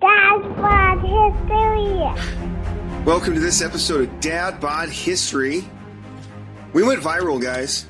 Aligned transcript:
Dad 0.00 0.56
Bod 0.56 1.00
History. 1.00 3.04
Welcome 3.04 3.34
to 3.34 3.40
this 3.40 3.62
episode 3.62 4.08
of 4.08 4.20
Dad 4.20 4.60
Bod 4.60 4.88
History. 4.88 5.64
We 6.72 6.82
went 6.82 7.02
viral, 7.02 7.42
guys. 7.42 7.86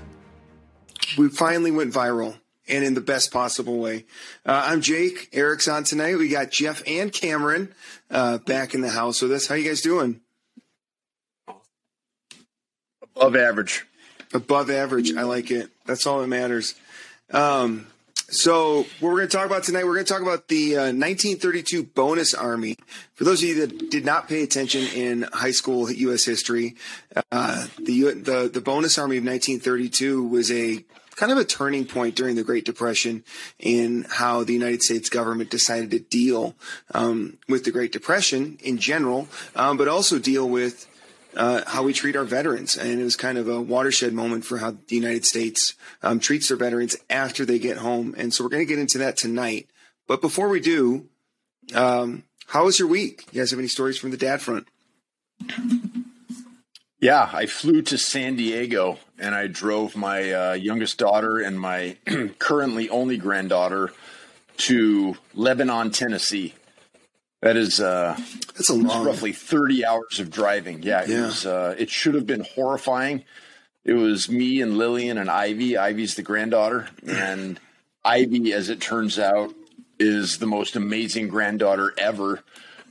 We 1.18 1.29
finally 1.29 1.71
went 1.71 1.92
viral 1.92 2.37
and 2.68 2.84
in 2.84 2.95
the 2.95 3.00
best 3.00 3.32
possible 3.32 3.79
way. 3.79 4.06
Uh, 4.46 4.62
I'm 4.66 4.80
Jake. 4.80 5.29
Eric's 5.32 5.68
on 5.68 5.84
tonight. 5.84 6.16
We 6.16 6.29
got 6.29 6.50
Jeff 6.50 6.82
and 6.87 7.12
Cameron 7.12 7.74
uh, 8.11 8.38
back 8.38 8.75
in 8.75 8.81
the 8.81 8.91
house 8.91 9.22
with 9.22 9.33
us. 9.33 9.47
How 9.47 9.57
you 9.57 9.69
guys 9.69 9.81
doing? 9.81 10.21
Above 13.17 13.37
average. 13.37 13.87
Above 14.33 14.71
average. 14.71 15.15
I 15.15 15.22
like 15.22 15.51
it. 15.51 15.71
That's 15.85 16.07
all 16.07 16.20
that 16.20 16.29
matters. 16.29 16.75
Um, 17.33 17.87
so, 18.30 18.87
what 19.01 19.10
we're 19.10 19.16
going 19.16 19.28
to 19.28 19.37
talk 19.37 19.47
about 19.47 19.65
tonight, 19.65 19.84
we're 19.84 19.95
going 19.95 20.06
to 20.06 20.12
talk 20.12 20.23
about 20.23 20.47
the 20.47 20.77
uh, 20.77 20.80
1932 20.92 21.83
Bonus 21.83 22.33
Army. 22.33 22.77
For 23.15 23.24
those 23.24 23.42
of 23.42 23.48
you 23.48 23.66
that 23.66 23.91
did 23.91 24.05
not 24.05 24.29
pay 24.29 24.45
attention 24.45 24.87
in 24.95 25.27
high 25.33 25.51
school 25.51 25.91
U.S. 25.91 26.25
history, 26.25 26.77
uh, 27.33 27.66
the, 27.79 28.12
the 28.12 28.51
the 28.53 28.61
Bonus 28.61 28.98
Army 28.98 29.16
of 29.16 29.25
1932 29.25 30.25
was 30.25 30.53
a 30.53 30.84
kind 31.16 31.33
of 31.33 31.39
a 31.39 31.45
turning 31.45 31.84
point 31.84 32.15
during 32.15 32.37
the 32.37 32.45
Great 32.45 32.65
Depression 32.65 33.25
in 33.59 34.06
how 34.09 34.45
the 34.45 34.55
United 34.55 34.83
States 34.83 35.11
government 35.11 35.51
decided 35.51 35.91
to 35.91 35.98
deal 35.98 36.55
um, 36.95 37.37
with 37.48 37.65
the 37.65 37.70
Great 37.70 37.92
Depression 37.92 38.59
in 38.62 38.78
general, 38.78 39.28
um, 39.55 39.77
but 39.77 39.89
also 39.89 40.19
deal 40.19 40.48
with 40.48 40.87
uh, 41.37 41.62
how 41.66 41.83
we 41.83 41.93
treat 41.93 42.16
our 42.16 42.25
veterans. 42.25 42.77
And 42.77 43.01
it 43.01 43.05
was 43.05 43.16
kind 43.16 43.39
of 43.39 43.48
a 43.48 43.61
watershed 43.61 44.12
moment 44.12 44.45
for 44.45 44.59
how 44.59 44.73
the 44.73 44.97
United 44.97 45.25
States 45.25 45.75
um, 46.03 46.20
treats 46.20 46.48
their 46.48 46.56
veterans 46.56 46.97
after 47.09 47.45
they 47.45 47.59
get 47.59 47.79
home. 47.79 48.15
And 48.16 48.33
so 48.33 48.45
we're 48.45 48.51
going 48.51 48.66
to 48.66 48.73
get 48.73 48.79
into 48.79 48.98
that 48.98 49.16
tonight. 49.16 49.69
But 50.06 50.20
before 50.20 50.48
we 50.48 50.61
do, 50.61 51.06
um, 51.75 52.25
how 52.47 52.65
was 52.65 52.79
your 52.79 52.89
week? 52.89 53.27
You 53.33 53.41
guys 53.41 53.51
have 53.51 53.61
any 53.61 53.69
stories 53.69 53.98
from 53.98 54.11
the 54.11 54.16
dad 54.16 54.41
front? 54.41 54.66
Yeah, 57.01 57.31
I 57.33 57.47
flew 57.47 57.81
to 57.83 57.97
San 57.97 58.36
Diego 58.36 58.98
and 59.19 59.34
I 59.34 59.47
drove 59.47 59.97
my 59.97 60.33
uh, 60.33 60.53
youngest 60.53 60.98
daughter 60.98 61.39
and 61.39 61.58
my 61.58 61.97
currently 62.39 62.91
only 62.91 63.17
granddaughter 63.17 63.92
to 64.58 65.17
Lebanon, 65.34 65.91
Tennessee. 65.92 66.55
That 67.42 67.56
is 67.56 67.80
uh, 67.80 68.16
that's 68.55 68.69
a 68.69 68.74
long, 68.74 69.05
roughly 69.06 69.33
thirty 69.33 69.84
hours 69.84 70.20
of 70.20 70.30
driving. 70.30 70.83
Yeah, 70.83 71.02
it 71.02 71.08
Yeah. 71.08 71.27
was. 71.27 71.46
Uh, 71.46 71.74
it 71.78 71.88
should 71.91 72.14
have 72.14 72.27
been 72.27 72.44
horrifying. 72.55 73.24
It 73.84 73.94
was 73.94 74.28
me 74.28 74.60
and 74.60 74.77
Lillian 74.77 75.16
and 75.16 75.30
Ivy. 75.30 75.77
Ivy's 75.78 76.14
the 76.16 76.22
granddaughter, 76.22 76.88
and 77.06 77.58
Ivy, 78.05 78.52
as 78.52 78.68
it 78.68 78.80
turns 78.80 79.18
out, 79.18 79.55
is 79.98 80.36
the 80.38 80.46
most 80.46 80.77
amazing 80.77 81.28
granddaughter 81.28 81.94
ever. 81.96 82.41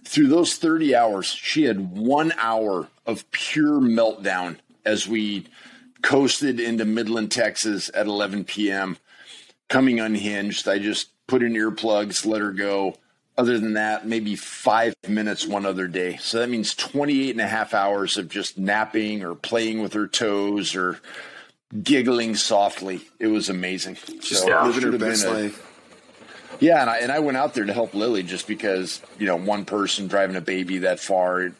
Through 0.03 0.29
those 0.29 0.55
thirty 0.55 0.95
hours, 0.95 1.27
she 1.27 1.63
had 1.65 1.95
one 1.95 2.33
hour 2.37 2.87
of 3.05 3.29
pure 3.29 3.79
meltdown 3.79 4.57
as 4.83 5.07
we 5.07 5.45
coasted 6.01 6.59
into 6.59 6.85
Midland, 6.85 7.29
Texas 7.31 7.91
at 7.93 8.07
11 8.07 8.45
p.m. 8.45 8.97
Coming 9.67 9.99
unhinged, 9.99 10.67
I 10.67 10.79
just 10.79 11.09
put 11.27 11.43
in 11.43 11.53
earplugs, 11.53 12.25
let 12.25 12.41
her 12.41 12.51
go. 12.53 12.95
Other 13.39 13.57
than 13.57 13.73
that, 13.75 14.05
maybe 14.05 14.35
five 14.35 14.93
minutes 15.07 15.47
one 15.47 15.65
other 15.65 15.87
day. 15.87 16.17
So 16.17 16.39
that 16.39 16.49
means 16.49 16.75
28 16.75 17.31
and 17.31 17.39
a 17.39 17.47
half 17.47 17.73
hours 17.73 18.17
of 18.17 18.27
just 18.27 18.57
napping 18.57 19.23
or 19.23 19.33
playing 19.33 19.81
with 19.81 19.93
her 19.93 20.07
toes 20.07 20.75
or 20.75 20.99
giggling 21.83 22.35
softly. 22.35 23.01
It 23.17 23.27
was 23.27 23.47
amazing. 23.47 23.95
just 24.19 24.43
So 24.43 24.47
it 24.49 24.67
living 24.67 24.91
her 24.91 24.97
best 24.97 25.25
life. 25.25 26.57
yeah, 26.59 26.81
and 26.81 26.89
I 26.89 26.97
and 26.97 27.11
I 27.13 27.19
went 27.19 27.37
out 27.37 27.53
there 27.53 27.63
to 27.63 27.71
help 27.73 27.93
Lily 27.93 28.23
just 28.23 28.45
because 28.45 29.01
you 29.17 29.25
know 29.25 29.37
one 29.37 29.63
person 29.63 30.07
driving 30.07 30.35
a 30.35 30.41
baby 30.41 30.79
that 30.79 30.99
far. 30.99 31.51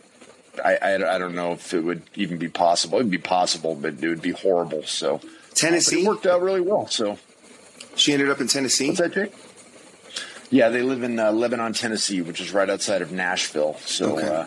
I, 0.66 0.76
I, 0.82 1.16
I 1.16 1.18
don't 1.18 1.36
know 1.36 1.54
if 1.54 1.74
it 1.74 1.80
would 1.82 2.02
even 2.16 2.38
be 2.40 2.50
possible. 2.50 3.00
It 3.00 3.04
would 3.04 3.12
be 3.12 3.18
possible, 3.20 3.76
but 3.76 4.04
it 4.04 4.08
would 4.10 4.22
be 4.22 4.32
horrible. 4.32 4.84
So 4.84 5.22
Tennessee. 5.56 6.02
it 6.02 6.08
worked 6.08 6.26
out 6.26 6.42
really 6.42 6.60
well. 6.60 6.88
So 6.88 7.18
She 7.96 8.12
ended 8.12 8.30
up 8.30 8.42
in 8.42 8.48
Tennessee. 8.50 8.88
what's 8.88 9.00
that, 9.00 9.14
Jake? 9.14 9.34
Yeah, 10.50 10.70
they 10.70 10.82
live 10.82 11.04
in 11.04 11.20
uh, 11.20 11.32
Lebanon, 11.32 11.74
Tennessee, 11.74 12.22
which 12.22 12.42
is 12.42 12.52
right 12.52 12.70
outside 12.70 13.02
of 13.02 13.12
Nashville. 13.12 13.78
So 13.86 14.18
Okay. 14.18 14.28
uh, 14.28 14.46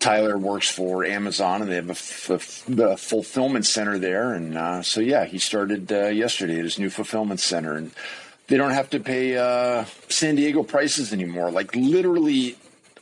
Tyler 0.00 0.36
works 0.38 0.68
for 0.68 1.04
Amazon, 1.04 1.62
and 1.62 1.70
they 1.70 1.76
have 1.76 1.88
a, 1.88 1.92
f- 1.92 2.68
a 2.68 2.96
fulfillment 2.96 3.66
center 3.66 3.98
there. 3.98 4.32
And 4.32 4.56
uh, 4.56 4.82
so 4.82 5.00
yeah, 5.00 5.24
he 5.26 5.38
started 5.38 5.92
uh, 5.92 6.06
yesterday 6.06 6.58
at 6.58 6.64
his 6.64 6.78
new 6.78 6.90
fulfillment 6.90 7.38
center, 7.40 7.74
and 7.74 7.90
they 8.48 8.56
don't 8.56 8.72
have 8.72 8.90
to 8.90 9.00
pay 9.00 9.36
uh, 9.36 9.84
San 10.08 10.34
Diego 10.36 10.62
prices 10.62 11.12
anymore. 11.12 11.50
Like 11.50 11.76
literally, 11.76 12.56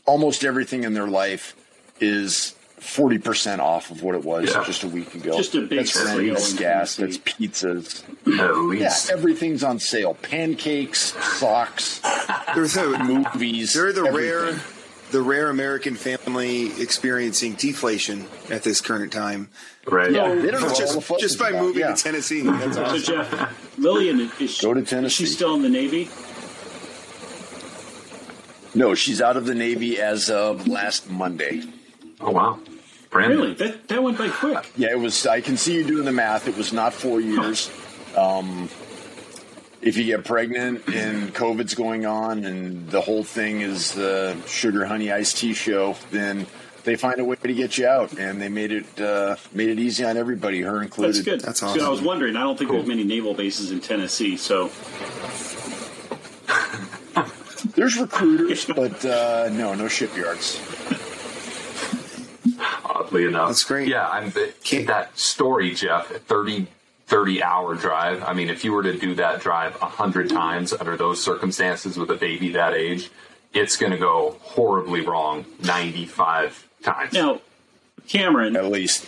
almost 0.04 0.44
everything 0.44 0.84
in 0.84 0.92
their 0.94 1.06
life 1.08 1.54
is. 2.00 2.54
Forty 2.80 3.18
percent 3.18 3.60
off 3.60 3.90
of 3.90 4.02
what 4.02 4.14
it 4.14 4.24
was 4.24 4.50
Yeah. 4.52 4.64
just 4.64 4.82
a 4.84 4.88
week 4.88 5.14
ago. 5.14 5.36
Just 5.36 5.54
a 5.54 5.60
big 5.60 5.80
that's 5.80 5.92
sale 5.92 6.16
rent, 6.18 6.32
that's 6.32 6.52
gas, 6.54 6.96
that's 6.96 7.18
pizzas. 7.18 8.02
At 8.72 8.78
Yeah, 8.80 8.94
everything's 9.12 9.62
on 9.62 9.78
sale. 9.78 10.14
Pancakes, 10.14 11.12
socks, 11.38 12.00
They're 12.54 12.66
the, 12.66 12.98
movies. 13.34 13.74
they're 13.74 13.92
the 13.92 14.06
everything. 14.06 14.30
rare, 14.30 14.60
the 15.12 15.20
rare 15.22 15.50
American 15.50 15.94
family 15.94 16.72
experiencing 16.80 17.52
deflation 17.54 18.26
at 18.48 18.62
this 18.62 18.80
current 18.80 19.12
time. 19.12 19.50
right. 19.86 20.10
Yeah, 20.10 20.34
they 20.34 20.50
don't 20.50 20.62
know 20.62 20.68
what 20.68 20.80
all 20.82 21.00
the 21.00 21.00
Just, 21.00 21.20
just 21.20 21.38
by 21.38 21.50
about. 21.50 21.62
moving 21.62 21.80
Yeah. 21.82 21.94
to 21.94 22.02
Tennessee. 22.02 22.40
That's 22.42 22.76
So 22.76 22.84
awesome. 22.84 23.02
Jeff, 23.02 23.78
Lillian 23.78 24.20
is 24.40 24.50
she, 24.54 24.62
Go 24.66 24.72
to 24.74 24.80
is 24.80 24.88
Tennessee. 24.88 25.24
she 25.26 25.30
still 25.30 25.54
in 25.54 25.62
the 25.62 25.68
Navy? 25.68 26.08
No, 28.74 28.94
she's 28.94 29.20
out 29.20 29.36
of 29.36 29.46
the 29.46 29.54
Navy 29.54 30.00
as 30.00 30.30
of 30.30 30.66
last 30.68 31.10
Monday. 31.10 31.62
Oh 32.20 32.30
wow. 32.30 32.58
Brand 33.10 33.32
Really? 33.32 33.54
That 33.54 33.88
that 33.88 34.02
went 34.02 34.18
by 34.18 34.28
quick. 34.28 34.70
Yeah, 34.76 34.90
it 34.90 34.98
was. 34.98 35.26
I 35.26 35.40
can 35.40 35.56
see 35.56 35.74
you 35.74 35.84
doing 35.84 36.04
the 36.04 36.12
math. 36.12 36.46
It 36.46 36.56
was 36.56 36.72
not 36.72 36.94
four 36.94 37.20
years. 37.20 37.70
Um, 38.16 38.68
if 39.82 39.96
you 39.96 40.04
get 40.04 40.24
pregnant 40.24 40.86
and 40.88 41.34
COVID's 41.34 41.74
going 41.74 42.04
on 42.04 42.44
and 42.44 42.88
the 42.90 43.00
whole 43.00 43.24
thing 43.24 43.62
is 43.62 43.94
the 43.94 44.36
sugar 44.46 44.84
honey 44.84 45.10
iced 45.10 45.38
tea 45.38 45.54
show, 45.54 45.96
then 46.10 46.46
they 46.84 46.96
find 46.96 47.18
a 47.18 47.24
way 47.24 47.36
to 47.36 47.54
get 47.54 47.78
you 47.78 47.86
out, 47.86 48.18
and 48.18 48.40
they 48.40 48.48
made 48.48 48.72
it 48.72 49.00
uh, 49.00 49.36
made 49.52 49.70
it 49.70 49.78
easy 49.78 50.04
on 50.04 50.16
everybody, 50.16 50.60
her 50.62 50.82
included. 50.82 51.14
That's 51.14 51.24
good. 51.24 51.40
That's 51.40 51.60
Good. 51.60 51.82
I 51.82 51.88
was 51.88 52.02
wondering. 52.02 52.36
I 52.36 52.42
don't 52.42 52.58
think 52.58 52.70
there's 52.70 52.86
many 52.86 53.04
naval 53.04 53.34
bases 53.34 53.70
in 53.70 53.80
Tennessee, 53.80 54.36
so 54.36 54.70
There's 57.74 57.98
recruiters, 57.98 58.66
but 58.66 59.04
uh, 59.04 59.48
no, 59.52 59.74
no 59.74 59.88
shipyards. 59.88 60.60
Oddly 63.00 63.24
enough. 63.24 63.48
That's 63.48 63.64
great. 63.64 63.88
Yeah, 63.88 64.08
I'm 64.08 64.32
Can't- 64.64 64.86
that 64.86 65.18
story, 65.18 65.74
Jeff, 65.74 66.10
a 66.10 66.18
30, 66.18 66.66
30 67.06 67.42
hour 67.42 67.74
drive. 67.74 68.22
I 68.22 68.32
mean, 68.32 68.48
if 68.50 68.64
you 68.64 68.72
were 68.72 68.82
to 68.82 68.96
do 68.96 69.14
that 69.16 69.40
drive 69.40 69.76
a 69.82 69.86
hundred 69.86 70.28
times 70.30 70.72
under 70.72 70.96
those 70.96 71.22
circumstances 71.22 71.96
with 71.96 72.10
a 72.10 72.14
baby 72.16 72.50
that 72.50 72.74
age, 72.74 73.10
it's 73.52 73.76
going 73.76 73.92
to 73.92 73.98
go 73.98 74.36
horribly 74.42 75.00
wrong 75.00 75.44
95 75.64 76.68
times. 76.82 77.12
now, 77.12 77.40
Cameron, 78.08 78.56
At 78.56 78.66
least. 78.66 79.06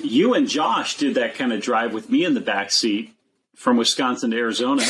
you 0.00 0.34
and 0.34 0.48
Josh 0.48 0.96
did 0.96 1.14
that 1.16 1.34
kind 1.34 1.52
of 1.52 1.60
drive 1.60 1.92
with 1.92 2.10
me 2.10 2.24
in 2.24 2.34
the 2.34 2.40
back 2.40 2.70
seat 2.70 3.12
from 3.56 3.76
Wisconsin 3.76 4.30
to 4.32 4.36
Arizona. 4.36 4.84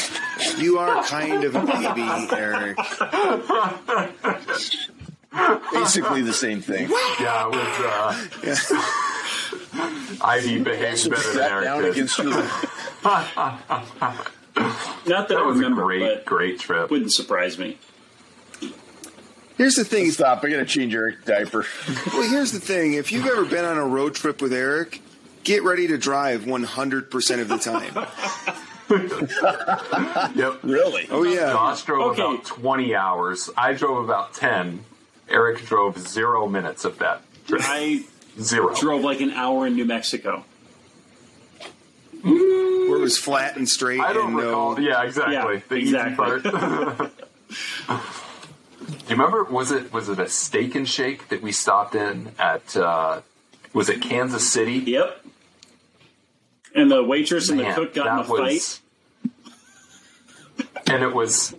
You 0.59 0.78
are 0.78 1.03
kind 1.04 1.44
of 1.44 1.54
a 1.54 1.66
baby, 1.66 2.03
Eric. 2.32 2.78
Basically 5.72 6.22
the 6.22 6.32
same 6.32 6.60
thing. 6.60 6.88
Yeah, 7.20 7.48
it 7.48 7.50
was. 8.44 8.60
Uh, 8.75 10.19
Ivy 10.25 10.60
behaves 10.62 11.09
better 11.09 11.32
than 11.32 11.43
Eric 11.43 11.65
down 11.65 11.82
did. 11.82 11.93
against 11.93 12.19
your 12.19 12.26
Not 12.32 12.44
that, 13.04 13.37
I 13.37 14.98
That 15.06 15.28
was 15.31 15.56
a 15.56 15.60
remember, 15.60 15.82
great, 15.84 16.00
but 16.00 16.25
great 16.25 16.60
trip. 16.60 16.91
wouldn't 16.91 17.12
surprise 17.12 17.59
me. 17.59 17.78
Here's 19.56 19.76
the 19.76 19.84
thing. 19.84 20.10
Stop! 20.10 20.44
I 20.44 20.50
gotta 20.50 20.65
change 20.65 20.95
Eric's 20.95 21.24
diaper. 21.24 21.65
Well, 22.12 22.28
here's 22.30 22.53
the 22.53 22.60
thing. 22.60 22.95
If 22.95 23.12
you've 23.12 23.27
ever 23.27 23.45
been 23.45 23.65
on 23.65 23.78
a 23.78 23.86
road 23.86 24.15
trip 24.15 24.42
with 24.42 24.53
Eric, 24.53 25.01
get 25.45 25.62
ready 25.62 25.86
to 25.89 25.98
drive 25.98 26.42
100% 26.42 27.41
of 27.41 27.48
the 27.48 27.59
time. 27.59 28.07
Yep. 28.92 30.59
Really? 30.65 31.07
Oh, 31.10 31.22
yeah. 31.22 31.51
Josh 31.51 31.83
drove 31.84 32.12
Okay. 32.12 32.21
about 32.22 32.45
20 32.45 32.95
hours. 32.95 33.48
I 33.57 33.72
drove 33.72 34.04
about 34.04 34.34
10. 34.34 34.84
Eric 35.33 35.65
drove 35.65 35.99
zero 35.99 36.47
minutes 36.47 36.84
of 36.84 36.99
that 36.99 37.23
trip. 37.47 37.63
I 37.65 38.05
Zero. 38.41 38.75
drove 38.75 39.03
like 39.03 39.21
an 39.21 39.31
hour 39.31 39.67
in 39.67 39.75
New 39.75 39.84
Mexico. 39.84 40.45
Where 42.23 42.99
it 42.99 43.01
was 43.01 43.19
flat 43.19 43.57
and 43.57 43.69
straight 43.69 44.01
I 44.01 44.13
don't 44.13 44.29
and 44.29 44.37
no. 44.37 44.43
recall. 44.43 44.81
Yeah, 44.81 45.03
exactly. 45.03 45.34
Yeah, 45.34 45.61
the 45.69 45.75
easy 45.77 45.97
exactly. 45.97 46.17
part. 46.17 46.43
Do 46.45 47.11
you 49.09 49.11
remember? 49.11 49.45
Was 49.45 49.73
it 49.73 49.93
was 49.93 50.09
it 50.09 50.19
a 50.19 50.29
steak 50.29 50.75
and 50.75 50.89
shake 50.89 51.29
that 51.29 51.43
we 51.43 51.53
stopped 51.53 51.95
in 51.95 52.33
at? 52.39 52.77
Uh, 52.77 53.23
was 53.73 53.89
it 53.89 54.03
Kansas 54.03 54.49
City? 54.49 54.75
Yep. 54.75 55.25
And 56.75 56.91
the 56.91 57.03
waitress 57.03 57.49
and 57.49 57.59
the 57.59 57.73
cook 57.73 57.95
got 57.95 58.07
in 58.07 58.13
a 58.13 58.17
that 58.17 58.27
fight. 58.27 58.81
And 60.87 61.03
it 61.03 61.15
was 61.15 61.55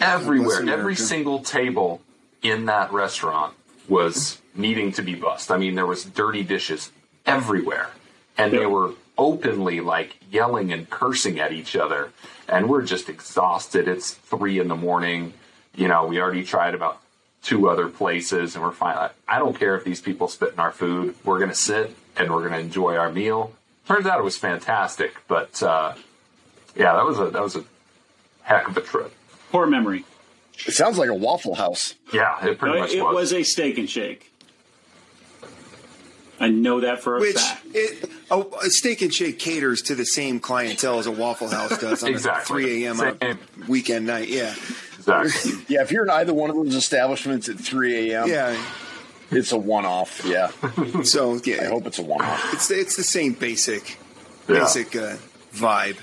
everywhere. 0.00 0.68
Every 0.68 0.94
single 0.96 1.40
table 1.40 2.00
in 2.42 2.66
that 2.66 2.92
restaurant 2.92 3.54
was 3.88 4.38
needing 4.54 4.92
to 4.92 5.02
be 5.02 5.14
bussed. 5.14 5.50
I 5.50 5.56
mean, 5.56 5.74
there 5.74 5.86
was 5.86 6.04
dirty 6.04 6.42
dishes 6.42 6.90
everywhere, 7.26 7.90
and 8.38 8.52
they 8.52 8.66
were 8.66 8.92
openly 9.18 9.80
like 9.80 10.16
yelling 10.30 10.72
and 10.72 10.88
cursing 10.90 11.38
at 11.40 11.52
each 11.52 11.76
other, 11.76 12.10
and 12.48 12.68
we're 12.68 12.82
just 12.82 13.08
exhausted. 13.08 13.88
It's 13.88 14.12
three 14.12 14.58
in 14.58 14.68
the 14.68 14.74
morning. 14.76 15.34
You 15.74 15.88
know, 15.88 16.06
we 16.06 16.20
already 16.20 16.44
tried 16.44 16.74
about 16.74 17.00
two 17.42 17.68
other 17.68 17.88
places, 17.88 18.54
and 18.54 18.64
we're 18.64 18.72
fine. 18.72 18.96
I- 18.96 19.10
I 19.28 19.38
don't 19.38 19.58
care 19.58 19.76
if 19.76 19.84
these 19.84 20.00
people 20.00 20.28
spit 20.28 20.52
in 20.52 20.60
our 20.60 20.72
food. 20.72 21.14
We're 21.24 21.38
gonna 21.38 21.54
sit 21.54 21.94
and 22.16 22.30
we're 22.32 22.42
gonna 22.42 22.58
enjoy 22.60 22.96
our 22.96 23.10
meal. 23.10 23.52
Turns 23.86 24.06
out 24.06 24.18
it 24.18 24.22
was 24.22 24.36
fantastic, 24.36 25.14
but 25.28 25.62
uh, 25.62 25.94
yeah, 26.76 26.94
that 26.94 27.04
was 27.04 27.18
a 27.18 27.30
that 27.30 27.42
was 27.42 27.56
a 27.56 27.64
heck 28.42 28.68
of 28.68 28.76
a 28.76 28.80
trip. 28.80 29.12
Poor 29.50 29.66
memory. 29.66 30.04
It 30.66 30.72
sounds 30.72 30.98
like 30.98 31.08
a 31.08 31.14
Waffle 31.14 31.54
House. 31.56 31.94
Yeah, 32.12 32.44
it 32.46 32.58
pretty 32.58 32.74
No, 32.76 32.80
much 32.82 32.92
it 32.94 33.02
was. 33.02 33.14
was 33.14 33.32
a 33.32 33.42
steak 33.42 33.78
and 33.78 33.88
shake. 33.90 34.28
I 36.40 36.48
know 36.48 36.80
that 36.80 37.02
for 37.02 37.18
a 37.18 37.20
Which 37.20 37.36
fact. 37.36 37.66
it, 37.72 38.10
a, 38.30 38.40
a 38.64 38.70
steak 38.70 39.00
and 39.02 39.14
shake 39.14 39.38
caters 39.38 39.80
to 39.82 39.94
the 39.94 40.04
same 40.04 40.40
clientele 40.40 40.98
as 40.98 41.06
a 41.06 41.12
Waffle 41.12 41.48
House 41.48 41.78
does 41.78 42.02
on 42.02 42.10
Exactly. 42.10 42.62
a 42.64 42.66
3 42.66 42.84
a.m. 42.84 43.00
on 43.00 43.16
a 43.22 43.38
weekend 43.68 44.06
night. 44.06 44.28
Yeah, 44.28 44.54
Exactly. 44.98 45.52
Yeah, 45.68 45.82
if 45.82 45.92
you're 45.92 46.04
in 46.04 46.10
either 46.10 46.34
one 46.34 46.50
of 46.50 46.56
those 46.56 46.74
establishments 46.74 47.48
at 47.48 47.58
3 47.58 48.10
a.m., 48.12 48.28
yeah. 48.28 48.60
it's 49.30 49.52
a 49.52 49.56
one 49.58 49.84
off. 49.86 50.22
Yeah. 50.24 50.50
So 51.04 51.40
yeah, 51.44 51.62
I 51.62 51.64
hope 51.66 51.86
it's 51.86 51.98
a 51.98 52.02
one 52.02 52.22
off. 52.22 52.52
it's 52.54 52.70
it's 52.70 52.96
the 52.96 53.02
same 53.04 53.34
basic 53.34 53.98
Yeah. 54.48 54.60
basic 54.60 54.96
uh, 54.96 55.16
vibe. 55.54 55.96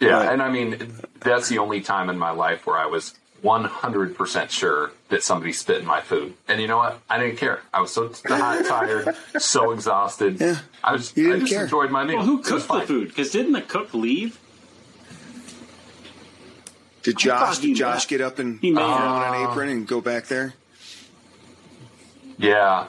Yeah, 0.00 0.10
Right. 0.10 0.32
and 0.32 0.42
I 0.42 0.50
mean 0.50 0.94
that's 1.20 1.48
the 1.48 1.58
only 1.58 1.80
time 1.80 2.10
in 2.10 2.18
my 2.18 2.30
life 2.30 2.66
where 2.66 2.76
I 2.76 2.86
was 2.86 3.14
100% 3.46 4.50
sure 4.50 4.90
that 5.08 5.22
somebody 5.22 5.52
spit 5.52 5.78
in 5.80 5.86
my 5.86 6.00
food. 6.00 6.34
And 6.48 6.60
you 6.60 6.66
know 6.66 6.78
what? 6.78 7.00
I 7.08 7.18
didn't 7.18 7.36
care. 7.36 7.60
I 7.72 7.80
was 7.80 7.92
so 7.92 8.08
t- 8.08 8.20
tired, 8.28 9.14
so 9.38 9.70
exhausted. 9.70 10.40
Yeah. 10.40 10.58
I 10.82 10.92
was 10.92 11.16
You 11.16 11.24
didn't 11.28 11.40
just 11.42 11.52
care. 11.52 11.64
enjoyed 11.64 11.90
my 11.90 12.04
meal. 12.04 12.16
Well, 12.16 12.26
who 12.26 12.42
cooked 12.42 12.66
the 12.68 12.80
food? 12.82 13.08
Because 13.08 13.30
didn't 13.30 13.52
the 13.52 13.62
cook 13.62 13.94
leave? 13.94 14.38
Did 17.02 17.18
Josh 17.18 17.58
did 17.58 17.76
Josh 17.76 17.94
left. 17.98 18.08
get 18.08 18.20
up 18.20 18.38
and 18.40 18.58
He 18.60 18.70
put 18.72 18.76
may 18.80 18.88
have. 18.88 19.00
on 19.00 19.34
an 19.34 19.48
apron 19.50 19.68
and 19.68 19.86
go 19.86 20.00
back 20.00 20.26
there? 20.26 20.54
Yeah. 22.38 22.88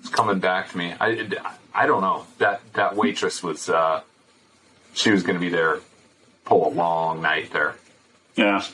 It's 0.00 0.08
coming 0.08 0.40
back 0.40 0.70
to 0.72 0.78
me. 0.78 0.94
I 1.00 1.28
I 1.72 1.86
don't 1.86 2.00
know. 2.00 2.26
That 2.38 2.60
that 2.74 2.96
waitress 2.96 3.40
was 3.42 3.68
uh 3.68 4.02
she 4.94 5.10
was 5.12 5.22
going 5.22 5.36
to 5.36 5.40
be 5.40 5.48
there 5.48 5.78
pull 6.44 6.66
a 6.68 6.72
long 6.74 7.22
night 7.22 7.52
there. 7.52 7.76
Yeah. 8.34 8.64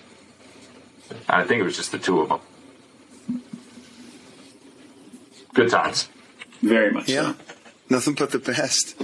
I 1.28 1.44
think 1.44 1.60
it 1.60 1.64
was 1.64 1.76
just 1.76 1.92
the 1.92 1.98
two 1.98 2.20
of 2.20 2.28
them. 2.28 2.40
Good 5.54 5.70
times. 5.70 6.08
Very 6.62 6.90
much 6.92 7.08
Yeah, 7.08 7.32
so. 7.34 7.36
nothing 7.90 8.14
but 8.14 8.30
the 8.30 8.38
best. 8.38 9.00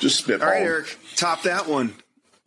Just 0.00 0.18
spitball. 0.18 0.46
All 0.48 0.54
right, 0.54 0.62
Eric, 0.62 0.96
top 1.16 1.42
that 1.42 1.66
one. 1.66 1.94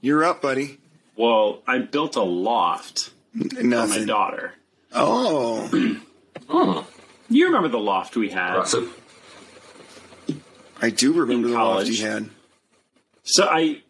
You're 0.01 0.23
up, 0.23 0.41
buddy. 0.41 0.79
Well, 1.15 1.61
I 1.67 1.79
built 1.79 2.15
a 2.15 2.23
loft 2.23 3.11
for 3.33 3.63
my 3.63 4.03
daughter. 4.05 4.53
Oh, 4.93 5.69
You 7.29 7.45
remember 7.47 7.69
the 7.69 7.79
loft 7.79 8.15
we 8.15 8.29
had? 8.29 8.49
Impressive. 8.55 8.99
I 10.81 10.89
do 10.89 11.13
remember 11.13 11.47
the 11.47 11.53
loft 11.53 11.85
college. 11.85 11.89
you 11.99 12.05
had. 12.05 12.29
So 13.23 13.45
I, 13.49 13.81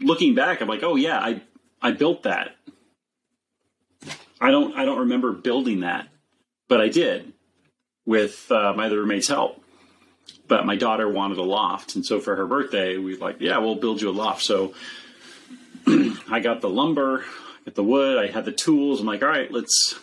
looking 0.00 0.34
back, 0.34 0.60
I'm 0.60 0.68
like, 0.68 0.82
oh 0.82 0.96
yeah, 0.96 1.18
I 1.18 1.42
I 1.80 1.92
built 1.92 2.24
that. 2.24 2.56
I 4.40 4.50
don't 4.50 4.74
I 4.76 4.84
don't 4.84 5.00
remember 5.00 5.32
building 5.32 5.80
that, 5.80 6.08
but 6.68 6.80
I 6.80 6.88
did 6.88 7.32
with 8.06 8.50
uh, 8.50 8.72
my 8.74 8.86
other 8.86 8.98
roommate's 8.98 9.28
help. 9.28 9.62
But 10.48 10.66
my 10.66 10.76
daughter 10.76 11.08
wanted 11.08 11.38
a 11.38 11.42
loft, 11.42 11.94
and 11.94 12.04
so 12.04 12.20
for 12.20 12.34
her 12.36 12.46
birthday, 12.46 12.96
we 12.96 13.16
like, 13.16 13.36
yeah, 13.40 13.58
we'll 13.58 13.76
build 13.76 14.00
you 14.00 14.10
a 14.10 14.12
loft. 14.12 14.42
So 14.42 14.74
I 15.86 16.40
got 16.40 16.60
the 16.60 16.68
lumber, 16.68 17.24
got 17.64 17.74
the 17.74 17.84
wood, 17.84 18.18
I 18.18 18.28
had 18.28 18.44
the 18.44 18.52
tools. 18.52 19.00
I'm 19.00 19.06
like, 19.06 19.22
all 19.22 19.28
right, 19.28 19.50
let's. 19.50 19.98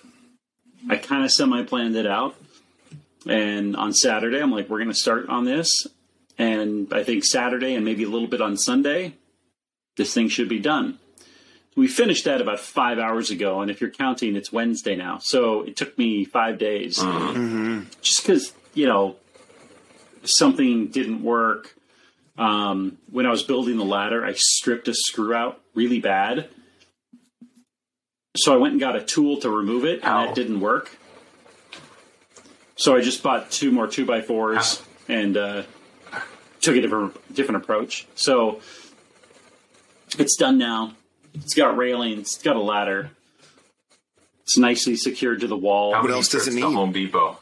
I 0.90 0.95
kind 0.95 1.25
of 1.25 1.31
semi 1.31 1.63
planned 1.63 1.95
it 1.95 2.06
out, 2.06 2.36
and 3.28 3.75
on 3.75 3.94
Saturday, 3.94 4.40
I'm 4.40 4.51
like, 4.51 4.69
we're 4.69 4.78
going 4.78 4.90
to 4.90 4.95
start 4.95 5.28
on 5.28 5.44
this, 5.44 5.88
and 6.38 6.94
I 6.94 7.04
think 7.04 7.25
Saturday 7.25 7.74
and 7.74 7.83
maybe 7.83 8.04
a 8.04 8.10
little 8.10 8.28
bit 8.28 8.42
on 8.42 8.57
Sunday, 8.57 9.16
this 9.98 10.13
thing 10.13 10.30
should 10.30 10.50
be 10.50 10.60
done. 10.60 11.00
We 11.77 11.88
finished 11.88 12.25
that 12.25 12.41
about 12.41 12.59
five 12.59 12.97
hours 12.97 13.29
ago, 13.29 13.62
and 13.62 13.69
if 13.69 13.81
you're 13.81 13.91
counting, 13.91 14.35
it's 14.35 14.51
Wednesday 14.51 14.95
now. 14.95 15.19
So 15.21 15.62
it 15.62 15.75
took 15.75 15.95
me 15.95 16.25
five 16.25 16.57
days, 16.57 16.97
just 18.01 18.24
because 18.24 18.51
you 18.74 18.88
know 18.88 19.18
something 20.24 20.88
didn't 20.88 21.21
work. 21.21 21.75
Um, 22.35 22.97
when 23.12 23.27
I 23.27 23.29
was 23.29 23.44
building 23.44 23.77
the 23.77 23.85
ladder, 23.85 24.25
I 24.25 24.33
stripped 24.35 24.88
a 24.88 24.94
screw 24.95 25.35
out 25.35 25.62
really 25.75 26.00
bad. 26.00 26.50
So 28.35 28.56
I 28.56 28.57
went 28.57 28.71
and 28.71 28.80
got 28.80 28.95
a 28.95 29.03
tool 29.03 29.38
to 29.41 29.50
remove 29.51 29.85
it, 29.85 30.00
and 30.01 30.09
Ow. 30.09 30.25
that 30.25 30.35
didn't 30.35 30.59
work. 30.59 30.97
So 32.75 32.95
I 32.95 33.01
just 33.01 33.21
bought 33.21 33.51
two 33.51 33.71
more 33.71 33.85
two 33.85 34.06
by 34.06 34.21
fours 34.21 34.81
and 35.07 35.38
uh, 35.38 35.62
took 36.59 36.75
a 36.75 36.81
different 36.81 37.35
different 37.35 37.63
approach. 37.63 38.07
So 38.15 38.62
it's 40.18 40.35
done 40.35 40.57
now. 40.57 40.94
It's 41.42 41.54
got 41.54 41.78
railings. 41.78 42.36
It's 42.36 42.44
got 42.44 42.56
a 42.56 42.62
ladder. 42.62 43.12
It's 44.44 44.57
nicely 44.57 44.95
secured 44.95 45.42
to 45.42 45.48
the 45.48 45.57
wall. 45.57 45.94
How 45.94 46.00
What 46.00 46.07
many 46.07 46.18
else 46.18 46.30
does 46.30 46.44
trips 46.44 46.57
it 46.57 46.62
to 46.62 46.68
need? 46.68 46.75
Home 46.75 46.92
Depot? 46.92 47.38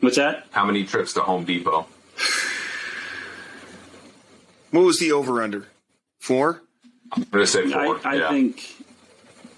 What's 0.00 0.16
that? 0.16 0.46
How 0.50 0.64
many 0.64 0.84
trips 0.84 1.12
to 1.14 1.20
Home 1.20 1.44
Depot? 1.44 1.86
What 4.70 4.84
was 4.84 4.98
the 4.98 5.12
over 5.12 5.42
under? 5.42 5.66
Four? 6.20 6.62
I'm 7.12 7.24
going 7.24 7.44
to 7.44 7.46
say 7.46 7.70
four. 7.70 8.00
I 8.04 8.14
yeah. 8.16 8.28
think 8.30 8.74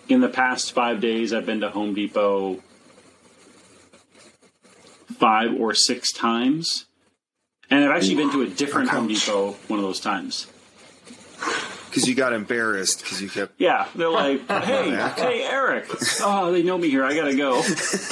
in 0.09 0.21
the 0.21 0.29
past 0.29 0.73
five 0.73 1.01
days, 1.01 1.33
I've 1.33 1.47
been 1.47 1.61
to 1.61 1.71
Home 1.71 1.95
Depot 1.95 2.61
five 5.19 5.55
or 5.55 5.75
six 5.75 6.13
times. 6.13 6.87
And 7.71 7.85
I've 7.85 7.97
actually 7.97 8.17
been 8.17 8.33
to 8.33 8.43
a 8.43 8.49
different 8.49 8.91
Home 8.91 9.09
Depot 9.09 9.53
one 9.69 9.79
of 9.79 9.85
those 9.85 10.01
times. 10.01 10.47
Because 11.93 12.09
you 12.09 12.15
got 12.15 12.33
embarrassed 12.33 13.03
because 13.03 13.21
you 13.21 13.29
kept. 13.29 13.61
Yeah, 13.61 13.87
they're 13.95 14.09
like, 14.09 14.49
"Hey, 14.49 14.91
hey, 15.15 15.43
Eric! 15.45 15.87
Oh, 16.23 16.51
they 16.51 16.63
know 16.63 16.79
me 16.79 16.89
here. 16.89 17.05
I 17.05 17.15
gotta 17.15 17.37
go." 17.37 17.59
it's 17.67 18.11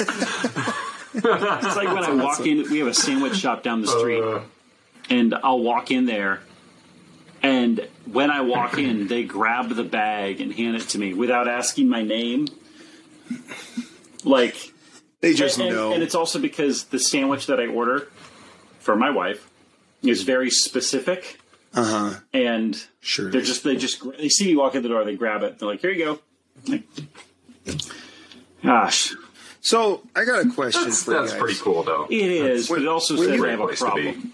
like 1.75 1.87
when 1.87 2.03
I 2.03 2.13
walk 2.13 2.45
in. 2.45 2.69
We 2.69 2.77
have 2.77 2.87
a 2.87 2.93
sandwich 2.93 3.37
shop 3.37 3.63
down 3.63 3.81
the 3.81 3.87
street, 3.87 4.21
uh. 4.21 4.41
and 5.09 5.33
I'll 5.33 5.61
walk 5.61 5.89
in 5.89 6.05
there, 6.05 6.41
and 7.41 7.87
when 8.05 8.29
I 8.29 8.41
walk 8.41 8.77
in, 8.77 9.07
they 9.07 9.23
grab 9.23 9.69
the 9.69 9.83
bag 9.83 10.41
and 10.41 10.53
hand 10.53 10.75
it 10.75 10.89
to 10.89 10.99
me 10.99 11.15
without 11.15 11.47
asking 11.47 11.89
my 11.89 12.03
name. 12.03 12.47
Like, 14.23 14.71
They 15.21 15.33
just 15.33 15.59
and, 15.59 15.73
know. 15.73 15.93
and 15.93 16.03
it's 16.03 16.15
also 16.15 16.37
because 16.37 16.85
the 16.85 16.99
sandwich 16.99 17.47
that 17.47 17.59
I 17.59 17.65
order 17.65 18.07
for 18.79 18.95
my 18.95 19.09
wife 19.09 19.49
is 20.03 20.23
very 20.23 20.51
specific, 20.51 21.39
Uh 21.73 21.83
huh. 21.83 22.19
and 22.33 22.81
Sure. 22.99 23.31
they're 23.31 23.41
just 23.41 23.63
they 23.63 23.75
just 23.77 24.03
they 24.17 24.27
see 24.29 24.47
me 24.47 24.55
walk 24.57 24.75
in 24.75 24.83
the 24.83 24.89
door, 24.89 25.03
they 25.05 25.15
grab 25.15 25.41
it, 25.43 25.57
they're 25.59 25.69
like, 25.69 25.79
"Here 25.81 25.91
you 25.91 26.03
go." 26.05 26.19
Like, 26.67 26.83
gosh, 28.63 29.13
So 29.61 30.01
I 30.15 30.25
got 30.25 30.45
a 30.45 30.49
question 30.49 30.83
That's, 30.83 31.03
for 31.03 31.11
you 31.13 31.19
that's 31.19 31.31
guys. 31.33 31.39
pretty 31.41 31.59
cool, 31.59 31.83
though. 31.83 32.07
it 32.09 32.29
is, 32.29 32.67
but 32.67 32.81
it 32.81 32.87
also 32.87 33.15
says 33.15 33.27
you- 33.37 33.45
I 33.45 33.49
have 33.51 33.59
a 33.61 33.65
Great 33.65 33.77
place 33.77 33.79
to 33.79 33.95
be. 33.95 34.01
problem. 34.11 34.33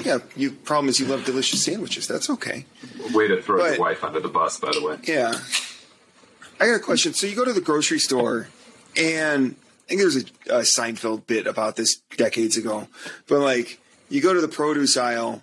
Yeah, 0.04 0.18
you 0.36 0.50
problem 0.52 0.88
is 0.88 1.00
you 1.00 1.06
love 1.06 1.24
delicious 1.24 1.64
sandwiches. 1.64 2.06
That's 2.06 2.28
okay. 2.30 2.66
Way 3.12 3.28
to 3.28 3.40
throw 3.42 3.58
But- 3.58 3.70
your 3.72 3.80
wife 3.80 4.04
under 4.04 4.20
the 4.20 4.28
bus, 4.28 4.58
by 4.60 4.70
the 4.72 4.82
way. 4.82 4.98
Yeah. 5.04 5.34
I 6.60 6.66
got 6.66 6.74
a 6.76 6.78
question. 6.80 7.14
So 7.14 7.26
you 7.26 7.34
go 7.36 7.44
to 7.44 7.52
the 7.52 7.60
grocery 7.60 7.98
store, 8.00 8.48
and 8.96 9.54
I 9.86 9.88
think 9.88 10.00
there's 10.00 10.16
a, 10.16 10.20
a 10.56 10.60
Seinfeld 10.62 11.26
bit 11.26 11.46
about 11.46 11.76
this 11.76 11.96
decades 12.16 12.56
ago, 12.56 12.88
but 13.28 13.38
like 13.40 13.80
you 14.08 14.20
go 14.20 14.32
to 14.34 14.40
the 14.40 14.48
produce 14.48 14.96
aisle 14.96 15.42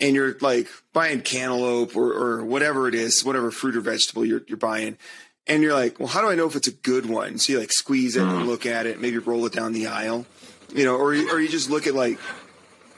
and 0.00 0.14
you're 0.14 0.36
like 0.40 0.68
buying 0.92 1.20
cantaloupe 1.22 1.96
or, 1.96 2.12
or 2.12 2.44
whatever 2.44 2.88
it 2.88 2.94
is, 2.94 3.24
whatever 3.24 3.50
fruit 3.50 3.76
or 3.76 3.80
vegetable 3.80 4.24
you're, 4.24 4.42
you're 4.46 4.56
buying. 4.56 4.98
And 5.46 5.62
you're 5.62 5.74
like, 5.74 5.98
well, 5.98 6.08
how 6.08 6.20
do 6.20 6.28
I 6.28 6.34
know 6.34 6.46
if 6.46 6.54
it's 6.56 6.68
a 6.68 6.72
good 6.72 7.06
one? 7.06 7.38
So 7.38 7.52
you 7.54 7.58
like 7.60 7.72
squeeze 7.72 8.16
it 8.16 8.22
and 8.22 8.42
mm. 8.42 8.46
look 8.46 8.64
at 8.66 8.86
it, 8.86 9.00
maybe 9.00 9.18
roll 9.18 9.44
it 9.46 9.52
down 9.52 9.72
the 9.72 9.88
aisle, 9.88 10.26
you 10.74 10.84
know, 10.84 10.96
or, 10.96 11.14
you- 11.14 11.30
or 11.30 11.40
you 11.40 11.48
just 11.48 11.68
look 11.70 11.86
at 11.86 11.94
like 11.94 12.18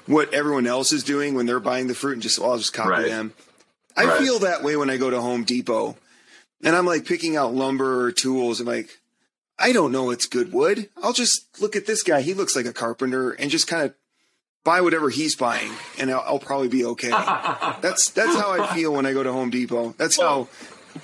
what 0.06 0.32
everyone 0.34 0.66
else 0.66 0.92
is 0.92 1.02
doing 1.04 1.34
when 1.34 1.46
they're 1.46 1.60
buying 1.60 1.86
the 1.86 1.94
fruit 1.94 2.12
and 2.14 2.22
just, 2.22 2.38
well, 2.38 2.50
I'll 2.52 2.58
just 2.58 2.74
copy 2.74 2.90
Right. 2.90 3.06
them. 3.08 3.32
I 3.96 4.04
Right. 4.04 4.20
feel 4.22 4.40
that 4.40 4.62
way 4.62 4.76
when 4.76 4.90
I 4.90 4.96
go 4.98 5.08
to 5.08 5.20
Home 5.20 5.44
Depot 5.44 5.96
and 6.62 6.76
I'm 6.76 6.84
like 6.86 7.06
picking 7.06 7.36
out 7.36 7.54
lumber 7.54 8.04
or 8.04 8.12
tools. 8.12 8.60
I'm 8.60 8.66
like, 8.66 8.98
I 9.58 9.72
don't 9.72 9.92
know 9.92 10.10
it's 10.10 10.26
good 10.26 10.52
wood. 10.52 10.90
I'll 11.02 11.12
just 11.12 11.46
look 11.60 11.76
at 11.76 11.86
this 11.86 12.02
guy. 12.02 12.20
He 12.22 12.34
looks 12.34 12.56
like 12.56 12.66
a 12.66 12.72
carpenter 12.72 13.30
and 13.30 13.50
just 13.50 13.66
kind 13.68 13.84
of 13.84 13.94
buy 14.64 14.80
whatever 14.80 15.10
he's 15.10 15.36
buying 15.36 15.70
and 15.98 16.10
I'll, 16.10 16.24
I'll 16.26 16.38
probably 16.38 16.68
be 16.68 16.84
okay. 16.86 17.10
that's, 17.80 18.08
that's 18.10 18.34
how 18.34 18.50
I 18.50 18.74
feel 18.74 18.92
when 18.92 19.06
I 19.06 19.12
go 19.12 19.22
to 19.22 19.32
Home 19.32 19.50
Depot. 19.50 19.94
That's 19.98 20.18
how 20.18 20.48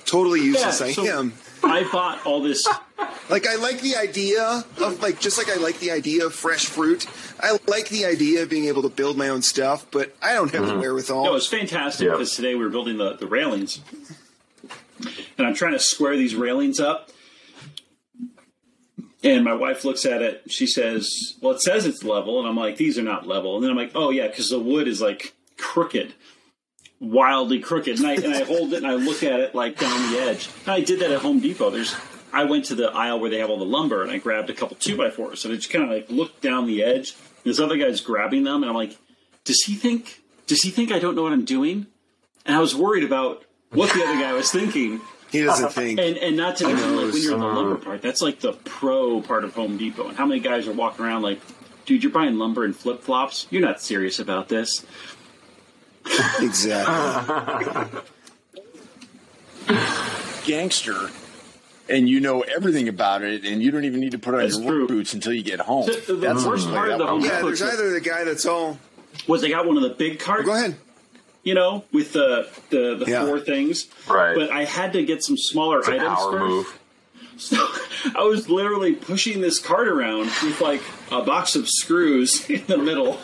totally 0.05 0.41
useless 0.41 0.81
Yeah, 0.81 0.87
I 0.87 0.91
so- 0.91 1.05
am. 1.05 1.33
I 1.63 1.83
bought 1.91 2.25
all 2.25 2.41
this. 2.41 2.67
Like 3.29 3.47
I 3.47 3.55
like 3.55 3.81
the 3.81 3.95
idea 3.95 4.63
of 4.79 5.01
like 5.01 5.19
just 5.19 5.37
like 5.37 5.49
I 5.49 5.61
like 5.61 5.79
the 5.79 5.91
idea 5.91 6.25
of 6.25 6.33
fresh 6.33 6.65
fruit. 6.65 7.05
I 7.39 7.57
like 7.67 7.87
the 7.89 8.05
idea 8.05 8.43
of 8.43 8.49
being 8.49 8.65
able 8.65 8.81
to 8.81 8.89
build 8.89 9.15
my 9.15 9.29
own 9.29 9.41
stuff, 9.41 9.85
but 9.91 10.15
I 10.21 10.33
don't 10.33 10.51
have 10.51 10.65
the 10.65 10.71
mm-hmm. 10.71 10.81
wherewithal. 10.81 11.23
No, 11.25 11.29
it 11.29 11.33
was 11.33 11.47
fantastic 11.47 12.07
Yeah. 12.07 12.13
because 12.13 12.35
today 12.35 12.55
we 12.55 12.63
were 12.63 12.69
building 12.69 12.97
the, 12.97 13.13
the 13.13 13.27
railings, 13.27 13.79
and 15.37 15.47
I'm 15.47 15.53
trying 15.53 15.73
to 15.73 15.79
square 15.79 16.17
these 16.17 16.35
railings 16.35 16.79
up. 16.79 17.09
And 19.23 19.43
my 19.43 19.53
wife 19.53 19.85
looks 19.85 20.05
at 20.05 20.21
it. 20.21 20.43
She 20.49 20.65
says, 20.65 21.35
"Well, 21.41 21.53
it 21.53 21.61
says 21.61 21.85
it's 21.85 22.03
level," 22.03 22.39
and 22.39 22.47
I'm 22.47 22.57
like, 22.57 22.77
"These 22.77 22.97
are 22.97 23.03
not 23.03 23.27
level." 23.27 23.55
And 23.55 23.63
then 23.63 23.71
I'm 23.71 23.77
like, 23.77 23.91
"Oh 23.93 24.09
yeah, 24.09 24.27
because 24.27 24.49
the 24.49 24.59
wood 24.59 24.87
is 24.87 24.99
like 25.01 25.33
crooked, 25.57 26.13
wildly 26.99 27.59
crooked." 27.59 27.99
And 27.99 28.07
I 28.07 28.15
and 28.15 28.33
I 28.33 28.43
hold 28.43 28.73
it 28.73 28.77
and 28.77 28.87
I 28.87 28.95
look 28.95 29.21
at 29.23 29.39
it 29.39 29.53
like 29.53 29.77
down 29.77 30.11
the 30.11 30.19
edge. 30.19 30.49
And 30.65 30.69
I 30.69 30.81
did 30.81 30.99
that 30.99 31.11
at 31.11 31.21
Home 31.21 31.39
Depot. 31.39 31.69
There's 31.69 31.95
I 32.33 32.45
went 32.45 32.65
to 32.65 32.75
the 32.75 32.89
aisle 32.91 33.19
where 33.19 33.29
they 33.29 33.39
have 33.39 33.49
all 33.49 33.59
the 33.59 33.65
lumber 33.65 34.01
and 34.01 34.11
I 34.11 34.17
grabbed 34.17 34.49
a 34.49 34.53
couple 34.53 34.77
two 34.77 34.97
by 34.97 35.11
fours 35.11 35.45
and 35.45 35.53
I 35.53 35.57
just 35.57 35.69
kind 35.69 35.83
of 35.83 35.91
like 35.91 36.09
looked 36.09 36.41
down 36.41 36.65
the 36.65 36.83
edge. 36.83 37.15
This 37.43 37.59
other 37.59 37.77
guy's 37.77 38.01
grabbing 38.01 38.43
them 38.43 38.63
and 38.63 38.69
I'm 38.69 38.75
like, 38.75 38.97
"Does 39.43 39.61
he 39.63 39.75
think? 39.75 40.21
Does 40.47 40.63
he 40.63 40.71
think 40.71 40.91
I 40.91 40.97
don't 40.99 41.15
know 41.15 41.23
what 41.23 41.33
I'm 41.33 41.45
doing?" 41.45 41.85
And 42.45 42.55
I 42.55 42.59
was 42.59 42.75
worried 42.75 43.03
about 43.03 43.45
what 43.69 43.93
the 43.93 44.03
other 44.03 44.19
guy 44.19 44.33
was 44.33 44.51
thinking. 44.51 44.99
He 45.31 45.41
doesn't 45.43 45.71
think. 45.73 45.99
And 45.99 46.17
and 46.17 46.35
not 46.37 46.57
to 46.57 46.67
mention 46.67 46.95
like 46.97 47.13
when 47.13 47.21
you're 47.21 47.33
in 47.33 47.39
the 47.39 47.45
lumber 47.45 47.77
part, 47.77 48.01
that's 48.01 48.21
like 48.21 48.39
the 48.39 48.53
pro 48.53 49.21
part 49.21 49.43
of 49.43 49.53
Home 49.55 49.77
Depot. 49.77 50.07
And 50.09 50.17
how 50.17 50.25
many 50.25 50.39
guys 50.41 50.67
are 50.67 50.73
walking 50.73 51.05
around 51.05 51.21
like, 51.23 51.39
dude, 51.85 52.03
you're 52.03 52.11
buying 52.11 52.37
lumber 52.37 52.63
and 52.65 52.75
flip 52.75 53.01
flops? 53.01 53.47
You're 53.49 53.61
not 53.61 53.81
serious 53.81 54.19
about 54.19 54.49
this. 54.49 54.85
exactly. 56.39 58.01
Gangster. 60.45 61.09
And 61.89 62.07
you 62.07 62.19
know 62.21 62.41
everything 62.41 62.87
about 62.87 63.21
it, 63.21 63.43
and 63.45 63.61
you 63.61 63.69
don't 63.69 63.83
even 63.83 63.99
need 63.99 64.11
to 64.11 64.19
put 64.19 64.33
on 64.33 64.39
That's 64.41 64.57
your 64.57 64.67
true. 64.69 64.79
work 64.81 64.87
boots 64.89 65.13
until 65.13 65.33
you 65.33 65.43
get 65.43 65.59
home. 65.59 65.87
The, 65.87 66.03
the 66.07 66.15
That's 66.15 66.45
worst 66.45 66.67
the 66.67 66.71
way 66.71 66.77
part 66.77 66.91
of 66.91 66.99
the 66.99 67.07
Home. 67.07 67.21
Yeah, 67.21 67.41
there's 67.41 67.61
either 67.61 67.89
the 67.91 67.99
guy 67.99 68.23
that's 68.23 68.45
all. 68.45 68.79
was 69.27 69.41
they 69.41 69.49
got 69.49 69.67
one 69.67 69.75
of 69.75 69.83
the 69.83 69.89
big 69.89 70.19
carts, 70.19 70.45
Go 70.45 70.53
ahead. 70.55 70.75
You 71.43 71.53
know, 71.53 71.83
with 71.91 72.13
the 72.13 72.47
the, 72.69 72.95
the 72.95 73.05
Yeah. 73.07 73.25
four 73.25 73.39
things. 73.39 73.87
Right. 74.07 74.35
But 74.35 74.51
I 74.51 74.63
had 74.65 74.93
to 74.93 75.03
get 75.03 75.23
some 75.23 75.37
smaller 75.37 75.79
It's 75.79 75.87
items 75.89 76.03
power 76.19 76.31
first. 76.31 76.43
move. 76.45 76.77
So 77.37 77.57
I 78.15 78.23
was 78.23 78.49
literally 78.49 78.93
pushing 78.93 79.41
this 79.41 79.57
cart 79.59 79.87
around 79.87 80.25
with 80.43 80.61
like 80.61 80.81
a 81.11 81.21
box 81.23 81.55
of 81.55 81.67
screws 81.67 82.47
in 82.49 82.63
the 82.67 82.77
middle. 82.77 83.17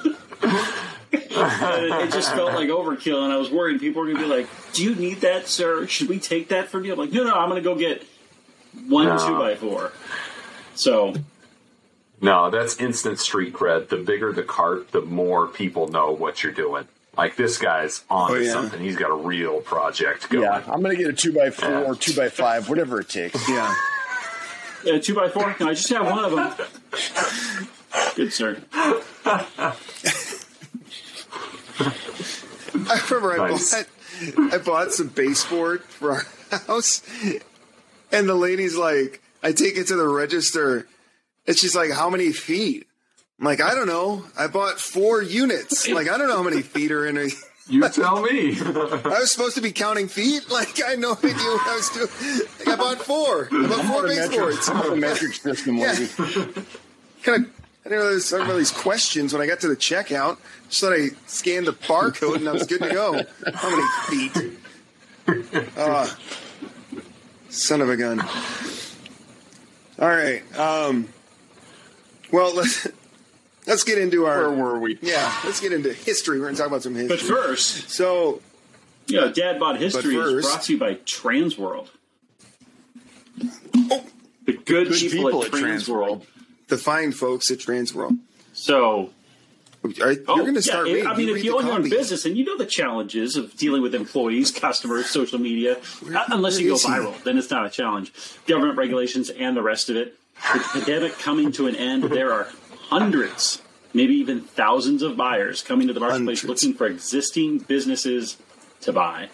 it, 1.11 1.25
it 1.31 2.11
just 2.11 2.33
felt 2.33 2.53
like 2.53 2.69
overkill, 2.69 3.23
and 3.23 3.31
I 3.33 3.37
was 3.37 3.49
worried 3.51 3.79
people 3.79 4.01
were 4.01 4.07
going 4.07 4.17
to 4.17 4.23
be 4.23 4.29
like, 4.29 4.47
"Do 4.73 4.83
you 4.83 4.95
need 4.95 5.21
that, 5.21 5.47
sir? 5.47 5.85
Should 5.87 6.09
we 6.09 6.19
take 6.19 6.49
that 6.49 6.67
from 6.69 6.83
you?" 6.85 6.93
I'm 6.93 6.99
like, 6.99 7.11
"No, 7.11 7.23
no, 7.23 7.33
I'm 7.33 7.49
going 7.49 7.61
to 7.61 7.67
go 7.69 7.75
get 7.75 8.03
one 8.87 9.05
No. 9.07 9.17
two 9.27 9.37
by 9.37 9.55
four. 9.55 9.91
So 10.75 11.13
No, 12.21 12.49
that's 12.49 12.77
instant 12.79 13.19
street 13.19 13.53
cred. 13.53 13.89
The 13.89 13.97
bigger 13.97 14.31
the 14.33 14.43
cart, 14.43 14.91
the 14.91 15.01
more 15.01 15.47
people 15.47 15.87
know 15.87 16.11
what 16.11 16.43
you're 16.43 16.51
doing. 16.53 16.87
Like 17.17 17.35
this 17.35 17.57
guy's 17.57 18.03
on 18.09 18.31
Oh, 18.31 18.35
yeah. 18.35 18.51
something. 18.51 18.79
He's 18.79 18.95
got 18.95 19.09
a 19.09 19.15
real 19.15 19.59
project 19.61 20.29
going. 20.29 20.43
Yeah, 20.43 20.63
I'm 20.67 20.81
going 20.83 20.95
to 20.95 21.01
get 21.03 21.09
a 21.09 21.13
two 21.13 21.33
by 21.33 21.49
four, 21.49 21.69
Yeah. 21.69 21.93
two 21.99 22.13
by 22.15 22.29
five, 22.29 22.69
whatever 22.69 22.99
it 22.99 23.09
takes. 23.09 23.49
Yeah. 23.49 23.73
uh, 24.87 24.99
two 24.99 25.15
by 25.15 25.27
four. 25.29 25.55
No, 25.59 25.67
I 25.69 25.73
just 25.73 25.89
have 25.89 26.05
one 26.05 26.23
of 26.23 26.31
them. 26.31 26.53
Good 28.15 28.31
sir. 28.31 28.61
I 32.89 33.01
remember 33.09 33.33
I 33.41 33.49
bought 33.49 33.85
I 34.53 34.57
bought 34.59 34.91
some 34.93 35.07
baseboard 35.09 35.83
for 35.83 36.11
our 36.13 36.23
house, 36.67 37.01
and 38.11 38.27
the 38.29 38.35
lady's 38.35 38.75
like, 38.75 39.21
I 39.43 39.51
take 39.51 39.77
it 39.77 39.87
to 39.87 39.95
the 39.95 40.07
register, 40.07 40.87
and 41.45 41.57
she's 41.57 41.75
like, 41.75 41.91
"How 41.91 42.09
many 42.09 42.31
feet?" 42.31 42.86
I'm 43.39 43.45
like, 43.45 43.61
"I 43.61 43.75
don't 43.75 43.87
know. 43.87 44.25
I 44.37 44.47
bought 44.47 44.79
four 44.79 45.21
units. 45.21 45.87
Like, 45.87 46.09
I 46.09 46.17
don't 46.17 46.27
know 46.27 46.37
how 46.37 46.43
many 46.43 46.61
feet 46.61 46.91
are 46.91 47.05
in 47.05 47.17
a." 47.17 47.27
You 47.69 47.85
tell 47.89 48.21
me. 48.21 48.57
I 48.61 49.17
was 49.19 49.29
supposed 49.29 49.55
to 49.55 49.61
be 49.61 49.73
counting 49.73 50.07
feet. 50.07 50.43
Like, 50.49 50.81
I 50.81 50.91
had 50.91 50.99
no 50.99 51.11
idea 51.17 51.31
what 51.33 51.67
I 51.67 51.75
was 51.75 51.89
doing. 51.89 52.07
Like, 52.59 52.67
I 52.69 52.75
bought 52.77 52.99
four. 52.99 53.49
I 53.51 53.67
bought 53.67 53.85
four 53.85 53.95
What 54.03 54.05
a 54.05 54.15
metric, 54.15 54.29
baseboards. 54.29 54.69
what 54.69 54.93
a 54.93 54.95
metric 54.95 55.33
system, 55.33 55.75
Yeah. 55.77 55.91
lady. 55.91 56.07
kind 57.23 57.45
of. 57.45 57.51
I 57.85 57.89
didn't 57.89 57.99
know 57.99 58.09
there's 58.09 58.23
some 58.25 58.49
of 58.49 58.55
these 58.55 58.71
questions 58.71 59.33
when 59.33 59.41
I 59.41 59.47
got 59.47 59.59
to 59.61 59.67
the 59.67 59.75
checkout. 59.75 60.37
Just 60.69 60.79
thought 60.79 60.93
I 60.93 61.09
scanned 61.25 61.67
the 61.67 61.73
barcode 61.73 62.37
and 62.37 62.47
I 62.47 62.53
was 62.53 62.65
good 62.65 62.81
to 62.83 62.89
go. 62.89 63.21
How 63.53 63.69
many 63.69 64.29
feet? 64.29 64.59
Uh, 65.77 66.07
son 67.49 67.81
of 67.81 67.89
a 67.89 67.97
gun. 67.97 68.21
All 69.99 70.07
right. 70.07 70.41
Um, 70.57 71.09
well, 72.31 72.55
let's 72.55 72.87
let's 73.67 73.83
get 73.83 73.97
into 73.99 74.25
our. 74.25 74.49
Where 74.49 74.57
were 74.73 74.79
we? 74.79 74.97
yeah. 75.01 75.33
Let's 75.45 75.59
get 75.59 75.73
into 75.73 75.93
history. 75.93 76.39
We're 76.39 76.45
gonna 76.45 76.57
talk 76.57 76.67
about 76.67 76.83
some 76.83 76.95
history. 76.95 77.15
But 77.17 77.19
first, 77.25 77.89
so 77.91 78.41
you 79.07 79.19
know, 79.21 79.31
Dad 79.31 79.59
Bod 79.59 79.77
History 79.77 80.15
is 80.15 80.31
first- 80.31 80.47
brought 80.49 80.63
to 80.63 80.73
you 80.73 80.79
by 80.79 80.95
Transworld. 80.95 81.87
Oh. 83.91 84.03
The 84.45 84.53
good, 84.53 84.87
Good 84.89 84.93
people, 84.93 85.23
people 85.25 85.43
at 85.43 85.53
at 85.53 85.59
Transworld. 85.59 86.25
the 86.69 86.77
fine 86.77 87.11
folks 87.11 87.51
at 87.51 87.57
Transworld. 87.59 88.17
So 88.53 89.09
Are, 89.83 89.89
you're 89.89 90.15
Oh, 90.27 90.37
going 90.37 90.53
to 90.55 90.61
start 90.61 90.87
yeah, 90.87 90.93
reading. 90.93 91.07
I 91.09 91.15
mean, 91.17 91.29
if 91.29 91.43
you 91.43 91.57
own 91.57 91.65
your 91.65 91.75
own 91.75 91.89
business 91.89 92.25
and 92.25 92.37
you 92.37 92.45
know 92.45 92.57
the 92.57 92.65
challenges 92.65 93.35
of 93.35 93.55
dealing 93.57 93.81
with 93.81 93.93
employees, 93.93 94.51
customers, 94.51 95.07
social 95.07 95.37
media, 95.37 95.77
uh, 95.77 96.23
unless 96.29 96.59
you 96.59 96.69
go 96.69 96.75
is 96.75 96.83
he? 96.83 96.89
viral, 96.89 97.21
then 97.23 97.37
it's 97.37 97.51
not 97.51 97.65
a 97.65 97.69
challenge. 97.69 98.13
Government 98.47 98.77
regulations 98.77 99.29
and 99.29 99.55
the 99.55 99.61
rest 99.61 99.89
of 99.89 99.97
it. 99.97 100.17
With 100.53 100.63
the 100.63 100.79
pandemic 100.79 101.19
coming 101.19 101.51
to 101.53 101.67
an 101.67 101.75
end, 101.75 102.03
there 102.05 102.31
are 102.31 102.47
hundreds, 102.89 103.61
maybe 103.93 104.13
even 104.15 104.41
thousands 104.41 105.01
of 105.01 105.17
buyers 105.17 105.61
coming 105.61 105.87
to 105.87 105.93
the 105.93 105.99
marketplace 105.99 106.41
Hundreds. 106.41 106.63
looking 106.63 106.77
for 106.77 106.87
existing 106.87 107.59
businesses 107.59 108.37
to 108.81 108.93
buy. 108.93 109.29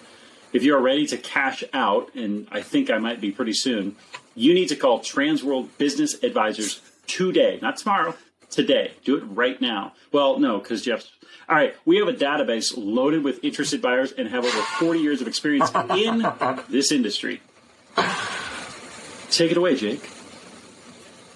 If 0.52 0.64
you're 0.64 0.80
ready 0.82 1.08
to 1.08 1.18
cash 1.18 1.64
out, 1.74 2.14
and 2.16 2.48
I 2.52 2.62
think 2.62 2.90
I 2.90 2.98
might 2.98 3.20
be 3.22 3.32
pretty 3.32 3.54
soon, 3.54 3.96
you 4.36 4.54
need 4.54 4.70
to 4.70 4.76
call 4.76 5.00
Transworld 5.00 5.70
Business 5.78 6.22
Advisors 6.24 6.82
today, 7.08 7.60
not 7.62 7.78
tomorrow, 7.78 8.16
today. 8.50 8.94
Do 9.04 9.18
it 9.18 9.22
right 9.22 9.60
now. 9.60 9.94
Well, 10.12 10.40
no, 10.40 10.60
because 10.60 10.84
Jeff's. 10.84 11.12
All 11.50 11.56
right, 11.56 11.76
we 11.86 11.98
have 11.98 12.08
a 12.08 12.14
database 12.14 12.74
loaded 12.76 13.24
with 13.24 13.44
interested 13.44 13.82
buyers 13.82 14.14
and 14.14 14.30
have 14.30 14.46
over 14.46 14.58
40 14.80 15.00
years 15.00 15.22
of 15.22 15.28
experience 15.28 15.72
in 15.92 16.26
this 16.70 16.92
industry. 16.92 17.42
Take 19.30 19.52
it 19.52 19.58
away, 19.58 19.76
Jake. 19.76 20.10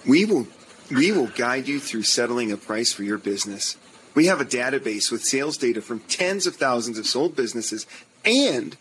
We 0.08 0.24
will 0.26 0.48
we 0.90 1.12
will 1.12 1.28
guide 1.28 1.68
you 1.68 1.80
through 1.80 2.04
settling 2.04 2.52
a 2.52 2.58
price 2.58 2.94
for 2.94 3.04
your 3.04 3.18
business. 3.18 3.78
We 4.16 4.28
have 4.28 4.42
a 4.42 4.46
database 4.46 5.12
with 5.12 5.24
sales 5.24 5.58
data 5.58 5.82
from 5.82 6.00
tens 6.02 6.48
of 6.48 6.56
thousands 6.56 6.98
of 6.98 7.06
sold 7.06 7.36
businesses 7.36 7.86
and 8.26 8.76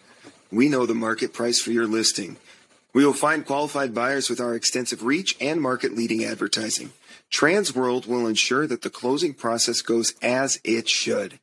we 0.51 0.69
know 0.69 0.87
the 0.87 0.95
market 0.95 1.33
price 1.33 1.61
for 1.61 1.73
your 1.73 1.87
listing. 1.87 2.37
We 2.95 3.05
will 3.05 3.13
find 3.13 3.45
qualified 3.45 3.95
buyers 3.95 4.31
with 4.31 4.41
our 4.41 4.55
extensive 4.55 5.03
reach 5.03 5.37
and 5.41 5.61
market 5.61 5.95
leading 5.95 6.25
advertising. 6.25 6.93
Transworld 7.31 8.07
will 8.07 8.27
ensure 8.27 8.67
that 8.67 8.83
the 8.83 8.91
closing 8.91 9.35
process 9.35 9.83
goes 9.83 10.15
as 10.23 10.59
it 10.65 10.89
should. 10.89 11.39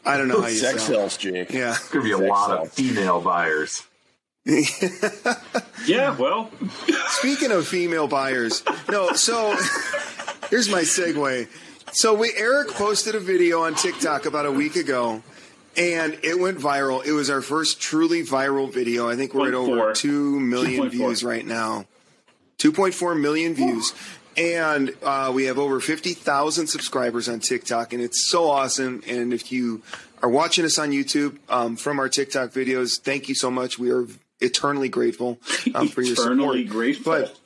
I 0.05 0.17
don't 0.17 0.27
know 0.27 0.41
how 0.41 0.47
you 0.47 0.57
Sex 0.57 0.83
sell. 0.83 0.95
sells, 0.95 1.17
Jake. 1.17 1.51
Yeah. 1.51 1.71
There's 1.71 1.89
gonna 1.89 2.03
be 2.03 2.11
a 2.11 2.17
Sex 2.17 2.29
lot 2.29 2.47
sells. 2.47 2.67
of 2.67 2.73
female 2.73 3.21
buyers. 3.21 3.83
yeah, 5.85 6.15
well, 6.17 6.49
Speaking 7.09 7.51
of 7.51 7.67
female 7.67 8.07
buyers, 8.07 8.63
no. 8.89 9.11
So 9.13 9.49
here's 10.49 10.69
my 10.69 10.81
segue. 10.81 11.47
So 11.91 12.13
we 12.15 12.31
Eric 12.35 12.69
posted 12.69 13.15
a 13.15 13.19
video 13.19 13.61
on 13.63 13.75
TikTok 13.75 14.25
about 14.25 14.45
a 14.45 14.51
week 14.51 14.75
ago, 14.75 15.21
and 15.79 16.19
it 16.23 16.37
went 16.37 16.59
viral. 16.59 17.03
It 17.05 17.13
was 17.13 17.29
our 17.29 17.41
first 17.41 17.79
truly 17.79 18.21
viral 18.21 18.71
video. 18.71 19.09
I 19.09 19.15
think 19.15 19.33
we're 19.33 19.47
at 19.47 19.53
over 19.53 19.93
0.4. 19.93 19.95
two 19.95 20.39
million 20.39 20.83
2.4. 20.83 20.91
views 20.91 21.23
right 21.23 21.45
now. 21.45 21.85
Two 22.57 22.73
point 22.73 22.93
four 22.93 23.15
million 23.15 23.53
views. 23.53 23.93
And 24.35 24.93
uh, 25.01 25.31
we 25.33 25.45
have 25.45 25.57
over 25.57 25.79
50,000 25.79 26.67
subscribers 26.67 27.27
on 27.27 27.39
TikTok, 27.39 27.93
and 27.93 28.01
it's 28.01 28.29
so 28.29 28.49
awesome. 28.49 29.01
And 29.07 29.33
if 29.33 29.51
you 29.51 29.81
are 30.21 30.29
watching 30.29 30.63
us 30.65 30.77
on 30.77 30.91
YouTube 30.91 31.37
um, 31.49 31.75
from 31.75 31.99
our 31.99 32.07
TikTok 32.07 32.51
videos, 32.51 33.01
thank 33.01 33.27
you 33.27 33.35
so 33.35 33.49
much. 33.49 33.79
We 33.79 33.91
are 33.91 34.05
eternally 34.39 34.87
grateful 34.87 35.39
um, 35.73 35.87
for 35.87 36.01
your 36.01 36.15
support. 36.15 36.33
eternally 36.37 36.63
grateful. 36.65 37.11
But 37.13 37.39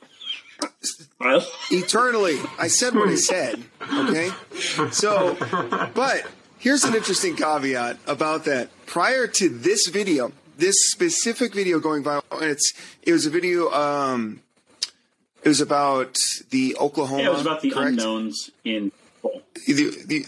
eternally. 1.70 2.38
I 2.58 2.68
said 2.68 2.94
what 2.94 3.08
I 3.08 3.16
said. 3.16 3.62
Okay. 3.82 4.30
So, 4.90 5.36
but 5.94 6.26
here's 6.64 6.82
an 6.82 6.94
interesting 6.94 7.36
caveat 7.36 7.98
about 8.06 8.46
that. 8.46 8.70
Prior 8.86 9.26
to 9.26 9.48
this 9.50 9.86
video, 9.86 10.32
this 10.56 10.76
specific 10.86 11.54
video 11.54 11.78
going 11.78 12.02
viral, 12.02 12.22
and 12.32 12.50
it's 12.50 12.72
it 13.02 13.12
was 13.12 13.26
a 13.26 13.30
video. 13.30 13.70
Um, 13.70 14.40
it 15.42 15.48
was 15.48 15.60
about 15.60 16.18
the 16.50 16.74
Oklahoma. 16.80 17.22
yeah, 17.22 17.28
it 17.28 17.32
was 17.32 17.42
about 17.42 17.60
the 17.60 17.70
correct? 17.70 17.88
unknowns 17.90 18.50
in. 18.64 18.90
the 19.66 19.90
the 20.06 20.26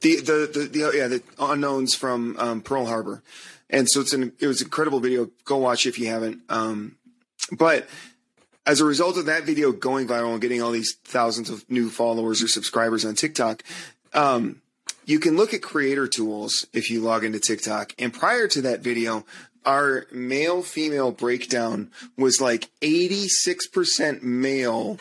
the 0.00 0.16
the, 0.20 0.50
the, 0.52 0.68
the 0.70 0.92
yeah 0.94 1.08
the 1.08 1.22
unknowns 1.40 1.94
from 1.94 2.36
um, 2.38 2.60
Pearl 2.60 2.84
Harbor, 2.84 3.22
and 3.70 3.88
so 3.88 4.00
it's 4.00 4.12
an 4.12 4.32
it 4.38 4.46
was 4.46 4.60
an 4.60 4.66
incredible 4.66 5.00
video. 5.00 5.30
Go 5.44 5.56
watch 5.56 5.86
if 5.86 5.98
you 5.98 6.08
haven't. 6.08 6.42
Um, 6.50 6.96
but 7.50 7.88
as 8.66 8.82
a 8.82 8.84
result 8.84 9.16
of 9.16 9.24
that 9.24 9.44
video 9.44 9.72
going 9.72 10.06
viral 10.06 10.32
and 10.32 10.42
getting 10.42 10.60
all 10.60 10.70
these 10.70 10.94
thousands 11.04 11.48
of 11.48 11.68
new 11.70 11.88
followers 11.88 12.42
or 12.42 12.48
subscribers 12.48 13.06
on 13.06 13.14
TikTok, 13.14 13.62
um, 14.12 14.60
you 15.08 15.18
can 15.18 15.38
look 15.38 15.54
at 15.54 15.62
creator 15.62 16.06
tools 16.06 16.66
if 16.74 16.90
you 16.90 17.00
log 17.00 17.24
into 17.24 17.40
TikTok. 17.40 17.94
And 17.98 18.12
prior 18.12 18.46
to 18.48 18.60
that 18.62 18.80
video, 18.80 19.24
our 19.64 20.06
male 20.12 20.62
female 20.62 21.12
breakdown 21.12 21.90
was 22.18 22.42
like 22.42 22.68
86% 22.82 24.22
male 24.22 24.98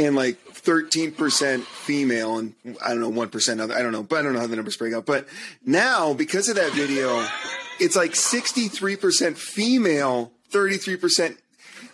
and 0.00 0.16
like 0.16 0.36
13% 0.52 1.62
female 1.62 2.38
and 2.38 2.54
I 2.84 2.88
don't 2.88 3.00
know 3.00 3.10
1% 3.10 3.60
other 3.60 3.74
I 3.74 3.82
don't 3.82 3.92
know 3.92 4.02
but 4.02 4.18
I 4.18 4.22
don't 4.22 4.34
know 4.34 4.40
how 4.40 4.46
the 4.46 4.56
numbers 4.56 4.76
break 4.76 4.92
out 4.92 5.06
but 5.06 5.26
now 5.64 6.12
because 6.12 6.50
of 6.50 6.56
that 6.56 6.72
video 6.72 7.26
it's 7.78 7.96
like 7.96 8.12
63% 8.12 9.36
female 9.38 10.32
33% 10.50 11.38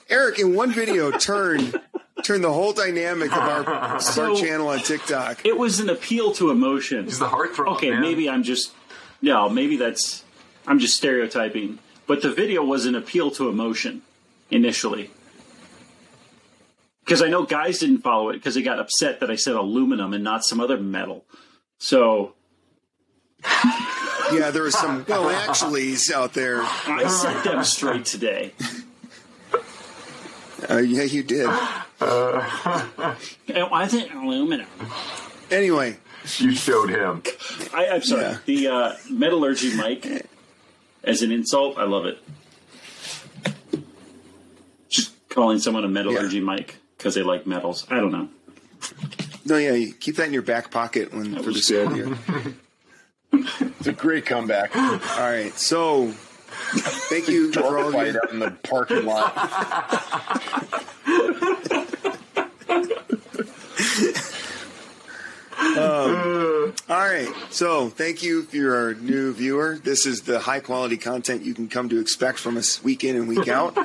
Eric 0.08 0.38
in 0.40 0.54
one 0.54 0.72
video 0.72 1.12
turned 1.12 1.80
turned 2.26 2.42
the 2.42 2.52
whole 2.52 2.72
dynamic 2.72 3.30
of 3.30 3.38
our, 3.38 3.60
of 3.96 4.18
our 4.18 4.34
channel 4.34 4.68
on 4.68 4.80
TikTok 4.80 5.46
It 5.46 5.56
was 5.56 5.78
an 5.78 5.88
appeal 5.88 6.32
to 6.32 6.50
emotion. 6.50 7.06
It's 7.06 7.18
the 7.18 7.28
heartthrob. 7.28 7.76
Okay, 7.76 7.90
man. 7.90 8.00
maybe 8.00 8.28
I'm 8.28 8.42
just 8.42 8.72
no, 9.22 9.48
maybe 9.48 9.76
that's 9.76 10.24
I'm 10.66 10.78
just 10.78 10.96
stereotyping. 10.96 11.78
But 12.06 12.22
the 12.22 12.32
video 12.32 12.64
was 12.64 12.86
an 12.86 12.94
appeal 12.94 13.30
to 13.32 13.48
emotion 13.48 14.02
initially. 14.50 15.10
Because 17.04 17.22
I 17.22 17.28
know 17.28 17.44
guys 17.44 17.78
didn't 17.78 17.98
follow 17.98 18.30
it 18.30 18.34
because 18.34 18.56
they 18.56 18.62
got 18.62 18.80
upset 18.80 19.20
that 19.20 19.30
I 19.30 19.36
said 19.36 19.54
aluminum 19.54 20.12
and 20.12 20.24
not 20.24 20.44
some 20.44 20.60
other 20.60 20.76
metal. 20.76 21.24
So 21.78 22.34
yeah 24.32 24.50
there 24.50 24.64
was 24.64 24.76
some 24.76 25.04
well 25.08 25.30
actuallys 25.30 26.10
out 26.10 26.32
there 26.32 26.62
I 26.62 27.06
set 27.06 27.44
them 27.44 27.62
straight 27.62 28.04
today. 28.04 28.52
uh, 30.70 30.78
yeah 30.78 31.02
you 31.02 31.22
did 31.22 31.46
And 31.46 31.50
I 32.00 33.86
think 33.88 34.12
aluminum. 34.14 34.66
anyway 35.50 35.96
you 36.38 36.54
showed 36.56 36.90
him. 36.90 37.22
I, 37.72 37.86
I'm 37.88 38.02
sorry. 38.02 38.22
Yeah. 38.22 38.38
The 38.46 38.68
uh, 38.68 38.94
metallurgy 39.10 39.76
mic 39.76 40.26
as 41.04 41.22
an 41.22 41.30
insult, 41.30 41.78
I 41.78 41.84
love 41.84 42.04
it. 42.06 42.18
Just 44.88 45.12
calling 45.28 45.58
someone 45.60 45.84
a 45.84 45.88
metallurgy 45.88 46.40
mic 46.40 46.76
because 46.98 47.14
they 47.14 47.22
like 47.22 47.46
metals. 47.46 47.86
I 47.90 47.96
don't 47.96 48.10
know. 48.12 48.28
no 49.44 49.56
yeah 49.56 49.72
you 49.74 49.92
keep 49.94 50.16
that 50.16 50.26
in 50.26 50.32
your 50.32 50.42
back 50.42 50.70
pocket 50.70 51.12
when 51.14 51.36
for 51.36 51.42
was 51.44 51.68
this 51.68 51.68
good. 51.70 51.90
video 51.90 52.52
It's 53.78 53.86
a 53.86 53.92
great 53.92 54.26
comeback. 54.26 54.74
all 54.74 54.98
right 55.18 55.52
so 55.56 56.12
thank 57.08 57.28
you 57.28 57.52
for 57.52 57.78
all 57.78 57.92
fight 57.92 58.16
out 58.16 58.32
in 58.32 58.38
the 58.38 58.50
parking 58.50 59.04
lot. 59.04 59.32
Um, 65.76 66.74
all 66.88 66.98
right. 66.98 67.28
So 67.50 67.88
thank 67.88 68.22
you 68.22 68.42
if 68.42 68.54
you're 68.54 68.74
our 68.74 68.94
new 68.94 69.32
viewer. 69.32 69.78
This 69.82 70.06
is 70.06 70.22
the 70.22 70.38
high 70.40 70.60
quality 70.60 70.96
content 70.96 71.44
you 71.44 71.54
can 71.54 71.68
come 71.68 71.88
to 71.90 72.00
expect 72.00 72.38
from 72.38 72.56
us 72.56 72.82
week 72.82 73.04
in 73.04 73.16
and 73.16 73.28
week 73.28 73.48
out. 73.48 73.76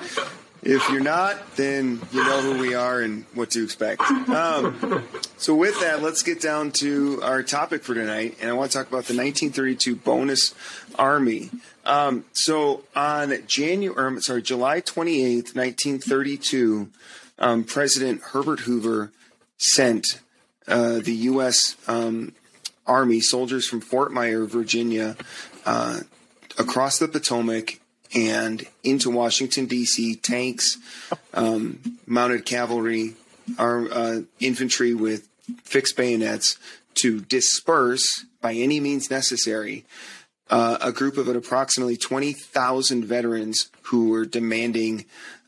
If 0.63 0.87
you're 0.89 1.01
not, 1.01 1.55
then 1.55 1.99
you 2.11 2.23
know 2.23 2.41
who 2.41 2.59
we 2.59 2.75
are 2.75 3.01
and 3.01 3.25
what 3.33 3.51
to 3.51 3.63
expect. 3.63 4.01
Um, 4.01 5.03
so 5.37 5.55
with 5.55 5.79
that, 5.81 6.01
let's 6.01 6.21
get 6.21 6.39
down 6.39 6.71
to 6.73 7.19
our 7.23 7.41
topic 7.41 7.83
for 7.83 7.95
tonight. 7.95 8.37
And 8.39 8.49
I 8.49 8.53
want 8.53 8.71
to 8.71 8.77
talk 8.77 8.87
about 8.87 9.05
the 9.05 9.15
1932 9.15 9.95
bonus 9.95 10.53
army. 10.97 11.49
Um, 11.83 12.25
so 12.33 12.83
on 12.95 13.35
January, 13.47 14.21
sorry, 14.21 14.43
July 14.43 14.81
28th, 14.81 15.55
1932, 15.55 16.89
um, 17.39 17.63
President 17.63 18.21
Herbert 18.21 18.61
Hoover 18.61 19.11
sent 19.57 20.19
uh, 20.67 20.99
the 20.99 21.13
U.S. 21.13 21.75
Um, 21.87 22.33
Army 22.85 23.19
soldiers 23.19 23.67
from 23.67 23.81
Fort 23.81 24.11
Myer, 24.11 24.45
Virginia, 24.45 25.15
uh, 25.65 26.01
across 26.57 26.99
the 26.99 27.07
Potomac 27.07 27.80
and 28.15 28.65
into 28.83 29.09
Washington 29.09 29.65
D.C. 29.65 30.15
Tanks, 30.15 30.77
um, 31.33 31.97
mounted 32.05 32.45
cavalry, 32.45 33.15
our 33.57 33.91
uh, 33.91 34.21
infantry 34.39 34.93
with 34.93 35.27
fixed 35.63 35.97
bayonets 35.97 36.57
to 36.95 37.21
disperse 37.21 38.25
by 38.41 38.53
any 38.53 38.79
means 38.79 39.09
necessary 39.09 39.85
uh, 40.51 40.77
a 40.81 40.91
group 40.91 41.17
of 41.17 41.27
approximately 41.29 41.95
20,000 41.95 43.05
veterans 43.05 43.71
who 43.83 44.09
were 44.09 44.25
demanding 44.25 45.05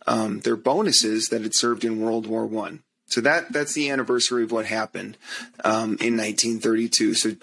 um, 0.07 0.39
their 0.39 0.55
bonuses 0.55 1.27
that 1.29 1.41
had 1.41 1.53
served 1.53 1.83
in 1.83 1.99
World 1.99 2.25
War 2.25 2.45
One. 2.45 2.81
So 3.07 3.21
that 3.21 3.51
that's 3.51 3.73
the 3.73 3.89
anniversary 3.89 4.43
of 4.43 4.51
what 4.51 4.65
happened 4.65 5.17
um, 5.63 5.97
in 5.99 6.17
1932. 6.17 7.13
So 7.13 7.35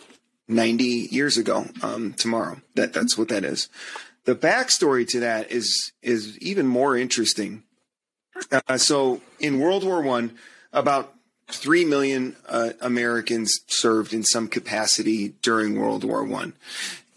90 0.48 0.84
years 0.84 1.36
ago 1.36 1.66
um, 1.82 2.14
tomorrow. 2.14 2.60
That 2.74 2.92
that's 2.92 3.16
what 3.16 3.28
that 3.28 3.44
is. 3.44 3.68
The 4.30 4.36
backstory 4.36 5.08
to 5.08 5.18
that 5.18 5.50
is 5.50 5.90
is 6.02 6.38
even 6.38 6.68
more 6.68 6.96
interesting. 6.96 7.64
Uh, 8.52 8.78
so 8.78 9.20
in 9.40 9.58
World 9.58 9.82
War 9.82 10.02
One, 10.02 10.38
about 10.72 11.14
three 11.48 11.84
million 11.84 12.36
uh, 12.48 12.70
Americans 12.80 13.58
served 13.66 14.14
in 14.14 14.22
some 14.22 14.46
capacity 14.46 15.34
during 15.42 15.80
World 15.80 16.04
War 16.04 16.22
One, 16.22 16.52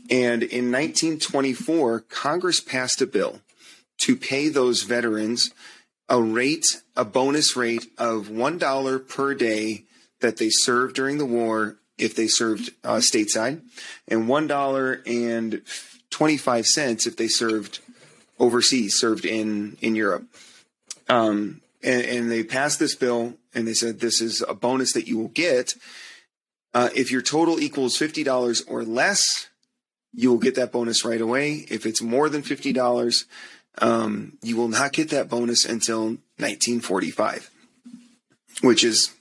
and 0.09 0.41
in 0.41 0.71
1924, 0.71 1.99
Congress 1.99 2.59
passed 2.59 2.99
a 2.99 3.05
bill 3.05 3.41
to 3.99 4.15
pay 4.15 4.49
those 4.49 4.81
veterans 4.81 5.51
a 6.09 6.19
rate, 6.19 6.81
a 6.95 7.05
bonus 7.05 7.55
rate 7.55 7.85
of 7.99 8.31
one 8.31 8.57
dollar 8.57 8.97
per 8.97 9.35
day 9.35 9.83
that 10.21 10.37
they 10.37 10.49
served 10.49 10.95
during 10.95 11.19
the 11.19 11.27
war 11.27 11.77
if 11.95 12.15
they 12.15 12.25
served 12.25 12.71
uh, 12.83 12.95
stateside, 12.95 13.61
and 14.07 14.27
one 14.27 14.47
dollar 14.47 15.03
and 15.05 15.61
twenty 16.13 16.37
five 16.37 16.65
cents 16.67 17.07
if 17.07 17.17
they 17.17 17.27
served 17.27 17.79
overseas, 18.39 18.99
served 18.99 19.25
in 19.25 19.77
in 19.81 19.95
Europe. 19.95 20.25
Um, 21.09 21.61
and, 21.83 22.05
and 22.05 22.31
they 22.31 22.43
passed 22.43 22.79
this 22.79 22.95
bill, 22.95 23.33
and 23.53 23.67
they 23.67 23.73
said 23.73 23.99
this 23.99 24.21
is 24.21 24.41
a 24.47 24.53
bonus 24.53 24.93
that 24.93 25.07
you 25.07 25.17
will 25.17 25.27
get 25.27 25.73
uh, 26.73 26.89
if 26.95 27.11
your 27.11 27.21
total 27.21 27.59
equals 27.59 27.97
fifty 27.97 28.23
dollars 28.23 28.61
or 28.67 28.83
less. 28.83 29.49
You 30.15 30.29
will 30.29 30.37
get 30.37 30.53
that 30.55 30.71
bonus 30.71 31.03
right 31.03 31.19
away. 31.19 31.65
If 31.69 31.87
it's 31.87 32.01
more 32.01 32.29
than 32.29 32.43
fifty 32.43 32.71
dollars, 32.71 33.25
um, 33.79 34.37
you 34.43 34.55
will 34.55 34.67
not 34.67 34.93
get 34.93 35.09
that 35.09 35.27
bonus 35.27 35.65
until 35.65 36.17
1945, 36.37 37.49
which 38.61 38.83
is 38.83 39.11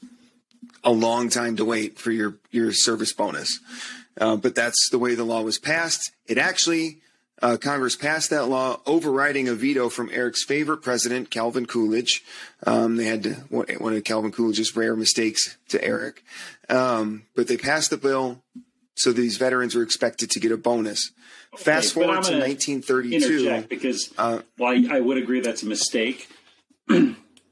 a 0.84 0.90
long 0.90 1.30
time 1.30 1.56
to 1.56 1.64
wait 1.64 1.98
for 1.98 2.10
your 2.10 2.36
your 2.50 2.72
service 2.72 3.14
bonus. 3.14 3.60
Uh, 4.18 4.36
but 4.36 4.54
that's 4.54 4.88
the 4.90 4.98
way 4.98 5.14
the 5.14 5.24
law 5.24 5.42
was 5.42 5.58
passed. 5.58 6.12
It 6.26 6.38
actually 6.38 7.00
uh, 7.42 7.56
Congress 7.56 7.96
passed 7.96 8.30
that 8.30 8.48
law 8.48 8.80
overriding 8.86 9.48
a 9.48 9.54
veto 9.54 9.88
from 9.88 10.08
Eric's 10.12 10.44
favorite 10.44 10.78
president, 10.78 11.30
Calvin 11.30 11.66
Coolidge. 11.66 12.22
Um, 12.64 12.96
they 12.96 13.06
had 13.06 13.24
to, 13.24 13.32
one 13.50 13.94
of 13.96 14.04
Calvin 14.04 14.30
Coolidge's 14.30 14.76
rare 14.76 14.94
mistakes 14.94 15.58
to 15.68 15.82
Eric. 15.82 16.22
Um, 16.68 17.24
but 17.34 17.48
they 17.48 17.56
passed 17.56 17.90
the 17.90 17.96
bill, 17.96 18.42
so 18.94 19.12
these 19.12 19.38
veterans 19.38 19.74
were 19.74 19.82
expected 19.82 20.30
to 20.30 20.40
get 20.40 20.52
a 20.52 20.56
bonus. 20.56 21.10
Fast 21.56 21.96
Okay, 21.96 22.06
but 22.06 22.24
forward 22.24 22.24
to 22.26 22.38
1932. 22.38 23.16
Interject 23.16 23.68
because 23.68 24.14
Uh, 24.16 24.42
while 24.56 24.72
I, 24.72 24.98
I 24.98 25.00
would 25.00 25.18
agree 25.18 25.40
that's 25.40 25.64
a 25.64 25.66
mistake, 25.66 26.28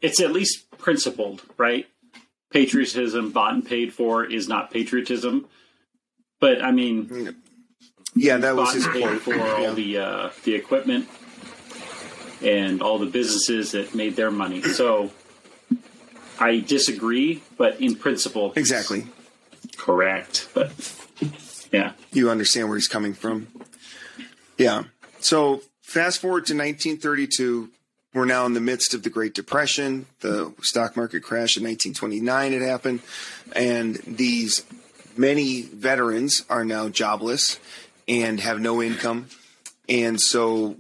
it's 0.00 0.20
at 0.20 0.32
least 0.32 0.70
principled, 0.78 1.42
right? 1.58 1.86
Patriotism 2.50 3.32
bought 3.32 3.54
and 3.54 3.66
paid 3.66 3.92
for 3.92 4.24
is 4.24 4.48
not 4.48 4.70
patriotism. 4.70 5.46
But 6.40 6.62
I 6.62 6.70
mean, 6.72 7.36
Yeah, 8.14 8.38
that 8.38 8.56
was 8.56 8.74
his 8.74 8.86
point 8.86 9.20
for 9.20 9.34
Yeah. 9.36 9.54
all 9.68 9.74
the 9.74 9.98
uh, 9.98 10.30
the 10.44 10.54
equipment 10.54 11.08
and 12.42 12.82
all 12.82 12.98
the 12.98 13.06
businesses 13.06 13.72
that 13.72 13.94
made 13.94 14.16
their 14.16 14.30
money. 14.30 14.62
So 14.62 15.10
I 16.38 16.60
disagree, 16.60 17.42
but 17.58 17.80
in 17.80 17.94
principle, 17.96 18.52
Exactly. 18.56 19.06
correct. 19.76 20.48
But 20.54 20.72
yeah, 21.70 21.92
You 22.12 22.30
understand 22.30 22.68
where 22.68 22.78
he's 22.78 22.88
coming 22.88 23.12
from. 23.14 23.48
Yeah. 24.56 24.84
So 25.20 25.62
fast 25.82 26.20
forward 26.20 26.46
to 26.46 26.54
1932. 26.54 27.68
We're 28.12 28.24
now 28.24 28.44
in 28.46 28.54
the 28.54 28.60
midst 28.60 28.92
of 28.94 29.02
the 29.04 29.10
Great 29.10 29.34
Depression. 29.34 30.06
The 30.20 30.52
stock 30.62 30.96
market 30.96 31.22
crash 31.22 31.56
in 31.56 31.62
1929 31.62 32.52
had 32.52 32.62
happened. 32.62 33.00
And 33.52 33.96
these 34.06 34.64
many 35.16 35.62
veterans 35.62 36.44
are 36.48 36.64
now 36.64 36.88
jobless 36.88 37.58
and 38.08 38.40
have 38.40 38.60
no 38.60 38.82
income. 38.82 39.28
And 39.88 40.20
so 40.20 40.76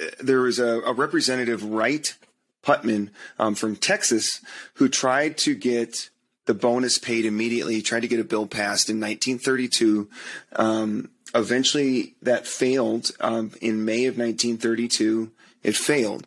uh, 0.00 0.06
there 0.20 0.40
was 0.40 0.58
a, 0.58 0.80
a 0.80 0.92
representative, 0.92 1.64
Wright 1.64 2.14
Putman 2.62 3.10
um, 3.38 3.54
from 3.54 3.76
Texas, 3.76 4.40
who 4.74 4.88
tried 4.88 5.38
to 5.38 5.54
get 5.54 6.10
the 6.46 6.54
bonus 6.54 6.98
paid 6.98 7.24
immediately, 7.24 7.74
he 7.74 7.82
tried 7.82 8.00
to 8.00 8.08
get 8.08 8.20
a 8.20 8.24
bill 8.24 8.46
passed 8.46 8.88
in 8.88 8.96
1932. 8.96 10.08
Um, 10.54 11.10
eventually, 11.34 12.14
that 12.22 12.46
failed 12.46 13.10
um, 13.20 13.52
in 13.60 13.84
May 13.84 14.06
of 14.06 14.16
1932. 14.16 15.30
It 15.62 15.76
failed. 15.76 16.26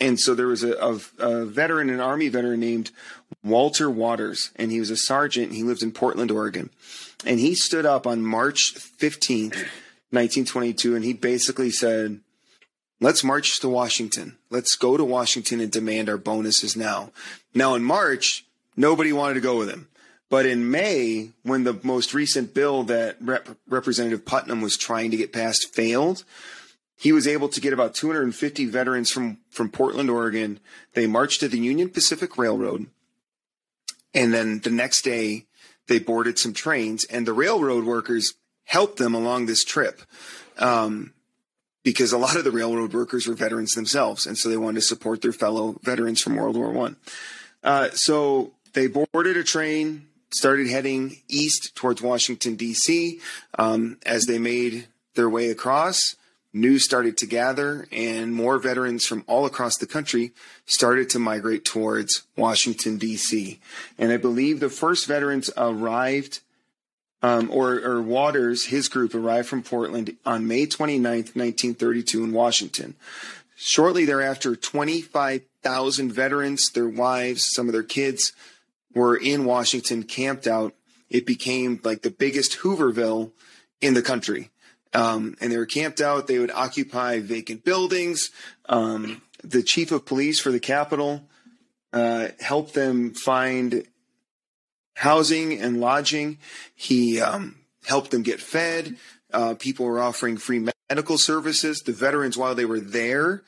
And 0.00 0.18
so 0.18 0.34
there 0.34 0.48
was 0.48 0.64
a, 0.64 0.72
a, 0.74 0.98
a 1.18 1.44
veteran, 1.46 1.88
an 1.90 2.00
Army 2.00 2.28
veteran 2.28 2.58
named 2.58 2.90
Walter 3.42 3.90
Waters, 3.90 4.50
and 4.56 4.70
he 4.70 4.80
was 4.80 4.90
a 4.90 4.96
sergeant. 4.96 5.52
He 5.52 5.62
lived 5.62 5.82
in 5.82 5.92
Portland, 5.92 6.30
Oregon. 6.30 6.70
And 7.24 7.38
he 7.38 7.54
stood 7.54 7.86
up 7.86 8.06
on 8.06 8.24
March 8.24 8.74
15th, 8.74 9.54
1922, 10.10 10.94
and 10.94 11.04
he 11.04 11.12
basically 11.12 11.70
said, 11.70 12.20
Let's 13.00 13.24
march 13.24 13.58
to 13.60 13.68
Washington. 13.68 14.36
Let's 14.48 14.76
go 14.76 14.96
to 14.96 15.04
Washington 15.04 15.60
and 15.60 15.72
demand 15.72 16.08
our 16.08 16.16
bonuses 16.16 16.76
now. 16.76 17.10
Now, 17.52 17.74
in 17.74 17.82
March, 17.82 18.44
nobody 18.76 19.12
wanted 19.12 19.34
to 19.34 19.40
go 19.40 19.58
with 19.58 19.68
him. 19.68 19.88
But 20.30 20.46
in 20.46 20.70
May, 20.70 21.30
when 21.42 21.64
the 21.64 21.78
most 21.82 22.14
recent 22.14 22.54
bill 22.54 22.84
that 22.84 23.16
Rep- 23.20 23.56
Representative 23.68 24.24
Putnam 24.24 24.62
was 24.62 24.76
trying 24.76 25.10
to 25.10 25.16
get 25.16 25.32
passed 25.32 25.74
failed, 25.74 26.24
he 26.96 27.10
was 27.10 27.26
able 27.26 27.48
to 27.48 27.60
get 27.60 27.72
about 27.72 27.96
250 27.96 28.66
veterans 28.66 29.10
from, 29.10 29.38
from 29.50 29.68
Portland, 29.68 30.08
Oregon. 30.08 30.60
They 30.94 31.08
marched 31.08 31.40
to 31.40 31.48
the 31.48 31.58
Union 31.58 31.90
Pacific 31.90 32.38
Railroad. 32.38 32.86
And 34.14 34.32
then 34.32 34.60
the 34.60 34.70
next 34.70 35.02
day, 35.02 35.46
they 35.88 35.98
boarded 35.98 36.38
some 36.38 36.52
trains, 36.52 37.04
and 37.04 37.26
the 37.26 37.32
railroad 37.32 37.84
workers 37.84 38.34
helped 38.64 38.98
them 38.98 39.14
along 39.14 39.46
this 39.46 39.64
trip. 39.64 40.02
Um, 40.58 41.12
because 41.84 42.12
a 42.12 42.18
lot 42.18 42.36
of 42.36 42.44
the 42.44 42.50
railroad 42.50 42.92
workers 42.92 43.26
were 43.26 43.34
veterans 43.34 43.74
themselves, 43.74 44.26
and 44.26 44.38
so 44.38 44.48
they 44.48 44.56
wanted 44.56 44.80
to 44.80 44.86
support 44.86 45.22
their 45.22 45.32
fellow 45.32 45.76
veterans 45.82 46.20
from 46.20 46.36
World 46.36 46.56
War 46.56 46.70
One. 46.70 46.96
Uh, 47.64 47.90
so 47.90 48.52
they 48.72 48.86
boarded 48.86 49.36
a 49.36 49.44
train, 49.44 50.06
started 50.30 50.68
heading 50.68 51.18
east 51.28 51.74
towards 51.74 52.00
Washington 52.00 52.54
D.C. 52.54 53.20
Um, 53.58 53.98
as 54.06 54.26
they 54.26 54.38
made 54.38 54.86
their 55.14 55.28
way 55.28 55.50
across, 55.50 56.16
news 56.52 56.84
started 56.84 57.16
to 57.18 57.26
gather, 57.26 57.86
and 57.90 58.34
more 58.34 58.58
veterans 58.58 59.06
from 59.06 59.24
all 59.26 59.46
across 59.46 59.76
the 59.76 59.86
country 59.86 60.32
started 60.66 61.08
to 61.10 61.18
migrate 61.18 61.64
towards 61.64 62.22
Washington 62.36 62.98
D.C. 62.98 63.60
And 63.98 64.12
I 64.12 64.16
believe 64.16 64.60
the 64.60 64.68
first 64.68 65.06
veterans 65.06 65.50
arrived 65.56 66.40
um, 67.22 67.50
or, 67.52 67.74
or 67.74 68.02
Waters, 68.02 68.66
his 68.66 68.88
group 68.88 69.14
arrived 69.14 69.48
from 69.48 69.62
Portland 69.62 70.16
on 70.26 70.48
May 70.48 70.66
29th, 70.66 71.36
1932 71.36 72.24
in 72.24 72.32
Washington. 72.32 72.94
Shortly 73.56 74.04
thereafter, 74.04 74.56
25,000 74.56 76.12
veterans, 76.12 76.70
their 76.70 76.88
wives, 76.88 77.48
some 77.54 77.68
of 77.68 77.72
their 77.72 77.84
kids 77.84 78.32
were 78.92 79.16
in 79.16 79.44
Washington, 79.44 80.02
camped 80.02 80.48
out. 80.48 80.74
It 81.08 81.24
became 81.24 81.80
like 81.84 82.02
the 82.02 82.10
biggest 82.10 82.58
Hooverville 82.58 83.30
in 83.80 83.94
the 83.94 84.02
country. 84.02 84.50
Um, 84.94 85.36
and 85.40 85.50
they 85.50 85.56
were 85.56 85.66
camped 85.66 86.00
out. 86.00 86.26
They 86.26 86.38
would 86.38 86.50
occupy 86.50 87.20
vacant 87.20 87.64
buildings. 87.64 88.30
Um, 88.68 89.22
the 89.42 89.62
chief 89.62 89.90
of 89.90 90.04
police 90.04 90.38
for 90.38 90.52
the 90.52 90.60
capital 90.60 91.24
uh, 91.92 92.28
helped 92.40 92.74
them 92.74 93.12
find 93.12 93.86
housing 94.94 95.58
and 95.58 95.80
lodging. 95.80 96.38
He 96.74 97.20
um, 97.20 97.56
helped 97.86 98.10
them 98.10 98.22
get 98.22 98.40
fed. 98.40 98.96
Uh, 99.32 99.54
people 99.58 99.86
were 99.86 100.00
offering 100.00 100.36
free 100.36 100.68
medical 100.88 101.18
services. 101.18 101.80
The 101.80 101.92
veterans, 101.92 102.36
while 102.36 102.54
they 102.54 102.64
were 102.64 102.80
there, 102.80 103.42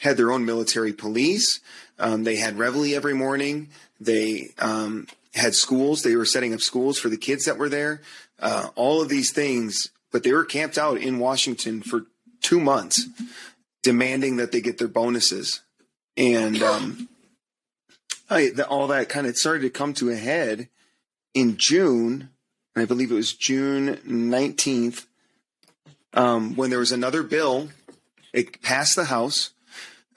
had 0.00 0.16
their 0.16 0.32
own 0.32 0.44
military 0.44 0.92
police. 0.92 1.60
Um, 1.98 2.24
they 2.24 2.36
had 2.36 2.58
reveille 2.58 2.94
every 2.96 3.14
morning. 3.14 3.68
They 4.00 4.50
um, 4.58 5.06
had 5.34 5.54
schools. 5.54 6.02
They 6.02 6.16
were 6.16 6.24
setting 6.24 6.54
up 6.54 6.60
schools 6.60 6.98
for 6.98 7.08
the 7.08 7.16
kids 7.16 7.44
that 7.44 7.58
were 7.58 7.68
there. 7.68 8.00
Uh, 8.40 8.68
all 8.76 9.02
of 9.02 9.08
these 9.08 9.32
things, 9.32 9.90
but 10.12 10.22
they 10.22 10.32
were 10.32 10.44
camped 10.44 10.78
out 10.78 10.98
in 10.98 11.18
Washington 11.18 11.82
for 11.82 12.06
two 12.40 12.60
months, 12.60 13.06
demanding 13.82 14.36
that 14.36 14.52
they 14.52 14.60
get 14.60 14.78
their 14.78 14.88
bonuses. 14.88 15.62
And 16.16 16.62
um, 16.62 17.08
I, 18.30 18.50
the, 18.50 18.66
all 18.66 18.88
that 18.88 19.08
kind 19.08 19.26
of 19.26 19.36
started 19.36 19.62
to 19.62 19.70
come 19.70 19.94
to 19.94 20.10
a 20.10 20.16
head 20.16 20.68
in 21.34 21.56
June, 21.56 22.30
and 22.74 22.82
I 22.82 22.86
believe 22.86 23.10
it 23.10 23.14
was 23.14 23.32
June 23.32 23.96
19th, 24.06 25.06
um, 26.14 26.56
when 26.56 26.70
there 26.70 26.78
was 26.78 26.92
another 26.92 27.22
bill. 27.22 27.68
It 28.32 28.62
passed 28.62 28.96
the 28.96 29.04
House 29.04 29.50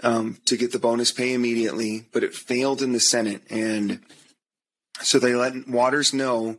um, 0.04 0.38
to 0.46 0.58
get 0.58 0.72
the 0.72 0.80
bonus 0.80 1.12
pay 1.12 1.34
immediately, 1.34 2.06
but 2.12 2.24
it 2.24 2.34
failed 2.34 2.82
in 2.82 2.92
the 2.92 3.00
Senate. 3.00 3.42
And 3.50 4.00
so 5.02 5.20
they 5.20 5.36
let 5.36 5.68
Waters 5.68 6.14
know, 6.14 6.58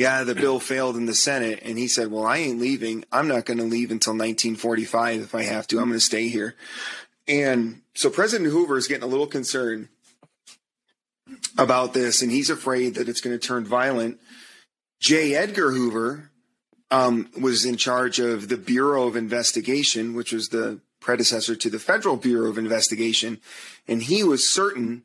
yeah, 0.00 0.24
the 0.24 0.34
bill 0.34 0.60
failed 0.60 0.96
in 0.96 1.04
the 1.04 1.14
Senate. 1.14 1.60
And 1.62 1.76
he 1.76 1.86
said, 1.86 2.10
well, 2.10 2.24
I 2.24 2.38
ain't 2.38 2.58
leaving. 2.58 3.04
I'm 3.12 3.28
not 3.28 3.44
going 3.44 3.58
to 3.58 3.64
leave 3.64 3.90
until 3.90 4.14
1945 4.14 5.20
if 5.20 5.34
I 5.34 5.42
have 5.42 5.66
to. 5.66 5.78
I'm 5.78 5.88
going 5.88 5.98
to 5.98 6.00
stay 6.00 6.28
here. 6.28 6.56
And 7.28 7.82
so 7.94 8.08
President 8.08 8.50
Hoover 8.50 8.78
is 8.78 8.88
getting 8.88 9.02
a 9.02 9.06
little 9.06 9.26
concerned 9.26 9.88
about 11.58 11.92
this, 11.92 12.22
and 12.22 12.32
he's 12.32 12.48
afraid 12.48 12.94
that 12.94 13.10
it's 13.10 13.20
going 13.20 13.38
to 13.38 13.46
turn 13.46 13.66
violent. 13.66 14.18
J. 15.00 15.34
Edgar 15.34 15.70
Hoover 15.70 16.30
um, 16.90 17.28
was 17.38 17.66
in 17.66 17.76
charge 17.76 18.18
of 18.18 18.48
the 18.48 18.56
Bureau 18.56 19.06
of 19.06 19.16
Investigation, 19.16 20.14
which 20.14 20.32
was 20.32 20.48
the 20.48 20.80
predecessor 21.00 21.54
to 21.56 21.68
the 21.68 21.78
Federal 21.78 22.16
Bureau 22.16 22.48
of 22.48 22.56
Investigation, 22.56 23.38
and 23.86 24.02
he 24.02 24.24
was 24.24 24.50
certain 24.50 25.02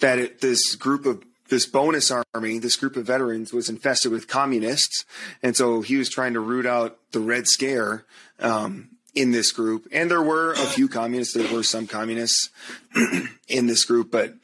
that 0.00 0.18
it, 0.18 0.40
this 0.40 0.74
group 0.76 1.04
of 1.04 1.22
this 1.50 1.66
bonus 1.66 2.10
army, 2.34 2.58
this 2.58 2.76
group 2.76 2.96
of 2.96 3.04
veterans, 3.06 3.52
was 3.52 3.68
infested 3.68 4.10
with 4.10 4.26
communists, 4.28 5.04
and 5.42 5.54
so 5.56 5.82
he 5.82 5.96
was 5.96 6.08
trying 6.08 6.32
to 6.32 6.40
root 6.40 6.64
out 6.66 6.96
the 7.12 7.20
Red 7.20 7.46
Scare 7.46 8.04
um, 8.38 8.88
in 9.14 9.32
this 9.32 9.52
group. 9.52 9.86
And 9.92 10.10
there 10.10 10.22
were 10.22 10.52
a 10.52 10.56
few 10.56 10.88
communists. 10.88 11.34
There 11.34 11.52
were 11.52 11.62
some 11.62 11.86
communists 11.86 12.48
in 13.48 13.66
this 13.66 13.84
group, 13.84 14.10
but 14.10 14.34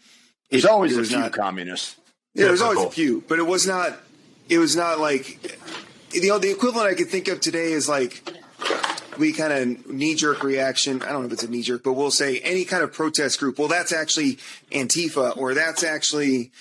There's 0.50 0.64
it- 0.64 0.70
always 0.70 0.96
it 0.96 1.00
a 1.00 1.04
few 1.04 1.18
not- 1.18 1.32
communists. 1.32 1.96
yeah, 2.34 2.46
there's 2.46 2.60
always 2.60 2.84
a 2.84 2.90
few, 2.90 3.24
but 3.28 3.38
it 3.38 3.46
was 3.46 3.66
not. 3.66 3.98
It 4.48 4.58
was 4.58 4.76
not 4.76 5.00
like 5.00 5.58
you 6.12 6.28
know 6.28 6.38
the 6.38 6.50
equivalent 6.50 6.86
I 6.88 6.94
could 6.94 7.08
think 7.08 7.26
of 7.28 7.40
today 7.40 7.72
is 7.72 7.88
like 7.88 8.22
we 9.18 9.32
kind 9.32 9.52
of 9.52 9.90
knee 9.90 10.14
jerk 10.14 10.42
reaction. 10.42 11.02
I 11.02 11.12
don't 11.12 11.22
know 11.22 11.26
if 11.26 11.32
it's 11.32 11.42
a 11.42 11.50
knee 11.50 11.62
jerk, 11.62 11.82
but 11.82 11.94
we'll 11.94 12.10
say 12.10 12.38
any 12.40 12.64
kind 12.64 12.82
of 12.82 12.92
protest 12.92 13.38
group. 13.38 13.58
Well, 13.58 13.68
that's 13.68 13.92
actually 13.92 14.38
Antifa, 14.70 15.36
or 15.36 15.54
that's 15.54 15.82
actually 15.82 16.52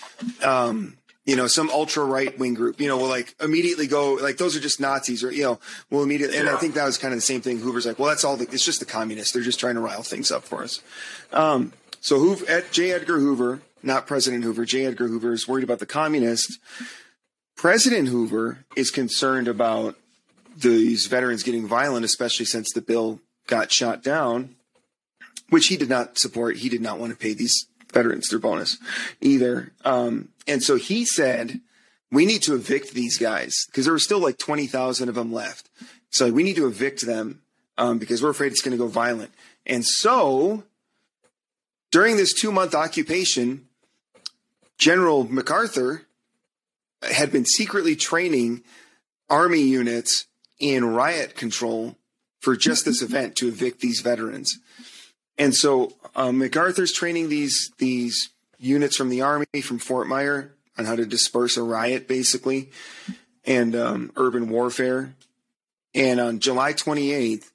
um, 0.44 0.98
you 1.26 1.36
know 1.36 1.48
some 1.48 1.70
ultra 1.70 2.06
right 2.06 2.38
wing 2.38 2.54
group. 2.54 2.80
You 2.80 2.88
know, 2.88 2.98
we'll 2.98 3.10
like 3.10 3.36
immediately 3.42 3.88
go 3.88 4.14
like 4.14 4.38
those 4.38 4.56
are 4.56 4.60
just 4.60 4.80
Nazis, 4.80 5.24
or 5.24 5.32
you 5.32 5.44
know, 5.44 5.60
we'll 5.90 6.04
immediately. 6.04 6.38
And 6.38 6.50
I 6.50 6.58
think 6.58 6.76
that 6.76 6.86
was 6.86 6.98
kind 6.98 7.14
of 7.14 7.18
the 7.18 7.22
same 7.22 7.42
thing. 7.42 7.60
Hoover's 7.60 7.86
like, 7.86 8.00
well, 8.00 8.10
that's 8.10 8.24
all. 8.24 8.38
The, 8.38 8.46
it's 8.52 8.66
just 8.66 8.80
the 8.80 8.86
communists. 8.86 9.34
They're 9.34 9.42
just 9.42 9.60
trying 9.60 9.76
to 9.76 9.82
rile 9.82 10.04
things 10.04 10.32
up 10.32 10.44
for 10.44 10.64
us. 10.64 10.82
Um, 11.32 11.74
so 12.02 12.20
Hoover, 12.20 12.46
Ed, 12.48 12.66
J. 12.72 12.92
Edgar 12.92 13.20
Hoover, 13.20 13.62
not 13.82 14.06
President 14.06 14.44
Hoover, 14.44 14.66
J. 14.66 14.86
Edgar 14.86 15.08
Hoover 15.08 15.34
is 15.34 15.48
worried 15.48 15.64
about 15.64 15.80
the 15.80 15.86
communists. 15.86 16.60
President 17.56 18.10
Hoover 18.10 18.66
is 18.76 18.92
concerned 18.92 19.48
about 19.48 19.96
these 20.56 21.08
veterans 21.08 21.44
getting 21.44 21.68
violent, 21.68 22.06
especially 22.06 22.46
since 22.46 22.72
the 22.72 22.82
bill 22.82 23.20
got 23.48 23.72
shot 23.72 24.04
down, 24.04 24.56
which 25.50 25.68
he 25.68 25.78
did 25.78 25.90
not 25.90 26.18
support. 26.18 26.58
He 26.58 26.70
did 26.70 26.82
not 26.82 27.00
want 27.00 27.12
to 27.12 27.18
pay 27.18 27.34
these 27.34 27.68
veterans 27.92 28.28
their 28.30 28.40
bonus 28.40 28.78
either. 29.22 29.72
Um, 29.84 30.30
and 30.48 30.64
so 30.64 30.76
he 30.76 31.06
said, 31.06 31.62
we 32.12 32.26
need 32.26 32.44
to 32.44 32.56
evict 32.56 32.94
these 32.94 33.18
guys 33.18 33.66
because 33.68 33.86
there 33.86 33.94
were 33.94 34.00
still 34.00 34.20
like 34.20 34.38
20,000 34.38 35.10
of 35.10 35.16
them 35.16 35.34
left. 35.34 35.70
So 36.10 36.32
we 36.32 36.44
need 36.44 36.56
to 36.56 36.68
evict 36.68 37.06
them 37.06 37.42
um, 37.78 37.98
because 37.98 38.24
we're 38.24 38.30
afraid 38.30 38.52
it's 38.52 38.62
going 38.62 38.78
to 38.78 38.84
go 38.84 38.88
violent. 38.88 39.34
And 39.66 39.86
so 39.86 40.64
during 41.92 42.18
this 42.18 42.34
two 42.34 42.52
month 42.52 42.76
occupation, 42.76 43.68
General 44.78 45.26
MacArthur 45.26 46.04
had 47.02 47.32
been 47.32 47.46
secretly 47.46 47.96
training 47.96 48.64
army 49.30 49.62
units 49.62 50.28
in 50.60 50.86
riot 50.86 51.36
control 51.36 51.96
for 52.42 52.56
just 52.56 52.86
this 52.86 53.02
event 53.02 53.36
to 53.38 53.48
evict 53.48 53.80
these 53.82 54.02
veterans. 54.02 54.58
And 55.38 55.54
so 55.54 55.94
um, 56.16 56.38
MacArthur's 56.38 56.94
training 56.94 57.30
these 57.30 57.72
these 57.78 58.30
units 58.58 58.96
from 58.96 59.10
the 59.10 59.22
army 59.22 59.46
from 59.62 59.80
Fort 59.80 60.08
Myer 60.08 60.54
on 60.78 60.86
how 60.86 60.96
to 60.96 61.06
disperse 61.06 61.58
a 61.58 61.64
riot, 61.64 62.08
basically, 62.08 62.70
and 63.46 63.76
um, 63.76 64.12
urban 64.16 64.50
warfare. 64.50 65.16
And 65.94 66.20
on 66.20 66.40
July 66.40 66.74
28th, 66.74 67.52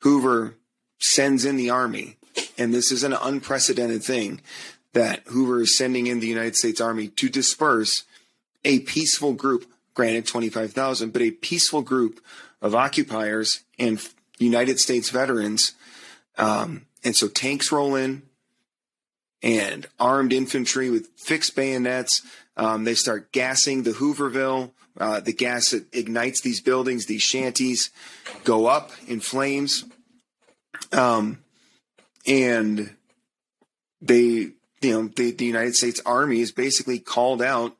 Hoover 0.00 0.54
sends 0.98 1.44
in 1.44 1.56
the 1.56 1.70
army, 1.70 2.16
and 2.56 2.72
this 2.72 2.90
is 2.90 3.02
an 3.02 3.12
unprecedented 3.12 4.02
thing 4.02 4.40
that 4.92 5.22
Hoover 5.26 5.60
is 5.60 5.76
sending 5.76 6.06
in 6.06 6.20
the 6.20 6.26
United 6.26 6.56
States 6.56 6.80
Army 6.80 7.08
to 7.08 7.28
disperse 7.28 8.04
a 8.64 8.80
peaceful 8.80 9.34
group, 9.34 9.66
granted 9.96 10.26
25,000, 10.26 11.12
but 11.12 11.22
a 11.22 11.32
peaceful 11.32 11.82
group 11.82 12.20
of 12.62 12.74
occupiers 12.74 13.64
and 13.78 13.98
United 14.38 14.78
States 14.78 15.10
veterans. 15.10 15.72
Um, 16.38 16.86
and 17.02 17.16
so 17.16 17.28
tanks 17.28 17.72
roll 17.72 17.96
in 17.96 18.22
and 19.42 19.86
armed 19.98 20.32
infantry 20.32 20.90
with 20.90 21.08
fixed 21.16 21.56
bayonets. 21.56 22.22
Um, 22.56 22.84
they 22.84 22.94
start 22.94 23.32
gassing 23.32 23.82
the 23.82 23.92
Hooverville. 23.92 24.70
Uh, 24.98 25.20
the 25.20 25.32
gas 25.32 25.70
that 25.70 25.94
ignites 25.94 26.40
these 26.40 26.60
buildings, 26.60 27.06
these 27.06 27.22
shanties, 27.22 27.90
go 28.44 28.66
up 28.66 28.92
in 29.06 29.20
flames. 29.20 29.84
Um, 30.92 31.40
and 32.26 32.94
they 34.00 34.52
you 34.82 34.92
know, 34.92 35.08
the, 35.08 35.32
the 35.32 35.44
United 35.44 35.74
States 35.74 36.00
Army 36.04 36.40
is 36.40 36.52
basically 36.52 36.98
called 36.98 37.42
out 37.42 37.76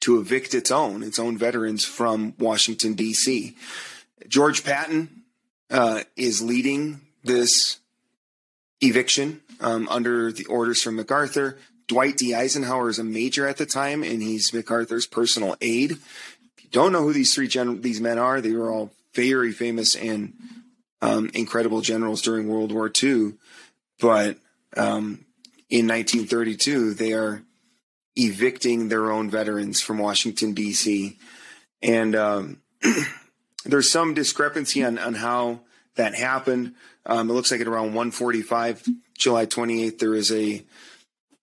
to 0.00 0.20
evict 0.20 0.54
its 0.54 0.70
own, 0.70 1.02
its 1.02 1.18
own 1.18 1.36
veterans 1.36 1.84
from 1.84 2.34
Washington, 2.38 2.94
D.C. 2.94 3.56
George 4.28 4.64
Patton 4.64 5.24
uh, 5.70 6.02
is 6.16 6.42
leading 6.42 7.00
this 7.24 7.78
eviction 8.80 9.40
um, 9.60 9.88
under 9.90 10.32
the 10.32 10.44
orders 10.46 10.82
from 10.82 10.96
MacArthur. 10.96 11.58
Dwight 11.88 12.16
D. 12.16 12.34
Eisenhower 12.34 12.90
is 12.90 12.98
a 12.98 13.04
major 13.04 13.48
at 13.48 13.56
the 13.56 13.66
time, 13.66 14.02
and 14.02 14.22
he's 14.22 14.52
MacArthur's 14.52 15.06
personal 15.06 15.56
aide. 15.60 15.92
If 15.92 16.64
you 16.64 16.70
don't 16.70 16.92
know 16.92 17.02
who 17.02 17.12
these 17.12 17.34
three 17.34 17.48
gen- 17.48 17.80
these 17.80 18.00
men 18.00 18.18
are, 18.18 18.40
they 18.40 18.52
were 18.52 18.70
all 18.70 18.92
very 19.14 19.52
famous 19.52 19.96
and 19.96 20.34
um, 21.00 21.30
incredible 21.32 21.80
generals 21.80 22.22
during 22.22 22.48
World 22.48 22.72
War 22.72 22.92
II. 23.02 23.34
But 24.00 24.36
um, 24.76 25.24
in 25.70 25.88
1932, 25.88 26.94
they 26.94 27.14
are 27.14 27.42
evicting 28.18 28.88
their 28.88 29.10
own 29.10 29.30
veterans 29.30 29.80
from 29.80 29.98
Washington, 29.98 30.52
D.C. 30.52 31.16
And 31.82 32.16
um, 32.16 32.62
there's 33.64 33.90
some 33.90 34.12
discrepancy 34.12 34.84
on, 34.84 34.98
on 34.98 35.14
how 35.14 35.60
that 35.94 36.14
happened. 36.14 36.74
Um, 37.06 37.30
it 37.30 37.32
looks 37.32 37.50
like 37.50 37.60
at 37.60 37.68
around 37.68 37.92
1:45, 37.92 38.86
July 39.16 39.46
28th, 39.46 39.98
there 39.98 40.14
is 40.14 40.32
a 40.32 40.64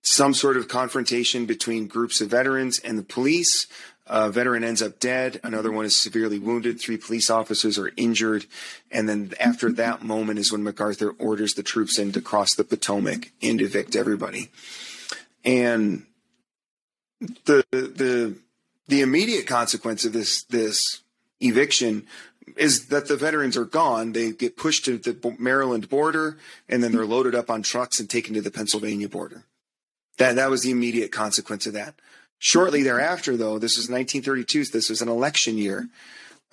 some 0.01 0.35
sort 0.35 0.55
of 0.55 0.67
confrontation 0.67 1.45
between 1.47 1.87
groups 1.87 2.21
of 2.21 2.29
veterans 2.29 2.77
and 2.79 2.97
the 2.97 3.03
police. 3.03 3.65
A 4.05 4.29
veteran 4.29 4.63
ends 4.63 4.83
up 4.83 4.99
dead. 4.99 5.39
Another 5.43 5.71
one 5.71 5.83
is 5.83 5.95
severely 5.95 6.37
wounded. 6.37 6.79
Three 6.79 6.97
police 6.97 7.31
officers 7.31 7.79
are 7.79 7.91
injured. 7.97 8.45
And 8.91 9.09
then 9.09 9.33
after 9.39 9.71
that 9.71 10.03
moment 10.03 10.37
is 10.37 10.51
when 10.51 10.63
MacArthur 10.63 11.15
orders 11.17 11.55
the 11.55 11.63
troops 11.63 11.97
in 11.97 12.11
to 12.11 12.21
cross 12.21 12.53
the 12.53 12.63
Potomac 12.63 13.31
and 13.41 13.59
evict 13.59 13.95
everybody. 13.95 14.51
And 15.43 16.05
the 17.45 17.65
the 17.71 18.35
the 18.87 19.01
immediate 19.01 19.47
consequence 19.47 20.05
of 20.05 20.13
this 20.13 20.43
this 20.43 21.01
eviction 21.39 22.05
is 22.55 22.87
that 22.87 23.07
the 23.07 23.17
veterans 23.17 23.57
are 23.57 23.65
gone. 23.65 24.13
They 24.13 24.31
get 24.31 24.55
pushed 24.57 24.85
to 24.85 24.97
the 24.97 25.35
Maryland 25.39 25.89
border, 25.89 26.37
and 26.69 26.83
then 26.83 26.91
they're 26.91 27.05
loaded 27.05 27.35
up 27.35 27.49
on 27.49 27.63
trucks 27.63 27.99
and 27.99 28.09
taken 28.09 28.33
to 28.35 28.41
the 28.41 28.51
Pennsylvania 28.51 29.09
border. 29.09 29.43
That 30.17 30.35
that 30.35 30.49
was 30.49 30.61
the 30.61 30.71
immediate 30.71 31.11
consequence 31.11 31.65
of 31.65 31.73
that. 31.73 31.95
Shortly 32.37 32.83
thereafter, 32.83 33.37
though, 33.37 33.59
this 33.59 33.77
was 33.77 33.89
1932. 33.89 34.65
So 34.65 34.77
this 34.77 34.89
was 34.89 35.01
an 35.01 35.09
election 35.09 35.57
year, 35.57 35.89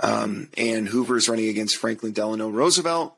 um, 0.00 0.48
and 0.56 0.88
Hoover 0.88 1.16
is 1.16 1.28
running 1.28 1.48
against 1.48 1.76
Franklin 1.76 2.12
Delano 2.12 2.48
Roosevelt. 2.48 3.16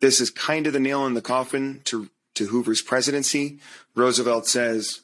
This 0.00 0.20
is 0.20 0.30
kind 0.30 0.66
of 0.66 0.72
the 0.72 0.80
nail 0.80 1.06
in 1.06 1.14
the 1.14 1.22
coffin 1.22 1.80
to 1.84 2.10
to 2.34 2.46
Hoover's 2.46 2.82
presidency. 2.82 3.60
Roosevelt 3.94 4.48
says, 4.48 5.00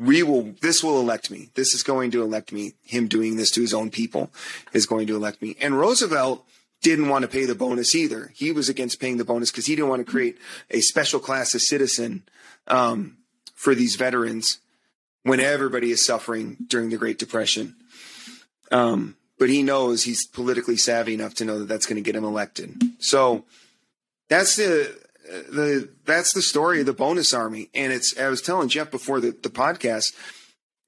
"We 0.00 0.22
will. 0.22 0.54
This 0.60 0.82
will 0.82 0.98
elect 0.98 1.30
me. 1.30 1.50
This 1.54 1.74
is 1.74 1.82
going 1.82 2.10
to 2.12 2.22
elect 2.22 2.50
me. 2.50 2.74
Him 2.82 3.06
doing 3.06 3.36
this 3.36 3.50
to 3.52 3.60
his 3.60 3.74
own 3.74 3.90
people 3.90 4.30
is 4.72 4.86
going 4.86 5.06
to 5.06 5.16
elect 5.16 5.42
me." 5.42 5.56
And 5.60 5.78
Roosevelt 5.78 6.44
didn't 6.82 7.08
want 7.08 7.22
to 7.22 7.28
pay 7.28 7.44
the 7.44 7.54
bonus 7.54 7.94
either. 7.94 8.32
He 8.34 8.50
was 8.50 8.68
against 8.68 9.00
paying 9.00 9.18
the 9.18 9.24
bonus 9.24 9.50
because 9.50 9.66
he 9.66 9.76
didn't 9.76 9.90
want 9.90 10.04
to 10.04 10.10
create 10.10 10.38
a 10.70 10.80
special 10.80 11.20
class 11.20 11.54
of 11.54 11.60
citizen 11.60 12.22
um, 12.66 13.18
for 13.54 13.74
these 13.74 13.96
veterans 13.96 14.58
when 15.22 15.40
everybody 15.40 15.90
is 15.90 16.04
suffering 16.04 16.56
during 16.66 16.88
the 16.88 16.96
Great 16.96 17.18
Depression. 17.18 17.76
Um, 18.72 19.16
but 19.38 19.48
he 19.48 19.62
knows 19.62 20.04
he's 20.04 20.26
politically 20.26 20.76
savvy 20.76 21.14
enough 21.14 21.34
to 21.34 21.44
know 21.44 21.58
that 21.58 21.68
that's 21.68 21.86
going 21.86 21.96
to 21.96 22.06
get 22.06 22.16
him 22.16 22.24
elected. 22.24 22.74
So 22.98 23.44
that's 24.28 24.56
the 24.56 24.96
the 25.30 25.88
that's 26.04 26.34
the 26.34 26.42
story 26.42 26.80
of 26.80 26.86
the 26.86 26.92
bonus 26.92 27.32
army. 27.32 27.70
And 27.74 27.92
it's 27.92 28.18
I 28.18 28.28
was 28.28 28.42
telling 28.42 28.68
Jeff 28.68 28.90
before 28.90 29.20
the, 29.20 29.30
the 29.30 29.48
podcast, 29.48 30.12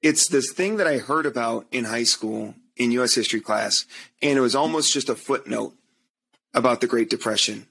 it's 0.01 0.27
this 0.29 0.51
thing 0.51 0.77
that 0.77 0.87
I 0.87 0.97
heard 0.97 1.25
about 1.25 1.65
in 1.71 1.85
high 1.85 2.03
school 2.03 2.55
in 2.75 2.91
U.S. 2.91 3.15
history 3.15 3.41
class, 3.41 3.85
and 4.21 4.37
it 4.37 4.41
was 4.41 4.55
almost 4.55 4.93
just 4.93 5.09
a 5.09 5.15
footnote 5.15 5.73
about 6.53 6.81
the 6.81 6.87
Great 6.87 7.09
Depression. 7.09 7.67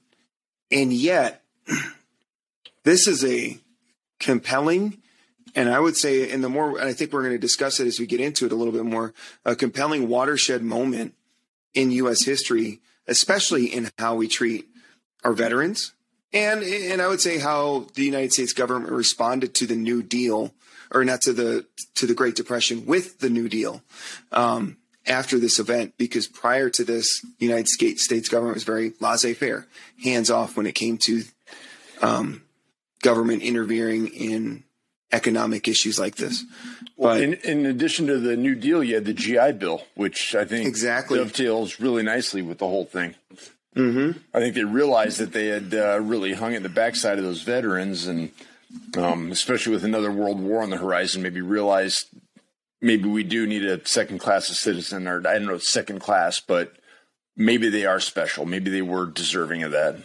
And 0.70 0.92
yet, 0.92 1.42
this 2.84 3.06
is 3.06 3.24
a 3.24 3.58
compelling 4.18 5.02
and 5.54 5.68
I 5.68 5.78
would 5.78 5.96
say, 5.96 6.30
and 6.30 6.42
the 6.42 6.48
more, 6.48 6.78
and 6.78 6.88
I 6.88 6.92
think 6.92 7.12
we're 7.12 7.22
going 7.22 7.34
to 7.34 7.38
discuss 7.38 7.78
it 7.78 7.86
as 7.86 8.00
we 8.00 8.06
get 8.06 8.20
into 8.20 8.46
it 8.46 8.52
a 8.52 8.54
little 8.54 8.72
bit 8.72 8.84
more, 8.84 9.12
a 9.44 9.54
compelling 9.54 10.08
watershed 10.08 10.62
moment 10.62 11.14
in 11.74 11.90
U.S. 11.90 12.24
history, 12.24 12.80
especially 13.06 13.66
in 13.66 13.90
how 13.98 14.14
we 14.14 14.28
treat 14.28 14.66
our 15.24 15.32
veterans, 15.32 15.92
and 16.32 16.62
and 16.62 17.02
I 17.02 17.08
would 17.08 17.20
say 17.20 17.38
how 17.38 17.86
the 17.94 18.04
United 18.04 18.32
States 18.32 18.52
government 18.52 18.92
responded 18.92 19.54
to 19.56 19.66
the 19.66 19.76
New 19.76 20.02
Deal, 20.02 20.52
or 20.90 21.04
not 21.04 21.22
to 21.22 21.32
the 21.32 21.66
to 21.96 22.06
the 22.06 22.14
Great 22.14 22.36
Depression 22.36 22.86
with 22.86 23.18
the 23.20 23.30
New 23.30 23.48
Deal. 23.48 23.82
Um, 24.30 24.76
after 25.04 25.38
this 25.38 25.58
event, 25.58 25.94
because 25.98 26.28
prior 26.28 26.70
to 26.70 26.84
this, 26.84 27.20
the 27.22 27.46
United 27.46 27.66
States 27.66 28.28
government 28.28 28.54
was 28.54 28.62
very 28.62 28.92
laissez-faire, 29.00 29.66
hands 30.04 30.30
off 30.30 30.56
when 30.56 30.64
it 30.64 30.76
came 30.76 30.96
to 30.96 31.22
um, 32.02 32.42
government 33.02 33.42
interfering 33.42 34.06
in 34.06 34.62
economic 35.10 35.68
issues 35.68 35.98
like 35.98 36.16
this. 36.16 36.44
Well, 36.96 37.14
but 37.14 37.22
in, 37.22 37.34
in, 37.34 37.66
addition 37.66 38.06
to 38.06 38.18
the 38.18 38.36
New 38.36 38.54
Deal, 38.54 38.82
you 38.82 38.94
had 38.94 39.04
the 39.04 39.12
GI 39.12 39.52
Bill, 39.52 39.82
which 39.94 40.34
I 40.34 40.44
think 40.44 40.66
exactly 40.66 41.18
dovetails 41.18 41.80
really 41.80 42.02
nicely 42.02 42.42
with 42.42 42.58
the 42.58 42.68
whole 42.68 42.86
thing. 42.86 43.14
Mm-hmm. 43.76 44.18
I 44.34 44.40
think 44.40 44.54
they 44.54 44.64
realized 44.64 45.18
that 45.18 45.32
they 45.32 45.46
had 45.46 45.74
uh, 45.74 46.00
really 46.00 46.34
hung 46.34 46.54
in 46.54 46.62
the 46.62 46.68
backside 46.68 47.18
of 47.18 47.24
those 47.24 47.42
veterans, 47.42 48.06
and 48.06 48.30
um, 48.96 49.32
especially 49.32 49.72
with 49.72 49.84
another 49.84 50.12
world 50.12 50.40
war 50.40 50.62
on 50.62 50.70
the 50.70 50.76
horizon, 50.76 51.22
maybe 51.22 51.40
realized 51.40 52.06
maybe 52.80 53.08
we 53.08 53.22
do 53.22 53.46
need 53.46 53.64
a 53.64 53.86
second 53.86 54.18
class 54.18 54.50
of 54.50 54.56
citizen, 54.56 55.08
or 55.08 55.26
I 55.26 55.34
don't 55.34 55.46
know, 55.46 55.58
second 55.58 56.00
class, 56.00 56.38
but 56.38 56.74
maybe 57.36 57.70
they 57.70 57.86
are 57.86 58.00
special. 58.00 58.44
Maybe 58.44 58.70
they 58.70 58.82
were 58.82 59.06
deserving 59.06 59.62
of 59.62 59.72
that. 59.72 59.96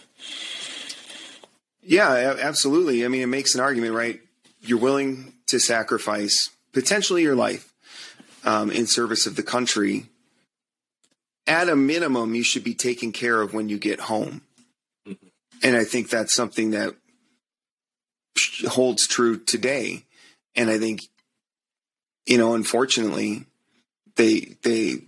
Yeah, 1.82 2.36
absolutely. 2.40 3.04
I 3.04 3.08
mean, 3.08 3.22
it 3.22 3.28
makes 3.28 3.56
an 3.56 3.62
argument, 3.62 3.94
right? 3.94 4.22
you're 4.62 4.78
willing 4.78 5.34
to 5.48 5.60
sacrifice 5.60 6.50
potentially 6.74 7.22
your 7.22 7.36
life 7.36 7.74
um, 8.44 8.72
in 8.72 8.88
service 8.88 9.26
of 9.26 9.36
the 9.36 9.44
country, 9.44 10.08
at 11.48 11.70
a 11.70 11.76
minimum, 11.76 12.36
you 12.36 12.44
should 12.44 12.64
be 12.64 12.74
taken 12.76 13.12
care 13.12 13.42
of 13.42 13.54
when 13.54 13.70
you 13.70 13.78
get 13.78 14.02
home. 14.02 14.42
Mm-hmm. 15.08 15.28
And 15.64 15.76
I 15.76 15.84
think 15.86 16.10
that's 16.10 16.34
something 16.34 16.72
that 16.72 16.94
holds 18.68 19.08
true 19.08 19.40
today. 19.40 20.04
And 20.56 20.70
I 20.70 20.78
think, 20.78 21.08
you 22.26 22.38
know, 22.38 22.54
unfortunately, 22.54 23.46
they, 24.16 24.56
they, 24.64 25.02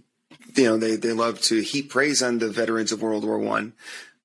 you 0.55 0.63
know, 0.63 0.77
they, 0.77 0.95
they 0.95 1.13
love 1.13 1.41
to 1.41 1.61
heap 1.61 1.89
praise 1.89 2.23
on 2.23 2.39
the 2.39 2.49
veterans 2.49 2.91
of 2.91 3.01
World 3.01 3.25
War 3.25 3.37
One, 3.37 3.73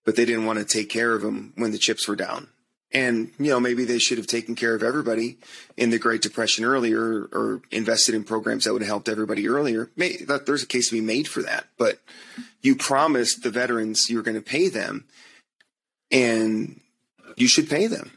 but 0.04 0.16
they 0.16 0.24
didn't 0.24 0.46
want 0.46 0.58
to 0.58 0.64
take 0.64 0.88
care 0.88 1.14
of 1.14 1.22
them 1.22 1.52
when 1.56 1.72
the 1.72 1.78
chips 1.78 2.06
were 2.06 2.16
down. 2.16 2.48
And, 2.94 3.32
you 3.40 3.50
know, 3.50 3.58
maybe 3.58 3.84
they 3.84 3.98
should 3.98 4.18
have 4.18 4.28
taken 4.28 4.54
care 4.54 4.74
of 4.76 4.84
everybody 4.84 5.38
in 5.76 5.90
the 5.90 5.98
Great 5.98 6.22
Depression 6.22 6.64
earlier 6.64 7.28
or 7.32 7.60
invested 7.72 8.14
in 8.14 8.22
programs 8.22 8.64
that 8.64 8.72
would 8.72 8.82
have 8.82 8.88
helped 8.88 9.08
everybody 9.08 9.48
earlier. 9.48 9.90
That, 9.96 10.44
there's 10.46 10.62
a 10.62 10.66
case 10.66 10.90
to 10.90 10.94
be 10.94 11.00
made 11.00 11.26
for 11.26 11.42
that. 11.42 11.66
But 11.76 11.98
you 12.62 12.76
promised 12.76 13.42
the 13.42 13.50
veterans 13.50 14.08
you 14.08 14.16
were 14.16 14.22
going 14.22 14.36
to 14.36 14.40
pay 14.40 14.68
them, 14.68 15.06
and 16.12 16.80
you 17.36 17.48
should 17.48 17.68
pay 17.68 17.88
them. 17.88 18.12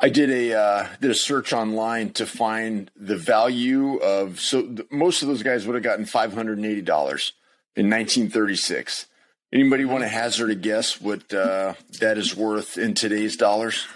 I 0.00 0.08
did 0.08 0.30
a 0.30 0.58
uh, 0.58 0.88
did 1.00 1.12
a 1.12 1.14
search 1.14 1.52
online 1.52 2.12
to 2.14 2.26
find 2.26 2.90
the 2.96 3.16
value 3.16 3.98
of 3.98 4.40
so 4.40 4.62
th- 4.62 4.90
most 4.90 5.22
of 5.22 5.28
those 5.28 5.44
guys 5.44 5.64
would 5.64 5.76
have 5.76 5.84
gotten 5.84 6.06
five 6.06 6.34
hundred 6.34 6.58
and 6.58 6.66
eighty 6.66 6.82
dollars 6.82 7.34
in 7.76 7.88
1936. 7.88 9.06
Anybody 9.52 9.84
want 9.84 10.02
to 10.02 10.08
hazard 10.08 10.50
a 10.50 10.54
guess 10.54 11.00
what 11.00 11.32
uh, 11.34 11.74
that 12.00 12.16
is 12.16 12.34
worth 12.34 12.78
in 12.78 12.94
today's 12.94 13.36
dollars? 13.36 13.86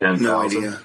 Ten 0.00 0.22
No 0.22 0.42
idea. 0.42 0.80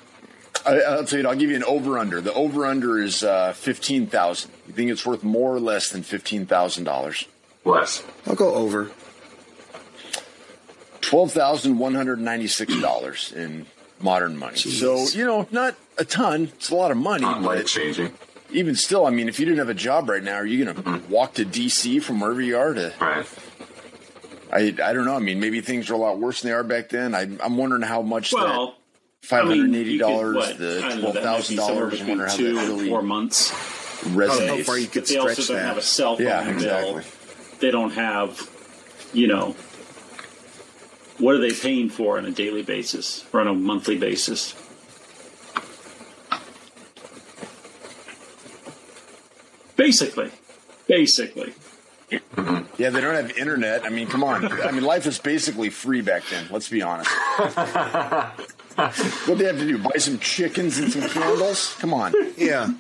I, 0.66 0.80
I'll 0.82 1.06
tell 1.06 1.20
you, 1.20 1.28
I'll 1.28 1.36
give 1.36 1.50
you 1.50 1.56
an 1.56 1.64
over 1.64 1.98
under. 2.00 2.22
The 2.22 2.34
over 2.34 2.66
under 2.66 2.98
is 3.00 3.24
uh, 3.24 3.54
fifteen 3.54 4.08
thousand. 4.08 4.52
You 4.68 4.74
think 4.74 4.90
it's 4.90 5.06
worth 5.06 5.24
more 5.24 5.54
or 5.56 5.60
less 5.60 5.92
than 5.92 6.02
fifteen 6.02 6.46
thousand 6.48 6.86
dollars? 6.86 7.26
Less. 7.66 8.04
I'll 8.26 8.36
go 8.36 8.56
over. 8.56 8.92
Twelve 11.02 11.32
thousand 11.32 11.78
one 11.78 11.94
hundred 11.94 12.20
ninety 12.20 12.48
six 12.48 12.80
dollars 12.80 13.32
in 13.32 13.68
modern 14.00 14.38
money. 14.38 14.58
So 14.58 15.06
you 15.10 15.26
know, 15.26 15.48
not 15.52 15.76
a 16.00 16.06
ton. 16.06 16.52
It's 16.56 16.72
a 16.72 16.76
lot 16.76 16.90
of 16.90 16.98
money, 16.98 17.24
Not 17.24 17.42
life 17.44 17.68
changing. 17.68 18.14
Even 18.52 18.76
still, 18.76 19.06
I 19.06 19.10
mean, 19.10 19.28
if 19.30 19.40
you 19.40 19.46
didn't 19.46 19.60
have 19.60 19.70
a 19.70 19.74
job 19.74 20.10
right 20.10 20.24
now, 20.24 20.36
are 20.36 20.46
you 20.46 20.66
going 20.66 20.76
to 20.84 21.08
walk 21.10 21.34
to 21.36 21.46
DC 21.46 22.02
from 22.04 22.20
wherever 22.20 22.42
you 22.42 22.58
are 22.58 22.74
to? 22.74 22.94
Right. 23.00 23.26
I 24.52 24.60
I 24.84 24.94
don't 24.94 25.06
know. 25.06 25.16
I 25.16 25.20
mean, 25.20 25.40
maybe 25.40 25.62
things 25.62 25.90
are 25.90 25.94
a 25.94 25.98
lot 25.98 26.20
worse 26.20 26.42
than 26.42 26.50
they 26.50 26.56
are 26.56 26.64
back 26.64 26.90
then. 26.90 27.16
I, 27.16 27.22
I'm 27.42 27.56
wondering 27.58 27.82
how 27.84 28.02
much 28.02 28.34
Well, 28.34 28.76
that 29.22 29.28
five 29.28 29.46
I 29.46 29.50
mean, 29.50 29.62
hundred 29.62 29.76
you 29.76 29.82
eighty 29.82 29.92
could, 29.94 30.00
dollars, 30.00 30.58
the 30.58 30.82
I 30.84 30.90
don't 30.90 31.02
know, 31.02 31.02
twelve 31.02 31.14
that 31.14 31.24
might 31.24 31.38
be 31.48 31.56
thousand 31.56 31.58
somewhere 31.58 31.76
dollars. 31.90 32.02
I 32.02 32.06
wonder 32.10 32.28
how 32.28 32.36
two 32.36 32.56
that 32.56 32.68
really 32.68 32.90
four 32.90 33.02
months. 33.02 33.52
resonates. 34.02 34.48
How 34.58 34.64
far 34.64 34.78
you 34.78 34.88
could 34.88 35.04
But 35.04 35.08
they 35.10 35.18
also 35.18 35.54
don't 35.54 35.62
that. 35.62 35.68
have 35.68 35.78
a 35.78 35.82
cell 35.82 36.18
phone 36.18 36.26
Yeah, 36.26 36.52
bill. 36.60 37.02
They 37.60 37.72
don't 37.72 37.92
have, 37.92 38.50
you 39.14 39.28
know, 39.28 39.56
what 41.20 41.36
are 41.36 41.40
they 41.40 41.54
paying 41.54 41.90
for 41.90 42.18
on 42.18 42.26
a 42.26 42.32
daily 42.32 42.64
basis 42.64 43.24
or 43.32 43.40
on 43.42 43.48
a 43.48 43.54
monthly 43.54 43.98
basis? 43.98 44.56
Basically, 49.82 50.30
basically. 50.88 51.54
Yeah, 52.78 52.92
they 52.92 53.02
don't 53.02 53.16
have 53.16 53.36
internet. 53.36 53.84
I 53.84 53.90
mean, 53.90 54.06
come 54.06 54.24
on. 54.24 54.46
I 54.62 54.70
mean, 54.70 54.84
life 54.84 55.08
was 55.08 55.18
basically 55.18 55.72
free 55.72 56.02
back 56.02 56.22
then. 56.30 56.46
Let's 56.52 56.70
be 56.70 56.84
honest. 56.84 57.10
what 58.76 59.26
do 59.26 59.36
they 59.36 59.46
have 59.46 59.58
to 59.58 59.66
do? 59.66 59.80
Buy 59.80 59.98
some 59.98 60.20
chickens 60.20 60.78
and 60.78 60.92
some 60.94 61.10
candles? 61.10 61.76
Come 61.80 61.96
on. 61.96 62.14
Yeah. 62.38 62.72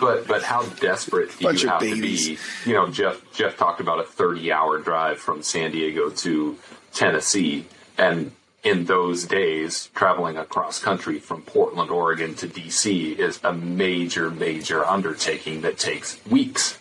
But 0.00 0.26
but 0.26 0.42
how 0.42 0.62
desperate 0.80 1.36
do 1.38 1.44
Bunch 1.44 1.62
you 1.62 1.68
have 1.68 1.80
babies. 1.80 2.24
to 2.24 2.30
be? 2.64 2.70
You 2.70 2.76
know, 2.76 2.88
Jeff 2.88 3.20
Jeff 3.34 3.58
talked 3.58 3.82
about 3.82 4.00
a 4.00 4.04
30 4.04 4.50
hour 4.52 4.78
drive 4.78 5.18
from 5.18 5.42
San 5.42 5.72
Diego 5.72 6.08
to 6.08 6.56
Tennessee, 6.94 7.66
and 7.98 8.32
in 8.62 8.86
those 8.86 9.24
days, 9.24 9.90
traveling 9.94 10.36
across 10.36 10.78
country 10.78 11.18
from 11.20 11.42
Portland, 11.42 11.90
Oregon 11.90 12.34
to 12.36 12.48
DC 12.48 13.16
is 13.18 13.38
a 13.44 13.52
major 13.52 14.30
major 14.30 14.84
undertaking 14.84 15.60
that 15.62 15.78
takes 15.78 16.18
weeks. 16.26 16.78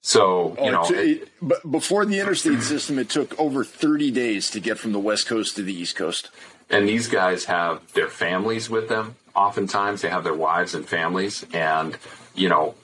So 0.00 0.56
you 0.58 0.68
Oh, 0.68 0.70
know, 0.70 0.84
it 0.90 1.28
but 1.42 1.70
before 1.70 2.04
the 2.06 2.18
interstate 2.18 2.62
system, 2.62 2.98
it 2.98 3.08
took 3.08 3.38
over 3.38 3.64
30 3.64 4.10
days 4.10 4.50
to 4.50 4.60
get 4.60 4.78
from 4.78 4.92
the 4.92 4.98
West 4.98 5.26
Coast 5.26 5.56
to 5.56 5.62
the 5.62 5.74
East 5.74 5.96
Coast. 5.96 6.30
and 6.70 6.88
these 6.88 7.08
guys 7.08 7.44
have 7.46 7.80
their 7.94 8.08
families 8.08 8.68
with 8.68 8.88
them. 8.88 9.16
Oftentimes, 9.34 10.02
they 10.02 10.08
have 10.10 10.24
their 10.24 10.34
wives 10.34 10.74
and 10.74 10.86
families, 10.88 11.44
and 11.52 11.96
you 12.34 12.48
know, 12.48 12.74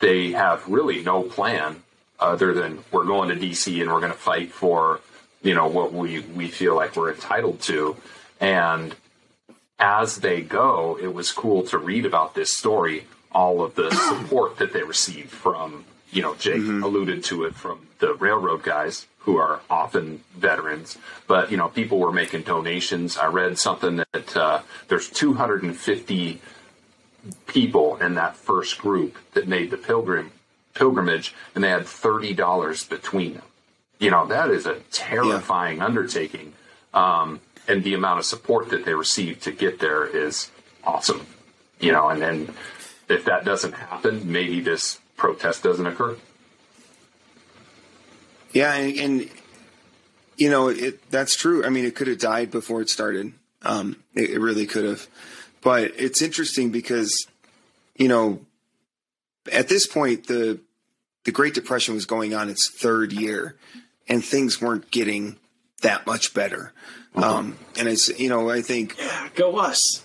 they 0.00 0.32
have 0.32 0.66
really 0.68 1.02
no 1.02 1.22
plan 1.22 1.82
other 2.18 2.52
than 2.54 2.84
we're 2.92 3.04
going 3.04 3.28
to 3.28 3.36
DC 3.36 3.80
and 3.80 3.90
we're 3.92 4.00
going 4.00 4.12
to 4.12 4.18
fight 4.18 4.52
for 4.52 5.00
you 5.42 5.54
know 5.54 5.66
what 5.66 5.92
we 5.92 6.20
we 6.20 6.48
feel 6.48 6.76
like 6.76 6.96
we're 6.96 7.12
entitled 7.12 7.60
to, 7.62 7.96
and 8.40 8.94
as 9.78 10.18
they 10.18 10.40
go, 10.40 10.96
it 11.00 11.12
was 11.12 11.32
cool 11.32 11.64
to 11.64 11.78
read 11.78 12.06
about 12.06 12.34
this 12.34 12.52
story, 12.52 13.04
all 13.32 13.62
of 13.62 13.74
the 13.74 13.90
support 13.90 14.56
that 14.58 14.72
they 14.72 14.82
received 14.82 15.30
from, 15.30 15.84
you 16.12 16.22
know, 16.22 16.36
Jake 16.36 16.62
alluded 16.62 17.24
to 17.24 17.44
it 17.44 17.56
from 17.56 17.88
the 17.98 18.14
railroad 18.14 18.62
guys 18.62 19.06
who 19.18 19.36
are 19.36 19.60
often 19.68 20.22
veterans, 20.36 20.98
but 21.26 21.50
you 21.50 21.56
know, 21.56 21.68
people 21.68 21.98
were 21.98 22.12
making 22.12 22.42
donations. 22.42 23.16
I 23.16 23.26
read 23.26 23.58
something 23.58 23.96
that 23.96 24.36
uh, 24.36 24.62
there's 24.88 25.08
250 25.08 26.40
people 27.46 27.96
in 27.96 28.14
that 28.14 28.36
first 28.36 28.78
group 28.78 29.16
that 29.34 29.48
made 29.48 29.70
the 29.70 29.76
pilgrim 29.76 30.32
pilgrimage, 30.74 31.34
and 31.54 31.62
they 31.62 31.68
had 31.68 31.86
thirty 31.86 32.34
dollars 32.34 32.84
between 32.84 33.34
them. 33.34 33.42
You 34.02 34.10
know, 34.10 34.26
that 34.26 34.50
is 34.50 34.66
a 34.66 34.80
terrifying 34.90 35.80
undertaking. 35.80 36.54
Um, 36.92 37.40
and 37.68 37.84
the 37.84 37.94
amount 37.94 38.18
of 38.18 38.24
support 38.24 38.70
that 38.70 38.84
they 38.84 38.94
received 38.94 39.44
to 39.44 39.52
get 39.52 39.78
there 39.78 40.04
is 40.04 40.50
awesome. 40.82 41.24
You 41.78 41.92
know, 41.92 42.08
and 42.08 42.20
then 42.20 42.54
if 43.08 43.24
that 43.26 43.44
doesn't 43.44 43.74
happen, 43.74 44.32
maybe 44.32 44.60
this 44.60 44.98
protest 45.16 45.62
doesn't 45.62 45.86
occur. 45.86 46.16
Yeah, 48.52 48.74
and, 48.74 48.98
and 48.98 49.30
you 50.36 50.50
know 50.50 50.66
it. 50.66 51.08
That's 51.12 51.36
true. 51.36 51.64
I 51.64 51.68
mean, 51.68 51.84
it 51.84 51.94
could 51.94 52.08
have 52.08 52.18
died 52.18 52.50
before 52.50 52.82
it 52.82 52.90
started. 52.90 53.32
Um, 53.62 54.02
it, 54.14 54.30
it 54.30 54.40
really 54.40 54.66
could 54.66 54.84
have. 54.84 55.06
But 55.60 55.92
it's 55.96 56.22
interesting 56.22 56.70
because, 56.70 57.28
you 57.96 58.08
know, 58.08 58.40
at 59.52 59.68
this 59.68 59.86
point 59.86 60.26
the 60.26 60.58
the 61.22 61.30
Great 61.30 61.54
Depression 61.54 61.94
was 61.94 62.04
going 62.04 62.34
on 62.34 62.48
its 62.48 62.68
third 62.68 63.12
year, 63.12 63.56
and 64.08 64.24
things 64.24 64.60
weren't 64.60 64.90
getting 64.90 65.36
that 65.82 66.06
much 66.06 66.34
better. 66.34 66.72
Um, 67.14 67.58
and 67.78 67.88
it's 67.88 68.08
you 68.18 68.28
know 68.28 68.50
I 68.50 68.62
think 68.62 68.96
Go 69.34 69.58
us. 69.58 70.02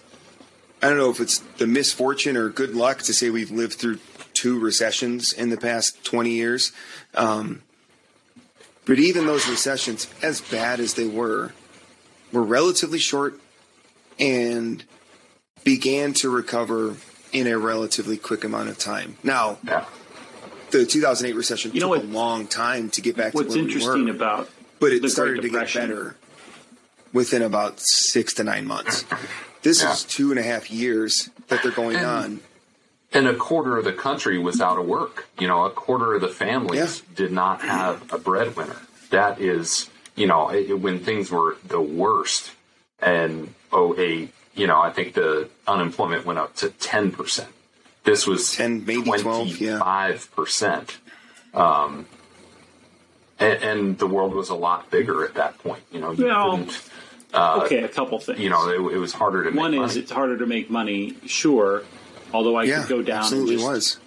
I 0.81 0.89
don't 0.89 0.97
know 0.97 1.09
if 1.09 1.19
it's 1.19 1.39
the 1.57 1.65
misfortune 1.67 2.37
or 2.37 2.49
good 2.49 2.75
luck 2.75 2.99
to 3.03 3.13
say 3.13 3.29
we've 3.29 3.49
lived 3.51 3.73
through 3.73 3.99
two 4.33 4.59
recessions 4.59 5.33
in 5.33 5.49
the 5.49 5.57
past 5.57 6.03
20 6.03 6.29
years. 6.29 6.71
Um, 7.15 7.63
but 8.85 8.99
even 8.99 9.25
those 9.25 9.49
recessions, 9.49 10.07
as 10.21 10.39
bad 10.39 10.79
as 10.79 10.93
they 10.93 11.07
were, 11.07 11.53
were 12.31 12.43
relatively 12.43 12.99
short 12.99 13.39
and 14.19 14.83
began 15.63 16.13
to 16.13 16.29
recover 16.29 16.95
in 17.33 17.47
a 17.47 17.57
relatively 17.57 18.17
quick 18.17 18.43
amount 18.43 18.69
of 18.69 18.77
time. 18.77 19.17
Now, 19.23 19.57
Yeah. 19.65 19.85
The 20.71 20.85
2008 20.85 21.35
recession 21.35 21.71
You 21.73 21.81
know 21.81 21.93
took 21.93 22.03
what- 22.03 22.11
a 22.11 22.17
long 22.17 22.47
time 22.47 22.89
to 22.91 23.01
get 23.01 23.15
back 23.15 23.33
What's 23.33 23.53
to 23.53 23.59
where 23.59 23.67
interesting 23.67 24.05
we 24.05 24.11
were, 24.11 24.15
about 24.15 24.49
but 24.79 24.91
it 24.93 25.01
the 25.01 25.09
started 25.09 25.39
Great 25.41 25.51
to 25.53 25.59
get 25.59 25.73
better 25.73 26.15
within 27.13 27.41
about 27.41 27.79
six 27.79 28.33
to 28.35 28.43
nine 28.43 28.65
months. 28.67 29.05
This 29.63 29.81
Yeah. 29.81 29.93
is 29.93 30.03
two 30.03 30.29
and 30.31 30.39
a 30.39 30.43
half 30.43 30.69
years 30.69 31.29
that 31.47 31.63
they're 31.63 31.71
going 31.71 31.97
And- 31.97 32.05
on. 32.05 32.39
And 33.13 33.27
a 33.27 33.33
quarter 33.33 33.77
of 33.77 33.85
the 33.85 33.93
country 33.93 34.37
was 34.37 34.59
out 34.59 34.77
of 34.77 34.85
work. 34.85 35.27
You 35.39 35.47
know, 35.47 35.63
a 35.65 35.69
quarter 35.69 36.13
of 36.15 36.21
the 36.21 36.27
families 36.27 37.01
did 37.15 37.31
not 37.31 37.61
have 37.61 38.01
a 38.11 38.17
breadwinner. 38.17 38.81
That 39.11 39.39
is, 39.39 39.87
you 40.15 40.27
know, 40.27 40.49
it, 40.49 40.79
when 40.79 40.99
things 40.99 41.31
were 41.31 41.55
the 41.65 41.79
worst 41.79 42.51
and 43.01 43.53
08, 43.73 44.33
you 44.55 44.67
know, 44.67 44.79
I 44.81 44.91
think 44.91 45.13
the 45.13 45.47
unemployment 45.65 46.25
went 46.25 46.37
up 46.37 46.55
to 46.57 46.69
10%. 46.69 47.47
This 48.07 48.25
was 48.25 48.53
10, 48.53 48.85
maybe 48.85 49.03
12, 49.03 49.57
yeah. 49.57 49.79
25%. 49.79 50.95
Um, 51.53 52.05
and, 53.37 53.61
and 53.63 53.97
the 53.99 54.07
world 54.07 54.33
was 54.33 54.49
a 54.49 54.55
lot 54.55 54.89
bigger 54.89 55.25
at 55.25 55.33
that 55.35 55.57
point. 55.59 55.83
You 55.91 55.99
know, 55.99 56.11
you 56.11 56.25
Well, 56.25 56.51
couldn't, 56.57 56.81
okay, 57.35 57.83
a 57.83 57.89
couple 57.89 58.17
things. 58.19 58.39
you 58.39 58.49
know, 58.49 58.69
it, 58.69 58.95
it 58.95 58.97
was 58.97 59.11
harder 59.13 59.43
to 59.43 59.51
make 59.51 59.59
One 59.59 59.73
is 59.73 59.79
money. 59.79 59.99
it's 59.99 60.11
harder 60.11 60.37
to 60.37 60.45
make 60.45 60.69
money, 60.69 61.17
sure. 61.25 61.83
Although 62.33 62.55
I 62.55 62.63
Yeah, 62.63 62.79
could 62.83 62.89
go 62.89 63.01
down 63.01 63.17
absolutely 63.19 63.55
and 63.55 63.59
just, 63.61 63.69
was. 63.71 63.97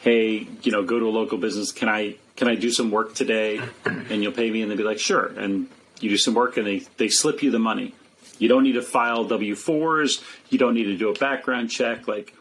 hey, 0.00 0.46
you 0.62 0.70
know, 0.70 0.82
go 0.82 0.98
to 0.98 1.06
a 1.06 1.10
local 1.10 1.38
business. 1.38 1.72
Can 1.72 1.88
I 1.88 2.16
can 2.36 2.48
I 2.48 2.54
do 2.54 2.70
some 2.70 2.90
work 2.90 3.14
today? 3.14 3.60
And 3.86 4.22
you'll 4.22 4.32
pay 4.32 4.50
me, 4.50 4.62
and 4.62 4.70
they'll 4.70 4.78
be 4.78 4.84
like, 4.84 4.98
sure. 4.98 5.26
And 5.26 5.68
you 6.00 6.08
do 6.10 6.16
some 6.18 6.34
work, 6.34 6.56
and 6.58 6.66
they 6.66 6.78
they 6.98 7.08
slip 7.08 7.42
you 7.42 7.50
the 7.50 7.58
money. 7.58 7.94
You 8.38 8.48
don't 8.48 8.62
need 8.64 8.72
to 8.72 8.82
file 8.82 9.24
W 9.24 9.54
fours. 9.54 10.22
You 10.50 10.58
don't 10.58 10.74
need 10.74 10.84
to 10.84 10.96
do 10.98 11.08
a 11.10 11.14
background 11.14 11.70
check. 11.70 12.06
Like, 12.08 12.34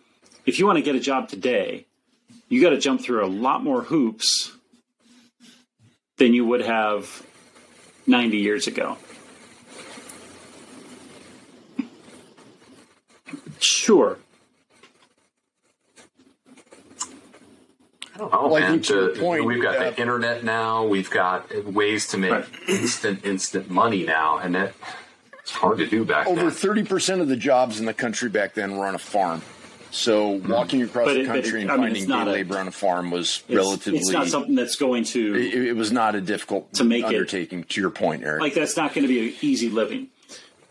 if 0.46 0.60
you 0.60 0.66
want 0.66 0.78
to 0.78 0.82
get 0.84 0.96
a 0.96 1.00
job 1.00 1.30
today, 1.30 1.86
you 2.50 2.62
got 2.62 2.72
to 2.72 2.78
jump 2.80 3.02
through 3.02 3.26
a 3.26 3.28
lot 3.28 3.64
more 3.64 3.82
hoops 3.84 4.52
than 6.18 6.34
you 6.34 6.46
would 6.46 6.62
have 6.62 7.26
90 8.08 8.38
years 8.38 8.68
ago. 8.68 8.98
Sure. 13.60 14.18
Oh, 18.20 18.28
Well, 18.50 18.56
I 18.56 18.60
man, 18.60 18.82
to 18.84 19.16
point, 19.20 19.46
we've 19.46 19.62
got 19.62 19.78
uh, 19.78 19.92
the 19.92 20.00
internet 20.02 20.44
now. 20.44 20.86
We've 20.86 21.10
got 21.10 21.66
ways 21.66 22.08
to 22.10 22.18
make 22.18 22.32
Right. 22.32 22.46
instant, 22.68 23.26
instant 23.26 23.70
money 23.70 24.04
now, 24.04 24.38
and 24.38 24.54
that 24.54 24.74
it's 25.40 25.52
hard 25.52 25.80
to 25.80 25.88
do 25.88 26.06
back 26.06 26.28
Over 26.28 26.42
then. 26.44 26.52
thirty 26.52 26.84
percent 26.84 27.22
of 27.22 27.28
the 27.30 27.36
jobs 27.36 27.80
in 27.80 27.86
the 27.88 27.94
country 27.96 28.30
back 28.30 28.54
then 28.54 28.76
were 28.78 28.86
on 28.86 28.94
a 28.94 29.00
farm. 29.00 29.42
So 29.92 30.42
walking 30.48 30.82
across 30.82 31.06
But 31.06 31.16
the 31.16 31.26
country 31.26 31.60
it- 31.60 31.64
and 31.64 31.72
I 31.72 31.76
mean, 31.76 31.84
finding 31.86 32.02
it's 32.04 32.10
not 32.10 32.28
a- 32.28 32.32
labor 32.32 32.58
on 32.58 32.68
a 32.68 32.72
farm 32.72 33.12
was 33.12 33.44
It's- 33.48 33.56
relatively. 33.58 34.00
It's 34.00 34.10
not 34.10 34.28
something 34.28 34.56
that's 34.56 34.78
going 34.78 35.04
to 35.06 35.36
it, 35.36 35.54
it 35.68 35.76
was 35.76 35.92
not 35.92 36.16
a 36.16 36.22
difficult 36.22 36.74
To 36.76 36.84
make 36.86 37.04
it- 37.04 37.08
undertaking. 37.08 37.66
to 37.66 37.82
your 37.82 37.90
point, 37.90 38.24
Eric. 38.24 38.42
like 38.42 38.54
that's 38.54 38.78
not 38.78 38.94
going 38.94 39.04
to 39.04 39.08
be 39.10 39.28
an 39.30 39.34
easy 39.42 39.70
living. 39.70 40.08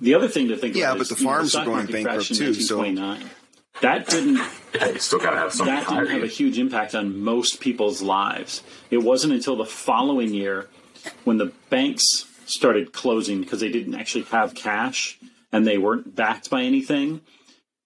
The 0.00 0.14
other 0.14 0.28
thing 0.28 0.48
to 0.48 0.56
think 0.56 0.74
Yeah, 0.74 0.86
about 0.92 0.98
but 0.98 1.02
is, 1.02 1.08
the 1.10 1.14
you 1.16 1.24
know, 1.24 1.30
farms 1.30 1.54
are 1.54 1.64
going 1.66 1.86
bankrupt 1.86 2.34
too, 2.34 2.54
so- 2.54 2.82
That 3.82 4.08
didn't 4.08 4.40
Yeah, 4.74 4.96
still 4.98 5.18
got 5.18 5.30
to 5.30 5.36
have 5.36 5.52
some 5.52 5.66
that 5.66 5.86
didn't 5.88 6.06
have 6.08 6.22
a 6.22 6.26
huge 6.26 6.58
impact 6.58 6.94
on 6.94 7.20
most 7.22 7.60
people's 7.60 8.00
lives. 8.02 8.62
It 8.90 8.98
wasn't 8.98 9.32
until 9.34 9.56
the 9.56 9.64
following 9.66 10.32
year 10.32 10.68
when 11.24 11.38
the 11.38 11.52
banks 11.70 12.04
started 12.46 12.92
closing 12.92 13.40
because 13.40 13.60
they 13.60 13.68
didn't 13.70 13.94
actually 13.94 14.24
have 14.24 14.54
cash 14.54 15.18
and 15.52 15.66
they 15.66 15.76
weren't 15.78 16.14
backed 16.16 16.50
by 16.50 16.62
anything. 16.62 17.20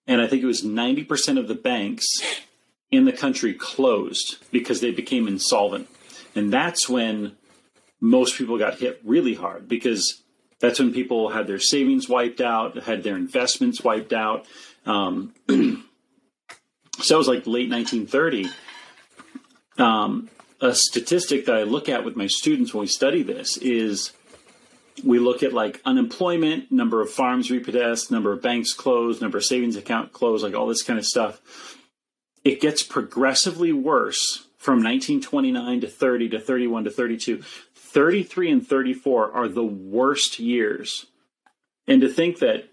And 0.06 0.20
I 0.20 0.26
think 0.26 0.42
it 0.42 0.46
was 0.46 0.62
90% 0.62 1.38
of 1.38 1.48
the 1.48 1.54
banks 1.54 2.06
in 2.90 3.04
the 3.04 3.12
country 3.12 3.54
closed 3.54 4.36
because 4.52 4.80
they 4.80 4.90
became 4.90 5.26
insolvent. 5.26 5.88
And 6.34 6.52
that's 6.52 6.88
when 6.88 7.36
most 8.00 8.36
people 8.36 8.58
got 8.58 8.78
hit 8.78 9.00
really 9.04 9.34
hard 9.34 9.68
because 9.68 10.22
that's 10.60 10.78
when 10.78 10.92
people 10.92 11.30
had 11.30 11.46
their 11.46 11.58
savings 11.58 12.08
wiped 12.08 12.40
out, 12.40 12.76
had 12.82 13.02
their 13.02 13.16
investments 13.16 13.82
wiped 13.82 14.12
out. 14.12 14.46
Um, 14.86 15.34
so 15.48 17.14
it 17.14 17.18
was 17.18 17.28
like 17.28 17.46
late 17.46 17.70
1930. 17.70 18.48
Um, 19.78 20.28
a 20.60 20.74
statistic 20.74 21.46
that 21.46 21.56
I 21.56 21.62
look 21.64 21.88
at 21.88 22.04
with 22.04 22.16
my 22.16 22.26
students 22.26 22.72
when 22.72 22.82
we 22.82 22.86
study 22.86 23.22
this 23.22 23.56
is 23.56 24.12
we 25.02 25.18
look 25.18 25.42
at 25.42 25.52
like 25.52 25.80
unemployment, 25.84 26.70
number 26.70 27.00
of 27.00 27.10
farms 27.10 27.50
repossessed, 27.50 28.10
number 28.10 28.32
of 28.32 28.42
banks 28.42 28.72
closed, 28.72 29.20
number 29.20 29.38
of 29.38 29.44
savings 29.44 29.76
account 29.76 30.12
closed, 30.12 30.44
like 30.44 30.54
all 30.54 30.66
this 30.66 30.82
kind 30.82 30.98
of 30.98 31.04
stuff. 31.04 31.40
It 32.44 32.60
gets 32.60 32.82
progressively 32.82 33.72
worse 33.72 34.46
from 34.58 34.74
1929 34.74 35.80
to 35.80 35.88
30 35.88 36.28
to 36.30 36.40
31 36.40 36.84
to 36.84 36.90
32. 36.90 37.42
33 37.74 38.50
and 38.50 38.66
34 38.66 39.32
are 39.32 39.48
the 39.48 39.64
worst 39.64 40.38
years. 40.38 41.06
And 41.86 42.00
to 42.00 42.08
think 42.08 42.38
that 42.38 42.68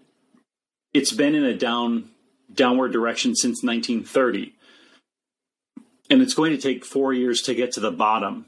it's 0.92 1.12
been 1.12 1.34
in 1.34 1.44
a 1.44 1.56
down 1.56 2.10
downward 2.52 2.92
direction 2.92 3.34
since 3.34 3.62
1930 3.62 4.54
and 6.10 6.20
it's 6.20 6.34
going 6.34 6.50
to 6.50 6.58
take 6.58 6.84
4 6.84 7.14
years 7.14 7.40
to 7.42 7.54
get 7.54 7.72
to 7.72 7.80
the 7.80 7.90
bottom 7.90 8.46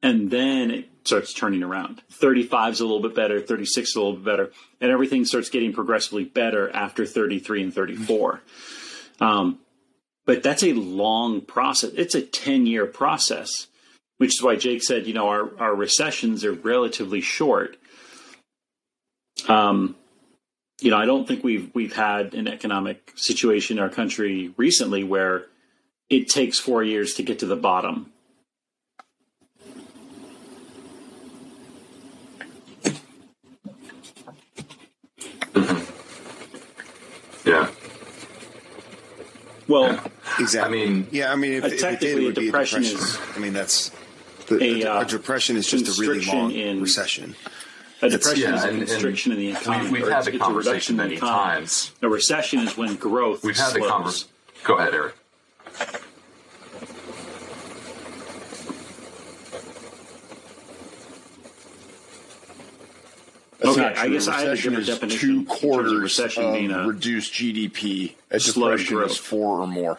and 0.00 0.30
then 0.30 0.70
it 0.70 0.88
starts 1.06 1.32
turning 1.32 1.62
around. 1.62 2.02
35 2.10 2.74
is 2.74 2.80
a 2.80 2.84
little 2.84 3.00
bit 3.00 3.14
better 3.14 3.40
36 3.40 3.88
is 3.88 3.96
a 3.96 4.00
little 4.00 4.14
bit 4.14 4.24
better 4.24 4.50
and 4.80 4.90
everything 4.90 5.24
starts 5.24 5.48
getting 5.48 5.72
progressively 5.72 6.24
better 6.24 6.70
after 6.70 7.06
33 7.06 7.64
and 7.64 7.74
34 7.74 8.40
um, 9.20 9.58
but 10.24 10.42
that's 10.42 10.64
a 10.64 10.72
long 10.72 11.40
process. 11.40 11.92
It's 11.94 12.14
a 12.14 12.22
10 12.22 12.66
year 12.66 12.86
process 12.86 13.68
which 14.18 14.30
is 14.30 14.42
why 14.42 14.56
jake 14.56 14.82
said 14.82 15.06
you 15.06 15.14
know 15.14 15.28
our, 15.28 15.50
our 15.58 15.74
recessions 15.74 16.44
are 16.44 16.52
relatively 16.52 17.20
short. 17.20 17.76
Um, 19.48 19.96
you 20.80 20.90
know, 20.90 20.98
I 20.98 21.06
don't 21.06 21.26
think 21.26 21.42
we've 21.42 21.70
we've 21.74 21.94
had 21.94 22.34
an 22.34 22.48
economic 22.48 23.12
situation 23.16 23.78
in 23.78 23.82
our 23.82 23.88
country 23.88 24.52
recently 24.56 25.04
where 25.04 25.46
it 26.10 26.28
takes 26.28 26.58
four 26.58 26.82
years 26.82 27.14
to 27.14 27.22
get 27.22 27.38
to 27.40 27.46
the 27.46 27.56
bottom. 27.56 28.12
yeah. 37.44 37.70
Well, 39.68 40.00
Exactly. 40.38 40.82
I 40.82 40.86
mean- 40.86 41.06
yeah, 41.10 41.32
I 41.32 41.36
mean, 41.36 41.52
if, 41.52 41.64
Uh, 41.64 41.66
if 41.68 41.72
it 41.72 41.76
did, 41.76 41.82
technically, 41.82 42.10
it 42.22 42.26
would 42.26 42.38
a 42.38 42.40
be 42.40 42.48
a 42.48 42.50
depression 42.50 42.82
depression. 42.82 43.06
is 43.08 43.36
I 43.36 43.38
mean, 43.38 43.52
that's 43.52 43.90
the, 44.48 44.62
a, 44.62 44.82
a, 44.82 44.90
uh, 44.92 45.04
depression 45.04 45.56
is 45.56 45.66
just 45.68 45.88
a 45.98 46.00
really 46.00 46.24
long 46.24 46.52
in- 46.52 46.80
recession. 46.82 47.34
a 48.02 48.08
depression 48.10 48.42
yeah, 48.50 48.56
is 48.56 48.64
a 48.64 48.68
and- 48.68 48.78
and 48.78 48.88
constriction 48.88 49.32
in 49.32 49.38
the 49.38 49.50
economy. 49.52 49.90
we've 49.90 50.04
or 50.06 50.10
had 50.10 50.24
the 50.24 50.28
it's 50.30 50.36
a 50.36 50.38
conversation 50.38 50.72
reduction 50.72 50.92
in 50.94 50.98
the 50.98 51.04
many 51.04 51.16
times. 51.20 51.92
A 52.02 52.08
recession 52.08 52.60
is 52.60 52.76
when 52.76 52.94
growth 52.96 53.42
We've 53.42 53.56
had 53.56 53.72
the 53.74 53.80
conversation. 53.80 54.28
Go 54.64 54.76
ahead, 54.78 54.94
Eric. 54.94 55.14
That's 63.88 63.98
Okay, 63.98 64.00
not 64.00 64.04
I 64.04 64.06
true. 64.06 64.12
guess 64.14 64.28
I 64.28 64.38
had 64.38 64.46
a 64.46 64.50
recession 64.50 64.72
different 64.74 64.88
is 64.88 64.94
definition 65.18 65.18
two 65.20 65.34
in 65.38 65.44
terms 65.46 65.52
of 65.52 65.60
quarters 65.60 65.92
recession 66.00 66.44
of 66.44 66.54
being 66.54 66.70
a 66.70 66.86
reduced 66.86 67.32
GDP. 67.32 68.14
A 68.30 68.40
slowed 68.40 68.70
depression 68.78 68.96
growth. 68.96 69.10
is 69.12 69.16
four 69.16 69.60
or 69.60 69.66
more. 69.66 69.98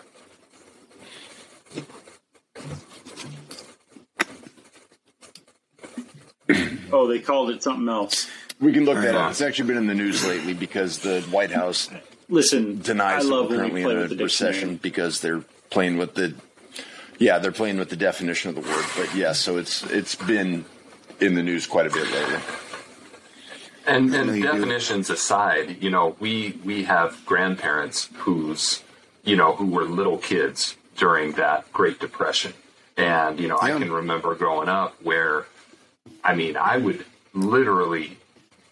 Oh, 6.91 7.07
they 7.07 7.19
called 7.19 7.49
it 7.49 7.61
something 7.61 7.87
else. 7.89 8.27
We 8.59 8.71
can 8.71 8.85
look 8.85 8.95
that 9.01 9.13
Yeah. 9.13 9.25
up. 9.25 9.31
It's 9.31 9.41
actually 9.41 9.67
been 9.67 9.77
in 9.77 9.87
the 9.87 9.93
news 9.93 10.25
lately 10.25 10.53
because 10.53 10.99
the 10.99 11.21
White 11.29 11.51
House 11.51 11.89
Listen, 12.29 12.81
denies 12.81 13.25
I 13.25 13.29
that 13.29 13.49
we're 13.49 13.55
currently 13.57 13.81
in 13.83 13.91
a 13.91 14.07
the 14.07 14.23
recession 14.23 14.77
because 14.81 15.19
they're 15.21 15.43
playing 15.69 15.97
with 15.97 16.15
the 16.15 16.33
yeah 17.19 17.39
they're 17.39 17.51
playing 17.51 17.77
with 17.77 17.89
the 17.89 17.95
definition 17.95 18.49
of 18.49 18.55
the 18.55 18.61
word. 18.61 18.85
But 18.95 19.13
yes, 19.15 19.39
so 19.39 19.57
it's 19.57 19.83
it's 19.83 20.15
been 20.15 20.65
in 21.19 21.35
the 21.35 21.43
news 21.43 21.67
quite 21.67 21.87
a 21.87 21.89
bit 21.89 22.09
lately. 22.11 22.39
And, 23.87 24.13
and 24.13 24.35
you 24.35 24.41
do. 24.41 24.51
definitions 24.51 25.09
aside, 25.09 25.81
you 25.81 25.89
know, 25.89 26.15
we 26.19 26.59
we 26.65 26.83
have 26.83 27.25
grandparents 27.25 28.09
who's, 28.15 28.83
you 29.23 29.37
know, 29.37 29.55
who 29.55 29.65
were 29.65 29.85
little 29.85 30.17
kids 30.17 30.75
during 30.97 31.31
that 31.33 31.71
Great 31.71 31.97
Depression, 31.99 32.53
and 32.97 33.39
you 33.39 33.47
know, 33.47 33.57
I 33.61 33.71
can 33.71 33.91
remember 33.91 34.35
growing 34.35 34.67
up 34.67 35.01
where, 35.01 35.45
I 36.21 36.35
mean, 36.35 36.57
I 36.57 36.75
would 36.77 37.05
literally 37.33 38.17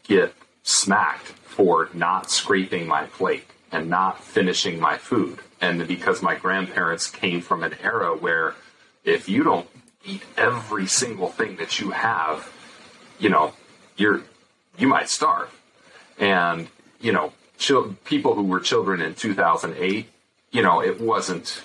get 0.04 0.34
smacked 0.64 1.28
for 1.28 1.90
not 1.94 2.30
scraping 2.30 2.86
my 2.86 3.06
plate 3.06 3.46
and 3.72 3.90
not 3.90 4.22
finishing 4.22 4.82
my 4.82 4.98
food, 4.98 5.40
and 5.62 5.88
because 5.88 6.22
my 6.22 6.36
grandparents 6.36 7.10
came 7.10 7.40
from 7.40 7.64
an 7.64 7.76
era 7.82 8.18
where 8.18 8.56
if 9.06 9.30
you 9.30 9.44
don't 9.44 9.70
eat 10.04 10.24
every 10.36 10.88
single 10.88 11.30
thing 11.30 11.56
that 11.56 11.80
you 11.80 11.92
have, 11.92 12.52
you 13.18 13.30
know, 13.30 13.54
you're 13.96 14.24
you 14.78 14.88
might 14.88 15.10
starve. 15.10 15.50
And 16.18 16.68
you 17.00 17.12
know, 17.12 17.34
chil- 17.58 17.96
people 18.06 18.36
who 18.36 18.44
were 18.44 18.60
children 18.60 19.02
in 19.02 19.16
2008, 19.16 20.08
you 20.52 20.62
know, 20.62 20.82
it 20.82 21.00
wasn't 21.02 21.62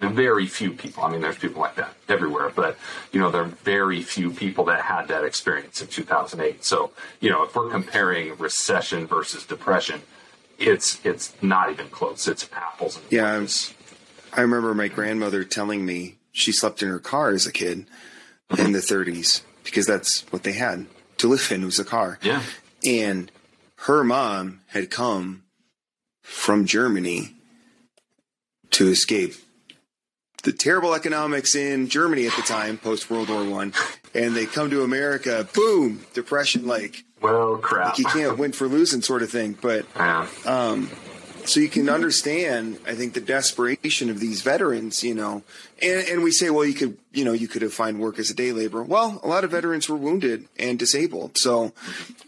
very 0.00 0.46
few 0.46 0.72
people. 0.72 1.04
I 1.04 1.10
mean, 1.10 1.20
there's 1.20 1.38
people 1.38 1.60
like 1.62 1.76
that 1.76 1.94
everywhere, 2.08 2.50
but 2.50 2.76
you 3.12 3.20
know, 3.20 3.30
there 3.30 3.42
are 3.42 3.46
very 3.64 4.02
few 4.02 4.30
people 4.32 4.64
that 4.64 4.82
had 4.82 5.06
that 5.08 5.24
experience 5.24 5.80
in 5.80 5.86
2008. 5.86 6.64
So, 6.64 6.90
you 7.20 7.30
know, 7.30 7.44
if 7.44 7.54
we're 7.54 7.70
comparing 7.70 8.36
recession 8.36 9.06
versus 9.06 9.46
depression, 9.46 10.02
it's 10.58 11.00
it's 11.04 11.32
not 11.42 11.70
even 11.70 11.88
close. 11.88 12.26
It's 12.26 12.48
apples 12.52 12.96
and 12.96 13.04
Yeah. 13.10 13.46
I 14.34 14.40
remember 14.40 14.74
my 14.74 14.88
grandmother 14.88 15.44
telling 15.44 15.84
me 15.84 16.16
she 16.32 16.52
slept 16.52 16.82
in 16.82 16.88
her 16.88 16.98
car 16.98 17.30
as 17.30 17.46
a 17.46 17.52
kid 17.52 17.86
in 18.56 18.72
the 18.72 18.78
30s 18.78 19.42
because 19.62 19.86
that's 19.86 20.20
what 20.32 20.42
they 20.42 20.52
had 20.54 20.86
to 21.22 21.28
live 21.28 21.50
in 21.50 21.64
was 21.64 21.78
a 21.78 21.84
car. 21.84 22.18
Yeah. 22.22 22.42
And 22.84 23.30
her 23.86 24.04
mom 24.04 24.60
had 24.68 24.90
come 24.90 25.42
from 26.22 26.66
Germany 26.66 27.34
to 28.72 28.88
escape 28.88 29.34
the 30.44 30.52
terrible 30.52 30.94
economics 30.94 31.54
in 31.54 31.88
Germany 31.88 32.26
at 32.26 32.34
the 32.34 32.42
time, 32.42 32.76
post 32.76 33.08
World 33.10 33.28
War 33.28 33.44
One, 33.44 33.72
and 34.14 34.34
they 34.34 34.46
come 34.46 34.70
to 34.70 34.82
America, 34.82 35.46
boom, 35.54 36.04
depression, 36.14 36.66
like, 36.66 37.04
Well, 37.20 37.58
crap. 37.58 37.90
like 37.90 37.98
you 37.98 38.04
can't 38.06 38.38
win 38.38 38.50
for 38.52 38.66
losing, 38.66 39.02
sort 39.02 39.22
of 39.22 39.30
thing. 39.30 39.56
But 39.60 39.86
Yeah. 39.94 40.26
Um, 40.44 40.90
so 41.44 41.60
you 41.60 41.68
can 41.68 41.88
understand, 41.88 42.78
I 42.86 42.94
think, 42.94 43.14
the 43.14 43.20
desperation 43.20 44.10
of 44.10 44.20
these 44.20 44.42
veterans, 44.42 45.02
you 45.02 45.14
know, 45.14 45.42
and, 45.80 46.06
and 46.08 46.22
we 46.22 46.30
say, 46.30 46.50
well, 46.50 46.64
you 46.64 46.74
could, 46.74 46.96
you 47.12 47.24
know, 47.24 47.32
you 47.32 47.48
could 47.48 47.62
have 47.62 47.74
find 47.74 47.98
work 48.00 48.18
as 48.18 48.30
a 48.30 48.34
day 48.34 48.52
laborer. 48.52 48.82
Well, 48.84 49.20
a 49.22 49.26
lot 49.28 49.42
of 49.44 49.50
veterans 49.50 49.88
were 49.88 49.96
wounded 49.96 50.46
and 50.58 50.78
disabled. 50.78 51.36
So, 51.38 51.72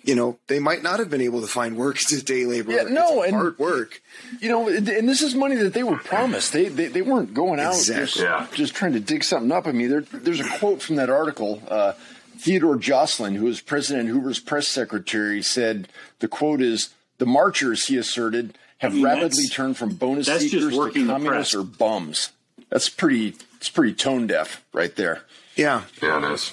you 0.03 0.15
know, 0.15 0.39
they 0.49 0.59
might 0.59 0.83
not 0.83 0.99
have 0.99 1.11
been 1.11 1.21
able 1.21 1.41
to 1.41 1.47
find 1.47 1.77
work 1.77 1.97
as 2.13 2.13
a 2.13 2.25
day 2.25 2.45
laborer. 2.45 2.75
Yeah, 2.77 2.83
no, 2.85 3.23
It's 3.23 3.29
and- 3.33 3.37
hard 3.37 3.59
work. 3.59 4.01
You 4.41 4.49
know, 4.49 4.69
and 4.69 4.87
this 5.09 5.23
is 5.23 5.35
money 5.35 5.57
that 5.57 5.75
they 5.75 5.83
were 5.83 5.99
promised. 5.99 6.53
They 6.53 6.69
they, 6.69 6.87
they 6.89 7.03
weren't 7.03 7.35
going 7.35 7.61
out 7.61 7.75
just, 7.83 8.17
Yeah. 8.17 8.47
just 8.55 8.75
trying 8.75 8.93
to 8.95 9.01
dig 9.01 9.23
something 9.25 9.53
up. 9.53 9.67
I 9.67 9.73
mean, 9.73 9.89
there, 9.91 10.01
there's 10.01 10.41
a 10.41 10.49
quote 10.59 10.83
from 10.83 10.97
that 10.97 11.11
article. 11.11 11.63
Uh, 11.69 11.93
Theodore 12.39 12.77
Joslin, 12.77 13.35
who 13.37 13.45
was 13.47 13.61
President 13.61 14.09
Hoover's 14.09 14.41
press 14.41 14.67
secretary, 14.69 15.41
said 15.43 15.89
the 16.19 16.29
quote 16.29 16.61
is: 16.61 16.91
"The 17.19 17.27
marchers," 17.27 17.87
he 17.87 17.97
asserted, 17.97 18.59
"have 18.79 18.93
I 18.93 18.95
mean, 18.95 19.05
rapidly 19.05 19.47
turned 19.47 19.77
from 19.77 19.95
bonus 19.95 20.27
that's 20.27 20.43
seekers 20.45 20.71
to 20.71 20.77
working 20.77 21.07
the 21.07 21.13
communists 21.13 21.55
or 21.55 21.63
bums." 21.63 22.31
That's 22.71 22.89
pretty. 22.89 23.35
It's 23.57 23.69
pretty 23.71 23.95
tone 23.95 24.27
deaf 24.27 24.65
right 24.73 24.95
there. 24.97 25.23
Yeah. 25.57 25.83
Yeah, 26.03 26.19
it 26.19 26.33
is. 26.35 26.53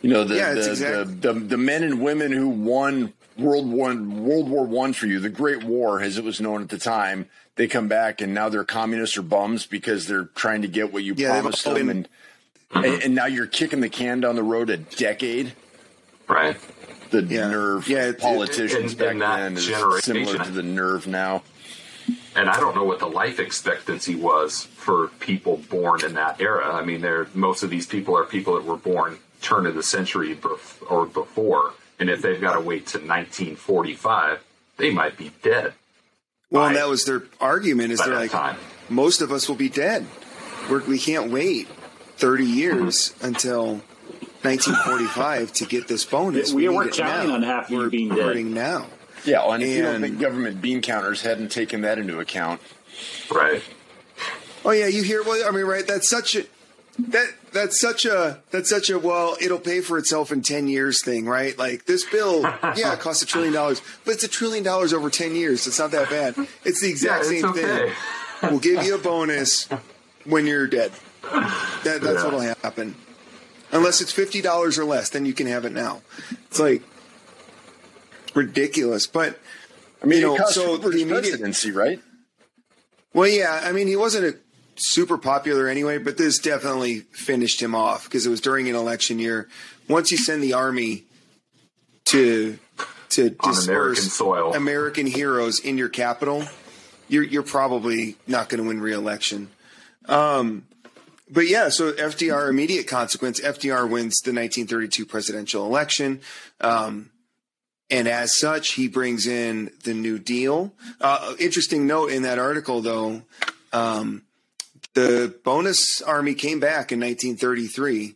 You 0.00 0.10
know 0.10 0.24
the 0.24 0.36
Yeah, 0.36 0.54
the, 0.54 0.70
exact- 0.70 1.20
the, 1.22 1.32
the 1.32 1.40
the 1.40 1.56
men 1.58 1.82
and 1.82 2.00
women 2.00 2.32
who 2.32 2.48
won 2.48 3.12
World 3.38 3.70
One 3.70 4.24
World 4.24 4.48
War 4.48 4.64
One 4.64 4.92
for 4.92 5.06
you, 5.06 5.20
the 5.20 5.28
Great 5.28 5.62
War 5.64 6.00
as 6.00 6.18
it 6.18 6.24
was 6.24 6.40
known 6.40 6.62
at 6.62 6.68
the 6.70 6.78
time. 6.78 7.28
They 7.56 7.68
come 7.68 7.86
back 7.86 8.20
and 8.22 8.32
now 8.32 8.48
they're 8.48 8.64
communists 8.64 9.18
or 9.18 9.22
bums 9.22 9.66
because 9.66 10.06
they're 10.06 10.24
trying 10.24 10.62
to 10.62 10.68
get 10.68 10.90
what 10.92 11.02
you 11.02 11.12
Yeah, 11.16 11.32
promised 11.40 11.64
them, 11.64 11.74
been- 11.74 11.90
and, 11.90 12.08
and 12.84 13.02
and 13.02 13.14
now 13.14 13.26
you're 13.26 13.46
kicking 13.46 13.80
the 13.80 13.90
can 13.90 14.20
down 14.20 14.36
the 14.36 14.42
road 14.42 14.70
a 14.70 14.78
decade. 14.78 15.52
Right. 16.28 16.56
The 17.12 17.22
Yeah. 17.22 17.48
nerve 17.48 17.88
Yeah, 17.88 18.04
of 18.06 18.14
it- 18.16 18.20
politicians 18.20 18.92
in- 18.92 18.98
back 18.98 19.10
in 19.12 19.18
then 19.20 19.56
is 19.56 19.66
similar 20.04 20.38
to 20.44 20.50
the 20.50 20.62
nerve 20.62 21.06
now. 21.06 21.42
and 22.34 22.48
I 22.50 22.58
don't 22.58 22.74
know 22.74 22.82
what 22.84 22.98
the 22.98 23.06
life 23.06 23.38
expectancy 23.38 24.14
was 24.16 24.66
for 24.76 25.08
people 25.20 25.58
born 25.70 26.04
in 26.04 26.14
that 26.14 26.40
era. 26.40 26.74
I 26.74 26.82
mean, 26.84 27.00
there 27.02 27.28
most 27.34 27.62
of 27.62 27.70
these 27.70 27.86
people 27.86 28.16
are 28.16 28.24
people 28.24 28.54
that 28.54 28.64
were 28.64 28.76
born 28.76 29.18
turn 29.42 29.66
of 29.66 29.74
the 29.74 29.82
century 29.82 30.34
bef- 30.34 30.82
or 30.90 31.04
before, 31.06 31.74
and 32.00 32.08
if 32.10 32.22
they've 32.22 32.40
got 32.40 32.54
to 32.54 32.60
wait 32.60 32.86
to 32.88 32.98
1945, 32.98 34.38
they 34.78 34.90
might 34.90 35.16
be 35.18 35.30
dead 35.42 35.74
Well, 36.50 36.66
and 36.66 36.76
that 36.76 36.88
was 36.88 37.04
their 37.04 37.24
argument 37.40 37.92
is 37.92 38.00
they're 38.00 38.14
like, 38.14 38.30
time. 38.32 38.56
most 38.88 39.20
of 39.20 39.30
us 39.30 39.48
will 39.48 39.56
be 39.56 39.68
dead. 39.68 40.06
We're, 40.70 40.82
we 40.84 40.98
can't 40.98 41.30
wait 41.30 41.68
30 42.16 42.44
years 42.46 43.10
mm-hmm. 43.10 43.26
until 43.26 43.82
1945 44.44 45.52
to 45.54 45.66
get 45.66 45.88
this 45.88 46.04
bonus. 46.04 46.52
We 46.52 46.62
need 46.62 46.68
weren't 46.70 46.90
it 46.90 46.96
counting 47.02 47.28
now. 47.28 47.34
on 47.34 47.42
half 47.42 47.64
of 47.66 47.70
you 47.70 47.78
We're 47.78 47.88
being 47.90 48.08
dead. 48.14 48.36
now. 48.46 48.86
Yeah, 49.24 49.42
and, 49.52 49.62
if 49.62 49.68
you 49.68 49.82
don't 49.82 50.00
think 50.00 50.18
government 50.18 50.60
bean 50.60 50.80
counters 50.82 51.22
hadn't 51.22 51.50
taken 51.50 51.82
that 51.82 51.98
into 51.98 52.18
account, 52.18 52.60
Right. 53.32 53.62
Oh 54.64 54.70
yeah, 54.70 54.86
you 54.86 55.02
hear? 55.02 55.22
Well, 55.22 55.46
I 55.46 55.50
mean, 55.50 55.64
right? 55.64 55.86
That's 55.86 56.08
such 56.08 56.36
a 56.36 56.44
that 56.98 57.32
that's 57.52 57.80
such 57.80 58.04
a 58.04 58.40
that's 58.50 58.68
such 58.68 58.90
a 58.90 58.98
well, 58.98 59.36
it'll 59.40 59.58
pay 59.58 59.80
for 59.80 59.96
itself 59.98 60.30
in 60.30 60.42
ten 60.42 60.68
years 60.68 61.02
thing, 61.04 61.24
right? 61.26 61.56
Like 61.58 61.84
this 61.86 62.04
bill, 62.04 62.42
yeah, 62.76 62.92
it 62.92 63.00
costs 63.00 63.22
a 63.22 63.26
trillion 63.26 63.54
dollars, 63.54 63.80
but 64.04 64.14
it's 64.14 64.24
a 64.24 64.28
trillion 64.28 64.62
dollars 64.62 64.92
over 64.92 65.08
ten 65.10 65.34
years. 65.34 65.66
It's 65.66 65.78
not 65.80 65.90
that 65.92 66.10
bad. 66.10 66.34
It's 66.64 66.80
the 66.80 66.86
Yeah, 66.88 66.92
exact 66.92 67.20
it's 67.24 67.28
same 67.30 67.44
okay. 67.46 67.62
thing. 67.62 67.92
We'll 68.50 68.60
give 68.60 68.84
you 68.84 68.94
a 68.94 68.98
bonus 68.98 69.68
when 70.24 70.46
you're 70.46 70.66
dead. 70.66 70.92
That, 71.22 71.82
that's 71.84 72.04
Yeah. 72.04 72.24
what'll 72.24 72.40
happen. 72.40 72.94
Unless 73.72 74.00
it's 74.02 74.12
fifty 74.12 74.40
dollars 74.42 74.78
or 74.78 74.84
less, 74.84 75.08
then 75.08 75.24
you 75.24 75.32
can 75.32 75.46
have 75.46 75.64
it 75.64 75.72
now. 75.72 76.02
It's 76.48 76.60
like 76.60 76.82
ridiculous, 78.34 79.06
but 79.06 79.38
I 80.02 80.06
mean, 80.06 80.20
You 80.20 80.26
know, 80.26 80.34
it 80.34 80.38
cost 80.38 80.54
so 80.54 80.76
Hoover's 80.76 80.94
the 80.94 81.02
immediate- 81.02 81.20
presidency, 81.22 81.70
right? 81.70 82.00
Well, 83.14 83.28
yeah, 83.28 83.60
I 83.64 83.72
mean, 83.72 83.88
he 83.88 83.96
wasn't 83.96 84.24
a 84.24 84.38
super 84.76 85.18
popular 85.18 85.68
anyway, 85.68 85.98
but 85.98 86.16
this 86.16 86.38
definitely 86.38 87.00
finished 87.12 87.60
him 87.62 87.74
off 87.74 88.04
because 88.04 88.26
it 88.26 88.30
was 88.30 88.40
during 88.40 88.68
an 88.70 88.74
election 88.74 89.18
year. 89.18 89.48
Once 89.88 90.10
you 90.10 90.16
send 90.16 90.42
the 90.42 90.54
army 90.54 91.04
to 92.06 92.58
to 93.10 93.30
disperse 93.30 93.68
American 93.68 94.02
soil. 94.04 94.54
American 94.54 95.06
heroes 95.06 95.60
in 95.60 95.76
your 95.76 95.90
capital, 95.90 96.44
you're 97.08 97.22
you're 97.22 97.42
probably 97.42 98.16
not 98.26 98.48
going 98.48 98.62
to 98.62 98.66
win 98.68 98.80
re-election. 98.80 99.50
Um, 100.08 100.66
but 101.32 101.48
yeah, 101.48 101.70
so 101.70 101.92
FDR 101.92 102.50
immediate 102.50 102.86
consequence. 102.86 103.40
FDR 103.40 103.88
wins 103.88 104.20
the 104.20 104.30
1932 104.30 105.06
presidential 105.06 105.64
election. 105.64 106.20
Um, 106.60 107.10
and 107.90 108.06
as 108.06 108.36
such, 108.36 108.72
he 108.72 108.86
brings 108.86 109.26
in 109.26 109.70
the 109.84 109.94
New 109.94 110.18
Deal. 110.18 110.72
Uh, 111.00 111.34
interesting 111.38 111.86
note 111.86 112.10
in 112.10 112.22
that 112.22 112.38
article, 112.38 112.80
though, 112.82 113.22
um, 113.72 114.22
the 114.94 115.34
bonus 115.42 116.02
army 116.02 116.34
came 116.34 116.60
back 116.60 116.92
in 116.92 117.00
1933. 117.00 118.14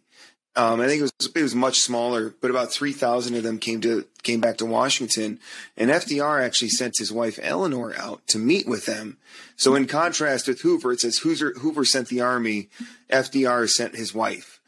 Um, 0.56 0.80
I 0.80 0.86
think 0.86 1.00
it 1.00 1.02
was 1.02 1.30
it 1.34 1.42
was 1.42 1.54
much 1.54 1.80
smaller, 1.80 2.34
but 2.40 2.50
about 2.50 2.72
three 2.72 2.92
thousand 2.92 3.34
of 3.34 3.42
them 3.42 3.58
came 3.58 3.82
to 3.82 4.06
came 4.22 4.40
back 4.40 4.56
to 4.58 4.66
Washington, 4.66 5.38
and 5.76 5.90
FDR 5.90 6.42
actually 6.42 6.70
sent 6.70 6.94
his 6.98 7.12
wife 7.12 7.38
Eleanor 7.42 7.94
out 7.94 8.26
to 8.28 8.38
meet 8.38 8.66
with 8.66 8.86
them. 8.86 9.18
So, 9.56 9.74
in 9.74 9.86
contrast 9.86 10.48
with 10.48 10.60
Hoover, 10.60 10.92
it 10.92 11.00
says 11.00 11.18
Hoover, 11.18 11.54
Hoover 11.58 11.84
sent 11.84 12.08
the 12.08 12.20
army, 12.20 12.68
FDR 13.10 13.68
sent 13.68 13.96
his 13.96 14.14
wife, 14.14 14.60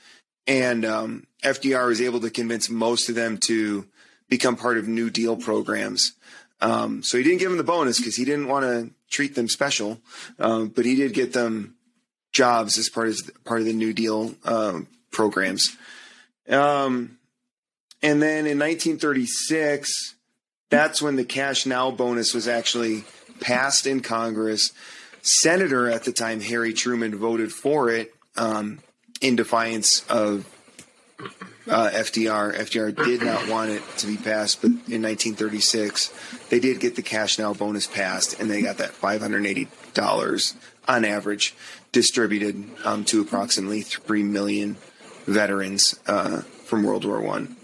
and 0.47 0.85
um, 0.85 1.27
FDR 1.43 1.89
was 1.89 2.01
able 2.01 2.21
to 2.21 2.31
convince 2.31 2.71
most 2.71 3.09
of 3.09 3.15
them 3.15 3.39
to 3.39 3.87
become 4.29 4.57
part 4.57 4.79
of 4.79 4.89
New 4.89 5.11
Deal 5.11 5.37
programs. 5.37 6.13
Um, 6.61 7.03
so 7.03 7.19
he 7.19 7.25
didn't 7.25 7.39
give 7.39 7.51
them 7.51 7.59
the 7.59 7.65
bonus 7.65 7.99
because 7.99 8.17
he 8.17 8.25
didn't 8.25 8.49
want 8.49 8.65
to 8.65 8.91
treat 9.11 9.35
them 9.35 9.49
special, 9.49 10.01
um, 10.39 10.69
but 10.69 10.85
he 10.85 10.97
did 10.97 11.15
get 11.15 11.33
them 11.33 11.77
jobs 12.33 12.79
as 12.79 12.89
part 12.89 13.09
of 13.09 13.45
part 13.45 13.61
of 13.61 13.67
the 13.67 13.73
New 13.73 13.93
Deal 13.93 14.35
um, 14.45 14.89
programs. 15.11 15.77
Um, 16.49 17.19
and 18.03 18.23
then 18.23 18.47
in 18.47 18.59
1936, 18.59 20.15
that's 20.71 21.03
when 21.03 21.17
the 21.17 21.25
cash 21.25 21.67
now 21.67 21.91
bonus 21.91 22.35
was 22.35 22.49
actually 22.49 23.05
passed 23.41 23.87
in 23.87 24.01
Congress. 24.01 24.73
Senator 25.23 25.91
at 25.91 26.05
the 26.05 26.13
time, 26.13 26.41
Harry 26.41 26.73
Truman, 26.73 27.15
voted 27.15 27.53
for 27.53 27.91
it 27.91 28.15
um, 28.37 28.79
in 29.21 29.37
defiance 29.37 30.07
of 30.09 30.47
uh, 31.69 31.91
FDR. 31.93 32.55
FDR 32.55 33.05
did 33.05 33.23
not 33.23 33.49
want 33.49 33.71
it 33.71 33.83
to 33.99 34.07
be 34.07 34.17
passed, 34.17 34.63
but 34.63 34.71
in 34.71 35.03
1936, 35.03 36.13
they 36.49 36.61
did 36.61 36.81
get 36.81 36.97
the 36.97 37.03
cash 37.03 37.39
now 37.39 37.53
bonus 37.53 37.87
passed, 37.87 38.41
and 38.41 38.51
they 38.51 38.63
got 38.63 38.79
that 38.79 38.93
$580 38.93 40.55
on 40.87 41.05
average 41.05 41.55
distributed 41.93 42.65
um, 42.85 43.05
to 43.05 43.21
approximately 43.21 43.83
3 43.83 44.23
million 44.23 44.77
veterans 45.27 45.99
uh, 46.07 46.41
from 46.41 46.85
World 46.85 47.05
War 47.05 47.21
One. 47.21 47.58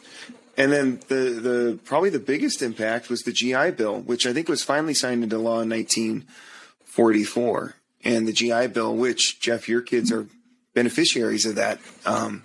And 0.57 0.73
then 0.73 1.01
the, 1.09 1.15
the 1.15 1.79
probably 1.85 2.11
the 2.11 2.19
biggest 2.21 2.63
impact 2.63 3.11
was 3.11 3.23
the 3.23 3.33
GI 3.33 3.73
Bill, 3.73 4.01
which 4.01 4.27
I 4.27 4.33
think 4.33 4.49
was 4.49 4.63
finally 4.63 4.95
signed 4.95 5.25
into 5.25 5.39
law 5.39 5.61
in 5.61 5.69
1944. 5.71 7.75
And 8.05 8.29
the 8.29 8.33
GI 8.33 8.69
Bill, 8.69 8.95
which 8.95 9.41
Jeff, 9.41 9.69
your 9.69 9.81
kids 9.81 10.13
are 10.13 10.27
beneficiaries 10.75 11.47
of 11.47 11.57
that. 11.57 11.81
Um, 12.07 12.43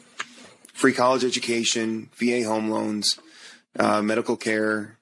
free 0.73 0.93
college 0.93 1.23
education, 1.25 2.09
VA 2.15 2.43
home 2.45 2.69
loans, 2.69 3.19
uh, 3.77 4.01
medical 4.01 4.37
care 4.37 4.97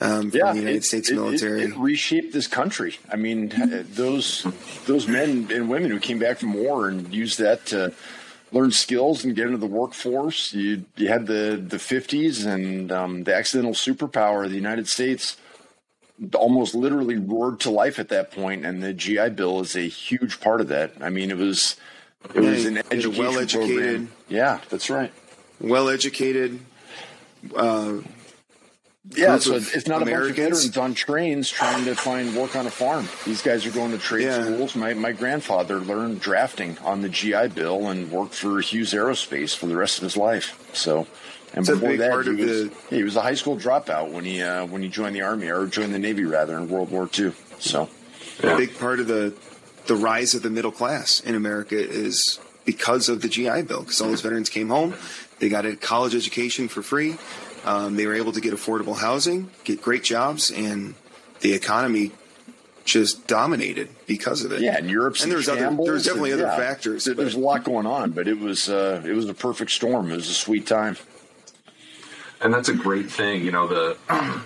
um, 0.00 0.22
from 0.22 0.30
the 0.30 0.38
United 0.56 0.76
it- 0.76 0.84
States 0.84 1.08
it- 1.08 1.12
it- 1.12 1.16
military. 1.16 1.62
It, 1.62 1.76
reshaped 1.76 2.32
this 2.32 2.48
country. 2.48 2.96
I 3.10 3.16
mean, 3.16 3.52
those 3.94 4.44
those 4.86 5.06
men 5.06 5.48
and 5.52 5.68
women 5.68 5.90
who 5.90 6.00
came 6.00 6.18
back 6.18 6.38
from 6.38 6.54
war 6.54 6.88
and 6.88 7.12
used 7.14 7.38
that 7.38 7.66
to 7.66 7.92
learn 8.52 8.70
skills 8.70 9.24
and 9.24 9.34
get 9.34 9.46
into 9.46 9.58
the 9.58 9.66
workforce. 9.66 10.52
You 10.52 10.84
you 10.96 11.08
had 11.08 11.26
the 11.26 11.62
the 11.66 11.78
fifties 11.78 12.44
and 12.44 12.92
um, 12.92 13.24
the 13.24 13.34
accidental 13.34 13.72
superpower 13.72 14.44
of 14.44 14.50
the 14.50 14.56
United 14.56 14.88
States 14.88 15.36
almost 16.34 16.74
literally 16.74 17.16
roared 17.16 17.60
to 17.60 17.70
life 17.70 17.98
at 17.98 18.08
that 18.10 18.30
point, 18.30 18.64
and 18.64 18.82
the 18.82 18.92
GI 18.92 19.30
Bill 19.30 19.60
is 19.60 19.74
a 19.74 19.88
huge 19.88 20.40
part 20.40 20.60
of 20.60 20.68
that. 20.68 20.92
I 21.00 21.10
mean, 21.10 21.30
it 21.30 21.36
was 21.36 21.76
it 22.34 22.40
was 22.40 22.66
an 22.66 22.78
education 22.78 23.16
well-educated. 23.16 23.76
program. 23.76 24.12
Yeah, 24.28 24.60
that's 24.70 24.90
right. 24.90 25.12
well 25.60 25.88
educated. 25.88 26.60
Uh, 27.56 27.98
Yeah, 29.10 29.38
so 29.38 29.54
it's 29.56 29.88
not 29.88 29.96
a 30.00 30.04
bunch 30.04 30.12
of 30.12 30.18
Americans. 30.20 30.64
veterans 30.64 30.76
on 30.76 30.94
trains 30.94 31.50
trying 31.50 31.84
to 31.86 31.94
find 31.96 32.36
work 32.36 32.54
on 32.54 32.66
a 32.66 32.70
farm. 32.70 33.08
These 33.24 33.42
guys 33.42 33.66
are 33.66 33.72
going 33.72 33.90
to 33.90 33.98
trade 33.98 34.24
Yeah. 34.26 34.44
schools. 34.44 34.76
My 34.76 34.94
my 34.94 35.10
grandfather 35.10 35.80
learned 35.80 36.20
drafting 36.20 36.78
on 36.84 37.02
the 37.02 37.08
GI 37.08 37.48
Bill 37.48 37.88
and 37.88 38.12
worked 38.12 38.34
for 38.34 38.60
Hughes 38.60 38.92
Aerospace 38.92 39.56
for 39.56 39.66
the 39.66 39.76
rest 39.76 39.98
of 39.98 40.04
his 40.04 40.16
life. 40.16 40.56
So, 40.72 41.08
and 41.52 41.68
It's 41.68 41.70
before 41.70 41.96
that, 41.96 42.24
he 42.24 42.30
was 42.30 42.68
the- 42.68 42.70
he 42.90 43.02
was 43.02 43.16
a 43.16 43.22
high 43.22 43.34
school 43.34 43.56
dropout 43.58 44.10
when 44.12 44.24
he 44.24 44.40
uh, 44.40 44.66
when 44.66 44.82
he 44.82 44.88
joined 44.88 45.16
the 45.16 45.22
army 45.22 45.48
or 45.50 45.66
joined 45.66 45.92
the 45.92 45.98
navy 45.98 46.24
rather 46.24 46.56
in 46.56 46.68
World 46.68 46.92
War 46.92 47.10
II. 47.18 47.32
So, 47.58 47.88
a 48.44 48.56
big 48.56 48.78
part 48.78 49.00
of 49.00 49.08
the 49.08 49.34
the 49.86 49.96
rise 49.96 50.32
of 50.34 50.42
the 50.42 50.50
middle 50.50 50.70
class 50.70 51.18
in 51.18 51.34
America 51.34 51.74
is 51.76 52.38
because 52.64 53.08
of 53.08 53.20
the 53.20 53.28
GI 53.28 53.62
Bill. 53.62 53.80
Because 53.80 54.00
all 54.00 54.08
those 54.10 54.20
veterans 54.20 54.48
came 54.48 54.68
home, 54.68 54.94
they 55.40 55.48
got 55.48 55.66
a 55.66 55.74
college 55.74 56.14
education 56.14 56.68
for 56.68 56.82
free. 56.82 57.16
Um, 57.64 57.96
they 57.96 58.06
were 58.06 58.14
able 58.14 58.32
to 58.32 58.40
get 58.40 58.52
affordable 58.52 58.96
housing, 58.96 59.50
get 59.64 59.80
great 59.80 60.02
jobs, 60.02 60.50
and 60.50 60.94
the 61.40 61.52
economy 61.54 62.10
just 62.84 63.28
dominated 63.28 63.88
because 64.06 64.44
of 64.44 64.50
it. 64.50 64.60
yeah, 64.60 64.76
and 64.76 64.90
Europe's 64.90 65.22
and 65.22 65.30
there's 65.30 65.48
other 65.48 65.70
there's 65.84 66.04
definitely 66.04 66.32
and, 66.32 66.40
other 66.42 66.50
yeah, 66.50 66.56
factors. 66.56 67.04
there- 67.04 67.14
There's 67.14 67.34
a 67.34 67.38
lot 67.38 67.62
going 67.62 67.86
on, 67.86 68.10
but 68.10 68.26
it 68.26 68.38
was 68.40 68.68
uh, 68.68 69.02
it 69.06 69.12
was 69.12 69.28
a 69.28 69.34
perfect 69.34 69.70
storm. 69.70 70.10
It 70.10 70.16
was 70.16 70.28
a 70.28 70.34
sweet 70.34 70.66
time. 70.66 70.96
and 72.40 72.52
that's 72.52 72.68
a 72.68 72.74
great 72.74 73.08
thing. 73.10 73.44
You 73.44 73.52
know, 73.52 73.68
the 73.68 73.96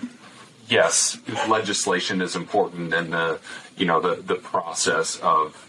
yes, 0.69 1.19
legislation 1.49 2.21
is 2.21 2.37
important, 2.37 2.93
and 2.93 3.12
the 3.12 3.39
you 3.79 3.87
know 3.87 4.01
the 4.01 4.21
the 4.23 4.35
process 4.37 5.17
of 5.21 5.66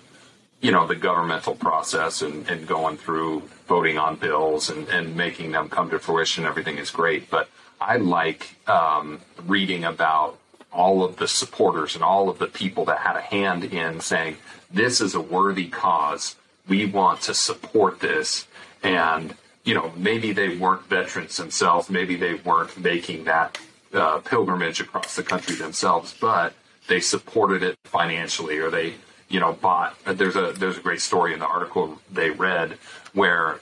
you 0.62 0.72
know 0.72 0.88
the 0.88 0.96
governmental 0.96 1.56
process 1.56 2.22
and, 2.22 2.48
and 2.50 2.68
going 2.68 2.98
through 2.98 3.44
voting 3.68 3.98
on 3.98 4.16
bills 4.16 4.70
and, 4.70 4.88
and 4.90 5.16
making 5.16 5.52
them 5.52 5.70
come 5.70 5.90
to 5.90 6.00
fruition. 6.00 6.46
Everything 6.46 6.78
is 6.78 6.90
great, 6.90 7.30
but 7.30 7.50
I 7.80 7.98
like 7.98 8.56
um, 8.68 9.22
reading 9.46 9.84
about 9.84 10.40
all 10.72 11.04
of 11.04 11.18
the 11.18 11.28
supporters 11.28 11.96
and 11.96 12.04
all 12.04 12.30
of 12.30 12.40
the 12.40 12.48
people 12.48 12.86
that 12.86 13.00
had 13.00 13.16
a 13.16 13.22
hand 13.22 13.64
in 13.64 14.00
saying 14.00 14.38
this 14.72 15.02
is 15.02 15.16
a 15.16 15.22
worthy 15.22 15.68
cause. 15.68 16.36
we 16.68 16.86
want 16.86 17.22
to 17.22 17.34
support 17.34 18.00
this. 18.00 18.46
And, 18.84 19.36
you 19.64 19.74
know, 19.74 19.92
maybe 19.96 20.34
they 20.34 20.58
weren't 20.58 20.86
veterans 20.88 21.38
themselves. 21.38 21.90
Maybe 21.90 22.16
they 22.16 22.36
weren't 22.36 22.78
making 22.78 23.24
that 23.24 23.58
uh, 23.94 24.20
pilgrimage 24.20 24.82
across 24.82 25.16
the 25.16 25.24
country 25.24 25.56
themselves, 25.56 26.14
but 26.20 26.54
they 26.88 27.00
supported 27.00 27.64
it 27.64 27.78
financially 27.86 28.58
or 28.58 28.70
they, 28.70 28.96
you 29.30 29.40
know, 29.40 29.54
bought. 29.54 29.96
There's 30.06 30.36
a 30.36 30.54
there's 30.54 30.78
a 30.78 30.82
great 30.82 31.02
story 31.02 31.34
in 31.34 31.40
the 31.40 31.48
article 31.48 32.00
they 32.12 32.30
read 32.30 32.78
where, 33.14 33.60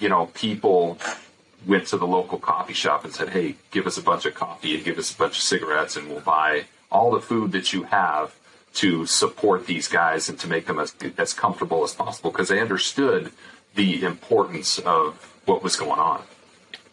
you 0.00 0.08
know, 0.08 0.26
people 0.34 0.98
went 1.66 1.86
to 1.88 1.96
the 1.96 2.06
local 2.06 2.38
coffee 2.38 2.72
shop 2.74 3.04
and 3.04 3.12
said, 3.14 3.30
"Hey, 3.30 3.56
give 3.70 3.86
us 3.86 3.96
a 3.98 4.02
bunch 4.02 4.26
of 4.26 4.34
coffee 4.34 4.74
and 4.74 4.84
give 4.84 4.98
us 4.98 5.12
a 5.14 5.16
bunch 5.16 5.36
of 5.36 5.42
cigarettes, 5.42 5.96
and 5.96 6.08
we'll 6.08 6.20
buy 6.20 6.64
all 6.90 7.10
the 7.10 7.20
food 7.20 7.52
that 7.52 7.72
you 7.72 7.84
have 7.84 8.34
to 8.74 9.06
support 9.06 9.66
these 9.66 9.88
guys 9.88 10.28
and 10.28 10.38
to 10.38 10.48
make 10.48 10.66
them 10.66 10.78
as 10.78 10.94
as 11.18 11.32
comfortable 11.34 11.82
as 11.84 11.94
possible," 11.94 12.30
because 12.30 12.48
they 12.48 12.60
understood 12.60 13.32
the 13.74 14.02
importance 14.04 14.78
of 14.78 15.32
what 15.44 15.62
was 15.62 15.76
going 15.76 16.00
on. 16.00 16.22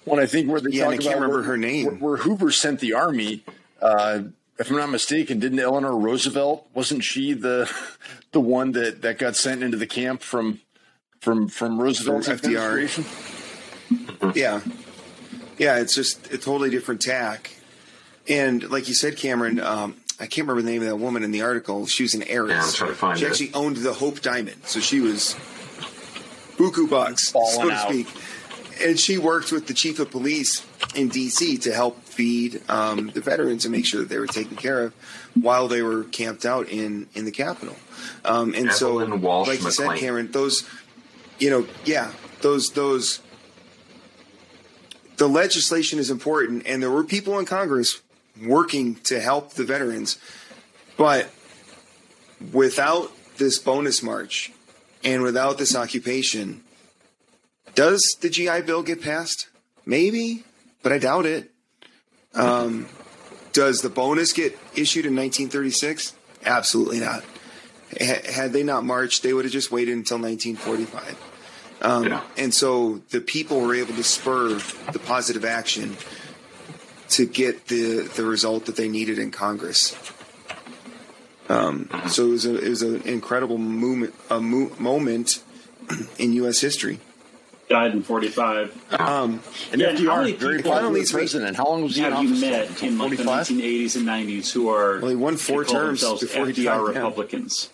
Well, 0.05 0.19
I 0.19 0.25
think 0.25 0.49
where 0.49 0.59
they 0.59 0.71
Yeah, 0.71 0.85
talk 0.85 0.93
I 0.93 0.97
can't 0.97 1.05
about 1.07 1.15
remember 1.15 1.35
where, 1.37 1.43
her 1.45 1.57
name. 1.57 1.85
where, 1.85 1.95
where 1.95 2.17
Hoover 2.17 2.51
sent 2.51 2.79
the 2.81 2.93
army. 2.93 3.43
Uh, 3.81 4.23
if 4.59 4.69
I'm 4.69 4.77
not 4.77 4.89
mistaken, 4.89 5.39
didn't 5.39 5.59
Eleanor 5.59 5.97
Roosevelt 5.97 6.67
wasn't 6.73 7.03
she 7.03 7.33
the 7.33 7.71
the 8.31 8.39
one 8.39 8.71
that, 8.73 9.01
that 9.01 9.17
got 9.17 9.35
sent 9.35 9.63
into 9.63 9.77
the 9.77 9.87
camp 9.87 10.21
from 10.21 10.59
from 11.19 11.47
from 11.47 11.79
Roosevelt's 11.79 12.27
FDR. 12.27 13.29
Yeah. 14.35 14.61
Yeah, 15.57 15.77
it's 15.77 15.93
just 15.93 16.31
a 16.33 16.37
totally 16.37 16.69
different 16.69 17.01
tack. 17.01 17.51
And 18.27 18.67
like 18.71 18.87
you 18.87 18.95
said, 18.95 19.17
Cameron, 19.17 19.59
um, 19.59 19.97
I 20.19 20.25
can't 20.25 20.47
remember 20.47 20.61
the 20.61 20.71
name 20.71 20.81
of 20.81 20.87
that 20.87 20.95
woman 20.95 21.23
in 21.23 21.31
the 21.31 21.41
article. 21.41 21.85
She 21.85 22.03
was 22.03 22.13
an 22.13 22.23
heiress. 22.23 22.51
Yeah, 22.51 22.63
I'm 22.63 22.73
trying 22.73 22.89
to 22.89 22.95
find 22.95 23.19
she 23.19 23.25
it. 23.25 23.29
actually 23.29 23.53
owned 23.53 23.77
the 23.77 23.93
Hope 23.93 24.21
Diamond. 24.21 24.65
So 24.65 24.79
she 24.79 24.99
was 24.99 25.35
buku 26.57 26.89
bucks, 26.89 27.29
so 27.29 27.67
to 27.67 27.71
out. 27.71 27.89
speak. 27.89 28.07
And 28.81 28.99
she 28.99 29.17
worked 29.17 29.51
with 29.51 29.67
the 29.67 29.73
chief 29.73 29.99
of 29.99 30.09
police 30.09 30.65
in 30.95 31.09
D.C. 31.09 31.57
to 31.59 31.73
help 31.73 32.02
feed 32.13 32.61
um, 32.69 33.09
the 33.13 33.21
veterans 33.21 33.65
and 33.65 33.71
make 33.71 33.85
sure 33.85 34.01
that 34.01 34.09
they 34.09 34.19
were 34.19 34.27
taken 34.27 34.55
care 34.55 34.83
of 34.83 34.93
while 35.33 35.67
they 35.67 35.81
were 35.81 36.03
camped 36.05 36.45
out 36.45 36.69
in, 36.69 37.07
in 37.13 37.25
the 37.25 37.31
Capitol. 37.31 37.75
Um, 38.23 38.53
and 38.53 38.71
so, 38.71 39.15
Walsh 39.15 39.47
like 39.47 39.61
you 39.61 39.71
said. 39.71 39.97
Cameron, 39.97 40.31
those, 40.31 40.67
you 41.39 41.49
know, 41.49 41.67
yeah, 41.85 42.11
those, 42.41 42.71
those, 42.71 43.19
the 45.17 45.27
legislation 45.27 45.99
is 45.99 46.09
important, 46.09 46.63
and 46.65 46.81
there 46.81 46.91
were 46.91 47.03
people 47.03 47.39
in 47.39 47.45
Congress 47.45 48.01
working 48.41 48.95
to 48.95 49.19
help 49.19 49.53
the 49.53 49.63
veterans, 49.63 50.17
but 50.97 51.29
without 52.51 53.11
this 53.37 53.57
bonus 53.57 54.03
march 54.03 54.51
and 55.03 55.21
without 55.23 55.57
this 55.57 55.75
occupation, 55.75 56.63
does 57.75 58.17
the 58.21 58.29
GI 58.29 58.61
Bill 58.61 58.83
get 58.83 59.01
passed? 59.01 59.47
Maybe, 59.85 60.43
but 60.81 60.91
I 60.91 60.97
doubt 60.97 61.25
it. 61.25 61.52
Um, 62.35 62.87
does 63.51 63.81
the 63.81 63.89
bonus 63.89 64.33
get 64.33 64.57
issued 64.75 65.05
in 65.05 65.15
1936? 65.15 66.15
Absolutely 66.45 66.99
not. 66.99 67.23
Ha- 68.01 68.31
Had 68.31 68.53
they 68.53 68.63
not 68.63 68.83
marched, 68.83 69.21
they 69.23 69.33
would 69.33 69.45
have 69.45 69.51
just 69.51 69.71
waited 69.71 69.95
until 69.95 70.17
1945. 70.17 71.17
Um, 71.81 72.03
Yeah. 72.05 72.23
And 72.37 72.53
so 72.53 73.01
the 73.11 73.21
people 73.21 73.61
were 73.61 73.75
able 73.75 73.93
to 73.93 74.03
spur 74.03 74.49
the 74.91 74.99
positive 74.99 75.45
action 75.45 75.95
to 77.09 77.25
get 77.27 77.67
the, 77.67 78.09
the 78.15 78.23
result 78.23 78.65
that 78.65 78.75
they 78.75 78.87
needed 78.87 79.19
in 79.19 79.29
Congress. 79.29 79.95
Um, 81.49 81.89
so 82.07 82.27
it 82.27 82.29
was, 82.29 82.45
a, 82.45 82.57
it 82.57 82.69
was 82.69 82.81
an 82.81 83.01
incredible 83.03 83.57
movement, 83.57 84.15
a 84.29 84.39
mo- 84.39 84.71
moment 84.79 85.43
in 86.17 86.33
U.S. 86.33 86.61
history. 86.61 86.99
Died 87.73 87.91
in 87.93 88.03
45. 88.03 88.93
Um, 88.99 89.41
And 89.71 89.81
Yeah, 89.81 89.87
and 89.89 89.99
how 90.07 90.17
many 90.21 90.33
FDR, 90.33 90.37
very 90.39 90.57
people- 90.57 90.71
popular 90.73 90.81
Finally, 90.89 90.99
it's- 91.01 91.11
president. 91.11 91.57
How 91.57 91.65
long 91.65 91.81
was 91.81 91.95
he 91.95 92.03
in 92.03 92.11
Have 92.11 92.23
you 92.23 92.35
met 92.39 92.83
in 92.83 92.99
like 92.99 93.17
the 93.17 93.23
1980s 93.23 93.95
and 93.95 94.05
90s 94.05 94.51
who 94.51 94.69
are 94.69 94.99
Well, 94.99 95.09
he 95.09 95.15
won 95.15 95.37
four 95.37 95.65
terms 95.65 96.01
themselves 96.01 96.21
before 96.21 96.45
he 96.45 96.51
FDR 96.53 96.63
died, 96.65 96.93
yeah. 96.93 96.99
Republicans, 96.99 97.69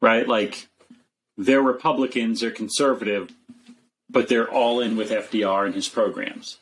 right? 0.00 0.26
Like 0.26 0.66
they're 1.38 1.62
Republicans, 1.62 2.40
they're 2.40 2.50
conservative, 2.50 3.30
but 4.10 4.26
they're 4.26 4.50
all 4.50 4.80
in 4.80 4.96
with 4.96 5.12
FDR 5.12 5.64
and 5.66 5.74
his 5.76 5.88
programs. 5.88 6.58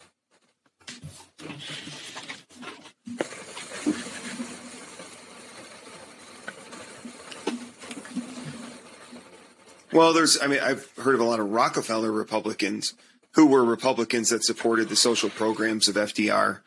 Well, 9.98 10.12
there's, 10.12 10.40
I 10.40 10.46
mean, 10.46 10.60
I've 10.60 10.88
heard 10.96 11.16
of 11.16 11.20
a 11.20 11.24
lot 11.24 11.40
of 11.40 11.50
Rockefeller 11.50 12.12
Republicans 12.12 12.94
who 13.32 13.48
were 13.48 13.64
Republicans 13.64 14.28
that 14.28 14.44
supported 14.44 14.88
the 14.88 14.94
social 14.94 15.28
programs 15.28 15.88
of 15.88 15.96
FDR, 15.96 16.60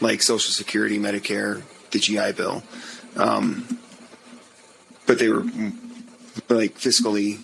like 0.00 0.22
Social 0.22 0.54
Security, 0.54 0.98
Medicare, 0.98 1.62
the 1.90 1.98
GI 1.98 2.32
Bill. 2.32 2.62
Um, 3.16 3.78
but 5.06 5.18
they 5.18 5.28
were 5.28 5.42
mm, 5.42 5.76
like 6.48 6.78
fiscally 6.78 7.38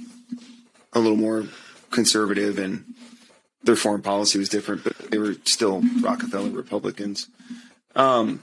a 0.94 1.00
little 1.00 1.18
more 1.18 1.44
conservative 1.90 2.58
and 2.58 2.94
their 3.62 3.76
foreign 3.76 4.00
policy 4.00 4.38
was 4.38 4.48
different, 4.48 4.84
but 4.84 4.96
they 5.10 5.18
were 5.18 5.34
still 5.44 5.82
Rockefeller 6.00 6.48
Republicans. 6.48 7.28
Um, 7.94 8.40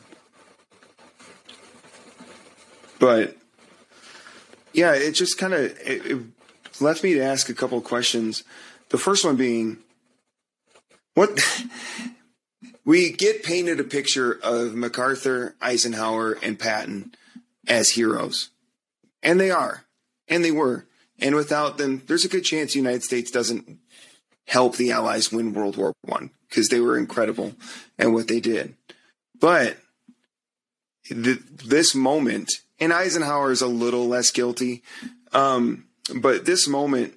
but 3.00 3.36
yeah, 4.74 4.94
it 4.94 5.14
just 5.14 5.40
kind 5.40 5.56
of 5.56 5.62
it, 5.80 6.06
it 6.06 6.20
left 6.82 7.04
me 7.04 7.14
to 7.14 7.24
ask 7.24 7.50
a 7.50 7.54
couple 7.54 7.78
of 7.78 7.84
questions. 7.84 8.44
The 8.90 8.98
first 8.98 9.26
one 9.26 9.36
being, 9.36 9.78
what 11.14 11.40
we 12.86 13.12
get 13.12 13.44
painted 13.44 13.80
a 13.80 13.84
picture 13.84 14.40
of 14.44 14.76
MacArthur, 14.76 15.56
Eisenhower, 15.62 16.34
and 16.42 16.60
Patton 16.60 17.14
as 17.68 17.92
heroes, 17.92 18.50
and 19.22 19.40
they 19.40 19.52
are, 19.52 19.86
and 20.28 20.44
they 20.44 20.52
were, 20.52 20.86
and 21.20 21.36
without 21.36 21.78
them, 21.78 22.04
there's 22.08 22.26
a 22.26 22.30
good 22.30 22.44
chance 22.44 22.74
the 22.74 22.80
United 22.80 23.04
States 23.04 23.32
doesn't 23.32 23.80
help 24.48 24.76
the 24.76 24.92
Allies 24.92 25.32
win 25.32 25.54
World 25.54 25.78
War 25.78 25.94
One 26.02 26.32
because 26.50 26.70
they 26.70 26.80
were 26.80 26.98
incredible 26.98 27.54
at 27.98 28.12
what 28.12 28.28
they 28.28 28.40
did, 28.40 28.76
but 29.40 29.78
th- 31.08 31.40
this 31.66 31.96
moment, 31.96 32.52
and 32.80 32.92
Eisenhower 32.92 33.52
is 33.52 33.62
a 33.62 33.68
little 33.68 34.08
less 34.08 34.32
guilty, 34.32 34.84
um, 35.32 35.86
but 36.16 36.46
this 36.46 36.68
moment 36.68 37.14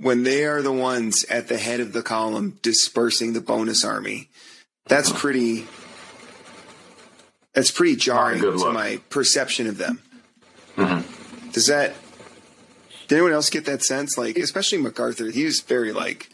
when 0.00 0.22
they 0.22 0.44
are 0.44 0.62
the 0.62 0.72
ones 0.72 1.24
at 1.24 1.48
the 1.48 1.58
head 1.58 1.80
of 1.80 1.92
the 1.92 2.02
column 2.02 2.58
dispersing 2.62 3.34
the 3.34 3.40
bonus 3.40 3.84
army, 3.84 4.30
that's 4.86 5.12
pretty. 5.12 5.66
That's 7.52 7.70
pretty 7.70 7.96
jarring 7.96 8.40
to 8.42 8.50
look. 8.52 8.72
my 8.72 9.00
perception 9.10 9.66
of 9.66 9.76
them. 9.76 10.00
Does 11.52 11.66
that? 11.66 11.94
Did 13.08 13.16
anyone 13.16 13.32
else 13.32 13.50
get 13.50 13.64
that 13.64 13.82
sense? 13.82 14.16
Like, 14.16 14.38
especially 14.38 14.78
MacArthur, 14.78 15.30
he 15.30 15.44
was 15.44 15.60
very 15.60 15.92
like, 15.92 16.30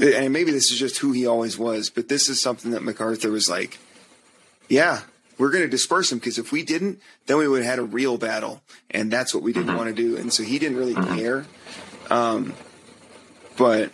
and 0.00 0.32
maybe 0.32 0.52
this 0.52 0.72
is 0.72 0.78
just 0.78 0.98
who 0.98 1.12
he 1.12 1.26
always 1.26 1.58
was, 1.58 1.90
but 1.90 2.08
this 2.08 2.30
is 2.30 2.40
something 2.40 2.70
that 2.70 2.82
MacArthur 2.82 3.30
was 3.30 3.48
like, 3.50 3.78
yeah, 4.70 5.02
we're 5.38 5.50
going 5.50 5.62
to 5.64 5.68
disperse 5.68 6.10
them 6.10 6.18
because 6.18 6.38
if 6.38 6.52
we 6.52 6.62
didn't, 6.62 7.00
then 7.26 7.36
we 7.38 7.46
would 7.48 7.62
have 7.62 7.70
had 7.70 7.78
a 7.78 7.82
real 7.84 8.18
battle, 8.18 8.62
and 8.90 9.10
that's 9.10 9.32
what 9.34 9.42
we 9.42 9.52
didn't 9.52 9.76
want 9.76 9.88
to 9.88 9.94
do. 9.94 10.16
And 10.16 10.32
so 10.32 10.42
he 10.42 10.58
didn't 10.58 10.76
really 10.76 10.94
care. 11.16 11.46
Um, 12.10 12.54
but 13.56 13.90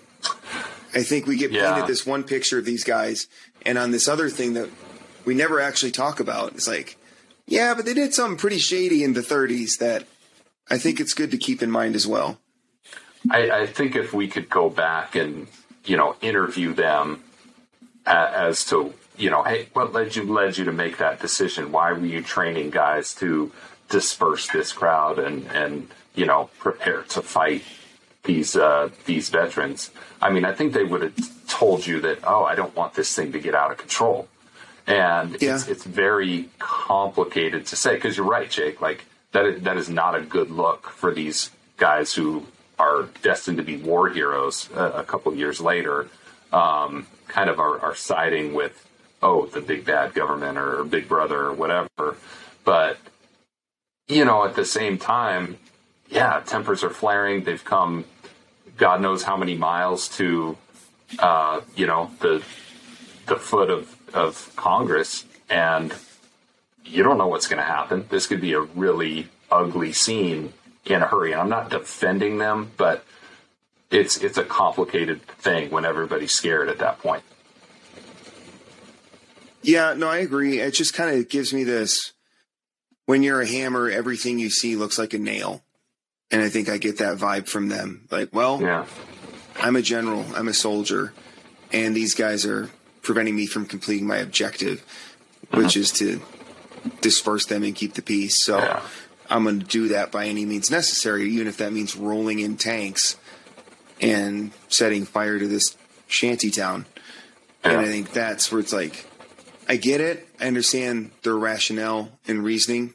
I 0.94 1.02
think 1.02 1.26
we 1.26 1.36
get 1.36 1.50
Yeah. 1.50 1.72
painted 1.72 1.86
this 1.86 2.06
one 2.06 2.22
picture 2.24 2.58
of 2.58 2.64
these 2.64 2.84
guys, 2.84 3.26
and 3.66 3.78
on 3.78 3.90
this 3.90 4.08
other 4.08 4.28
thing 4.28 4.54
that 4.54 4.68
we 5.24 5.34
never 5.34 5.60
actually 5.60 5.90
talk 5.92 6.20
about, 6.20 6.52
it's 6.54 6.68
like, 6.68 6.96
yeah, 7.46 7.74
but 7.74 7.84
they 7.84 7.94
did 7.94 8.14
something 8.14 8.38
pretty 8.38 8.58
shady 8.58 9.02
in 9.04 9.12
the 9.14 9.20
30s 9.22 9.78
that 9.78 10.06
I 10.70 10.78
think 10.78 11.00
it's 11.00 11.12
good 11.14 11.30
to 11.30 11.36
keep 11.36 11.62
in 11.62 11.70
mind 11.70 11.94
as 11.94 12.06
well. 12.06 12.38
I, 13.30 13.50
I 13.50 13.66
think 13.66 13.96
if 13.96 14.12
we 14.12 14.28
could 14.28 14.48
go 14.50 14.68
back 14.70 15.14
and 15.14 15.46
you 15.84 15.96
know 15.96 16.16
interview 16.22 16.72
them 16.74 17.22
as 18.06 18.64
to 18.66 18.92
you 19.16 19.30
know 19.30 19.42
hey 19.42 19.68
what 19.72 19.92
led 19.92 20.14
you 20.16 20.24
led 20.24 20.56
you 20.58 20.64
to 20.64 20.72
make 20.72 20.98
that 20.98 21.20
decision 21.20 21.72
why 21.72 21.92
were 21.92 22.04
you 22.06 22.22
training 22.22 22.70
guys 22.70 23.14
to 23.14 23.50
disperse 23.88 24.48
this 24.48 24.72
crowd 24.72 25.18
and 25.18 25.46
and 25.48 25.88
you 26.14 26.26
know 26.26 26.48
prepare 26.58 27.02
to 27.02 27.20
fight 27.22 27.62
these 28.24 28.56
uh, 28.56 28.88
these 29.06 29.28
veterans 29.28 29.90
I 30.20 30.30
mean 30.30 30.44
I 30.44 30.52
think 30.52 30.72
they 30.72 30.84
would 30.84 31.02
have 31.02 31.48
told 31.48 31.86
you 31.86 32.00
that 32.00 32.18
oh 32.24 32.44
I 32.44 32.54
don't 32.54 32.74
want 32.74 32.94
this 32.94 33.14
thing 33.14 33.32
to 33.32 33.38
get 33.38 33.54
out 33.54 33.70
of 33.70 33.76
control 33.78 34.28
and 34.86 35.36
Yeah. 35.40 35.54
it's 35.54 35.68
it's 35.68 35.84
very 35.84 36.48
complicated 36.58 37.66
to 37.66 37.76
say 37.76 37.94
because 37.94 38.16
you're 38.16 38.26
right, 38.26 38.50
Jake. 38.50 38.80
Like 38.80 39.04
that 39.32 39.44
is, 39.46 39.62
that 39.62 39.76
is 39.76 39.88
not 39.88 40.14
a 40.14 40.20
good 40.20 40.50
look 40.50 40.88
for 40.90 41.12
these 41.12 41.50
guys 41.76 42.14
who 42.14 42.46
are 42.78 43.04
destined 43.22 43.56
to 43.58 43.62
be 43.62 43.76
war 43.76 44.08
heroes 44.08 44.68
uh, 44.76 44.92
a 44.94 45.04
couple 45.04 45.34
years 45.34 45.60
later. 45.60 46.08
Um, 46.52 47.06
kind 47.28 47.48
of 47.50 47.58
are, 47.58 47.80
are 47.80 47.94
siding 47.94 48.54
with 48.54 48.86
oh 49.24 49.46
the 49.46 49.60
big 49.60 49.84
bad 49.84 50.14
government 50.14 50.56
or 50.56 50.84
Big 50.84 51.08
Brother 51.08 51.46
or 51.46 51.52
whatever, 51.52 52.16
but 52.64 52.98
you 54.06 54.24
know 54.24 54.44
at 54.44 54.54
the 54.54 54.64
same 54.64 54.98
time 54.98 55.58
yeah, 56.14 56.40
tempers 56.46 56.84
are 56.84 56.90
flaring. 56.90 57.44
They've 57.44 57.64
come, 57.64 58.04
God 58.76 59.00
knows 59.00 59.24
how 59.24 59.36
many 59.36 59.56
miles 59.56 60.08
to, 60.16 60.56
uh, 61.18 61.60
you 61.76 61.86
know, 61.86 62.10
the 62.20 62.42
the 63.26 63.36
foot 63.36 63.70
of 63.70 63.96
of 64.14 64.52
Congress, 64.54 65.24
and 65.50 65.92
you 66.84 67.02
don't 67.02 67.18
know 67.18 67.26
what's 67.26 67.48
going 67.48 67.58
to 67.58 67.64
happen. 67.64 68.06
This 68.10 68.26
could 68.26 68.40
be 68.40 68.52
a 68.52 68.60
really 68.60 69.28
ugly 69.50 69.92
scene 69.92 70.52
in 70.84 71.02
a 71.02 71.06
hurry. 71.06 71.32
And 71.32 71.40
I'm 71.40 71.48
not 71.48 71.70
defending 71.70 72.38
them, 72.38 72.70
but 72.76 73.04
it's 73.90 74.16
it's 74.18 74.38
a 74.38 74.44
complicated 74.44 75.22
thing 75.22 75.70
when 75.70 75.84
everybody's 75.84 76.32
scared 76.32 76.68
at 76.68 76.78
that 76.78 76.98
point. 77.00 77.22
Yeah, 79.64 79.94
no, 79.94 80.08
I 80.08 80.18
agree. 80.18 80.60
It 80.60 80.74
just 80.74 80.94
kind 80.94 81.18
of 81.18 81.28
gives 81.28 81.52
me 81.52 81.64
this 81.64 82.12
when 83.06 83.22
you're 83.22 83.40
a 83.40 83.46
hammer, 83.46 83.90
everything 83.90 84.38
you 84.38 84.50
see 84.50 84.76
looks 84.76 84.98
like 84.98 85.14
a 85.14 85.18
nail. 85.18 85.62
And 86.30 86.42
I 86.42 86.48
think 86.48 86.68
I 86.68 86.78
get 86.78 86.98
that 86.98 87.18
vibe 87.18 87.48
from 87.48 87.68
them. 87.68 88.06
Like, 88.10 88.30
well, 88.32 88.60
Yeah. 88.60 88.86
I'm 89.56 89.76
a 89.76 89.82
general, 89.82 90.24
I'm 90.34 90.48
a 90.48 90.54
soldier, 90.54 91.12
and 91.72 91.94
these 91.94 92.14
guys 92.14 92.44
are 92.44 92.70
preventing 93.02 93.36
me 93.36 93.46
from 93.46 93.66
completing 93.66 94.06
my 94.06 94.16
objective, 94.16 94.84
mm-hmm. 95.46 95.58
which 95.58 95.76
is 95.76 95.92
to 95.92 96.20
disperse 97.00 97.46
them 97.46 97.62
and 97.62 97.74
keep 97.74 97.94
the 97.94 98.02
peace. 98.02 98.42
So 98.42 98.58
Yeah. 98.58 98.82
I'm 99.30 99.44
going 99.44 99.60
to 99.60 99.66
do 99.66 99.88
that 99.88 100.10
by 100.10 100.26
any 100.26 100.44
means 100.44 100.70
necessary, 100.70 101.30
even 101.30 101.46
if 101.46 101.56
that 101.58 101.72
means 101.72 101.96
rolling 101.96 102.40
in 102.40 102.56
tanks 102.56 103.16
and 104.00 104.52
setting 104.68 105.04
fire 105.04 105.38
to 105.38 105.46
this 105.46 105.76
shanty 106.06 106.50
town. 106.50 106.86
And 107.62 107.78
I 107.78 107.86
think 107.86 108.12
that's 108.12 108.52
where 108.52 108.60
it's 108.60 108.72
like, 108.72 109.06
I 109.68 109.76
get 109.76 110.00
it. 110.00 110.28
I 110.40 110.46
understand 110.46 111.10
their 111.22 111.36
rationale 111.36 112.10
and 112.28 112.44
reasoning. 112.44 112.94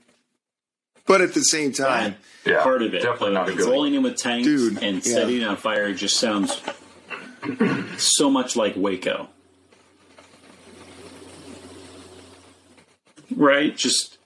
But 1.08 1.22
at 1.22 1.34
the 1.34 1.42
same 1.42 1.72
time, 1.72 2.16
Yeah. 2.46 2.62
part 2.62 2.84
of 2.84 2.94
it. 2.94 3.02
Definitely 3.02 3.34
not 3.34 3.50
a 3.50 3.54
good 3.54 3.66
Rolling 3.68 3.96
in 3.96 4.04
with 4.04 4.16
tanks 4.18 4.46
Dude, 4.46 4.78
and 4.84 4.98
yeah. 4.98 5.14
setting 5.14 5.42
it 5.42 5.44
on 5.44 5.58
fire 5.58 5.92
just 5.94 6.18
sounds 6.18 6.62
so 7.98 8.30
much 8.30 8.56
like 8.56 8.76
Waco. 8.76 9.28
Right? 13.36 13.76
Just 13.76 14.18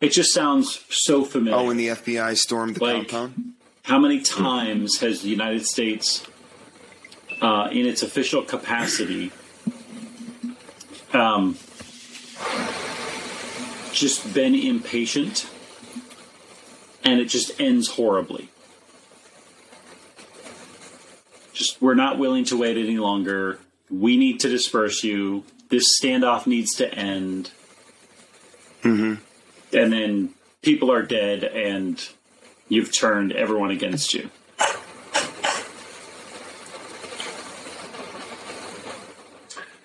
it 0.00 0.10
just 0.10 0.32
sounds 0.34 0.80
so 0.90 1.24
familiar. 1.24 1.58
oh, 1.60 1.66
when 1.66 1.76
the 1.76 1.88
FBI 1.88 2.36
stormed 2.36 2.76
the 2.76 2.84
Like- 2.84 3.08
compound? 3.08 3.52
How 3.84 3.98
many 3.98 4.20
times 4.20 4.98
has 4.98 5.22
the 5.22 5.28
United 5.28 5.66
States, 5.66 6.22
uh, 7.40 7.68
in 7.72 7.84
its 7.86 8.00
official 8.02 8.42
capacity, 8.42 9.32
um, 11.14 11.56
just 13.92 14.32
been 14.34 14.54
impatient 14.54 15.48
and 17.04 17.20
it 17.20 17.26
just 17.26 17.60
ends 17.60 17.88
horribly? 17.88 18.48
Just, 21.52 21.82
we're 21.82 21.94
not 21.94 22.18
willing 22.18 22.44
to 22.44 22.56
wait 22.56 22.76
any 22.76 22.98
longer. 22.98 23.58
We 23.90 24.16
need 24.16 24.40
to 24.40 24.48
disperse 24.48 25.04
you. 25.04 25.44
This 25.68 26.00
standoff 26.00 26.46
needs 26.46 26.74
to 26.76 26.92
end. 26.94 27.50
And 29.72 29.92
then 29.92 30.34
people 30.62 30.90
are 30.90 31.02
dead 31.02 31.44
and 31.44 32.02
you've 32.68 32.92
turned 32.92 33.32
everyone 33.32 33.70
against 33.70 34.14
you. 34.14 34.30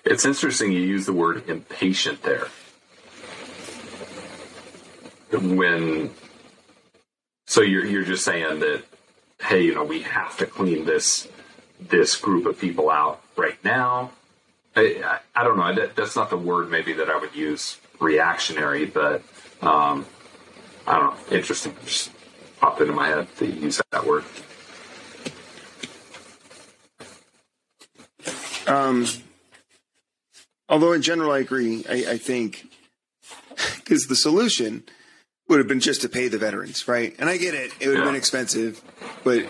It's 0.08 0.24
interesting 0.24 0.72
you 0.72 0.80
use 0.80 1.04
the 1.04 1.12
word 1.12 1.48
impatient 1.50 2.22
there. 2.22 2.48
When 5.30 6.10
so 7.46 7.60
you're 7.60 7.84
you're 7.84 8.04
just 8.04 8.24
saying 8.24 8.60
that 8.60 8.84
hey, 9.42 9.62
you 9.62 9.74
know, 9.74 9.84
we 9.84 10.00
have 10.02 10.38
to 10.38 10.46
clean 10.46 10.86
this 10.86 11.28
this 11.78 12.16
group 12.16 12.46
of 12.46 12.58
people 12.58 12.90
out 12.90 13.22
right 13.36 13.62
now. 13.62 14.10
I, 14.74 15.02
I, 15.04 15.40
I 15.40 15.44
don't 15.44 15.58
know. 15.58 15.74
That, 15.74 15.94
that's 15.94 16.16
not 16.16 16.30
the 16.30 16.38
word 16.38 16.70
maybe 16.70 16.94
that 16.94 17.10
I 17.10 17.18
would 17.18 17.34
use 17.34 17.78
reactionary, 18.00 18.86
but 18.86 19.22
um, 19.60 20.06
I 20.86 20.98
don't 20.98 21.30
know. 21.30 21.36
Interesting. 21.36 21.76
Just 21.84 22.10
popped 22.60 22.80
into 22.80 22.94
my 22.94 23.08
head 23.08 23.28
to 23.36 23.46
use 23.46 23.82
that 23.90 24.06
word. 24.06 24.24
Although 30.68 30.92
in 30.92 31.02
general, 31.02 31.32
I 31.32 31.38
agree. 31.38 31.84
I, 31.88 32.12
I 32.12 32.18
think 32.18 32.66
because 33.76 34.06
the 34.06 34.16
solution 34.16 34.84
would 35.48 35.58
have 35.58 35.68
been 35.68 35.80
just 35.80 36.02
to 36.02 36.08
pay 36.08 36.28
the 36.28 36.38
veterans, 36.38 36.86
right? 36.86 37.14
And 37.18 37.28
I 37.28 37.36
get 37.38 37.54
it; 37.54 37.72
it 37.80 37.88
would 37.88 37.96
have 37.96 38.04
Yeah. 38.04 38.10
been 38.12 38.16
expensive, 38.18 38.82
but 39.24 39.46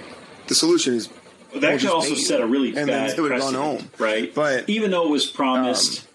the 0.47 0.55
solution 0.55 0.95
is 0.95 1.09
That 1.55 1.62
Well, 1.62 1.79
could 1.79 1.89
also 1.89 2.14
set 2.14 2.41
a 2.43 2.47
really 2.47 2.69
and 2.69 2.77
then 2.89 3.07
bad 3.09 3.16
they 3.16 3.23
would've 3.23 3.41
gone 3.41 3.55
home. 3.55 3.91
right? 3.99 4.33
But, 4.35 4.59
um, 4.61 4.64
even 4.69 4.91
though 4.91 5.05
it 5.07 5.11
was 5.11 5.27
promised, 5.27 6.07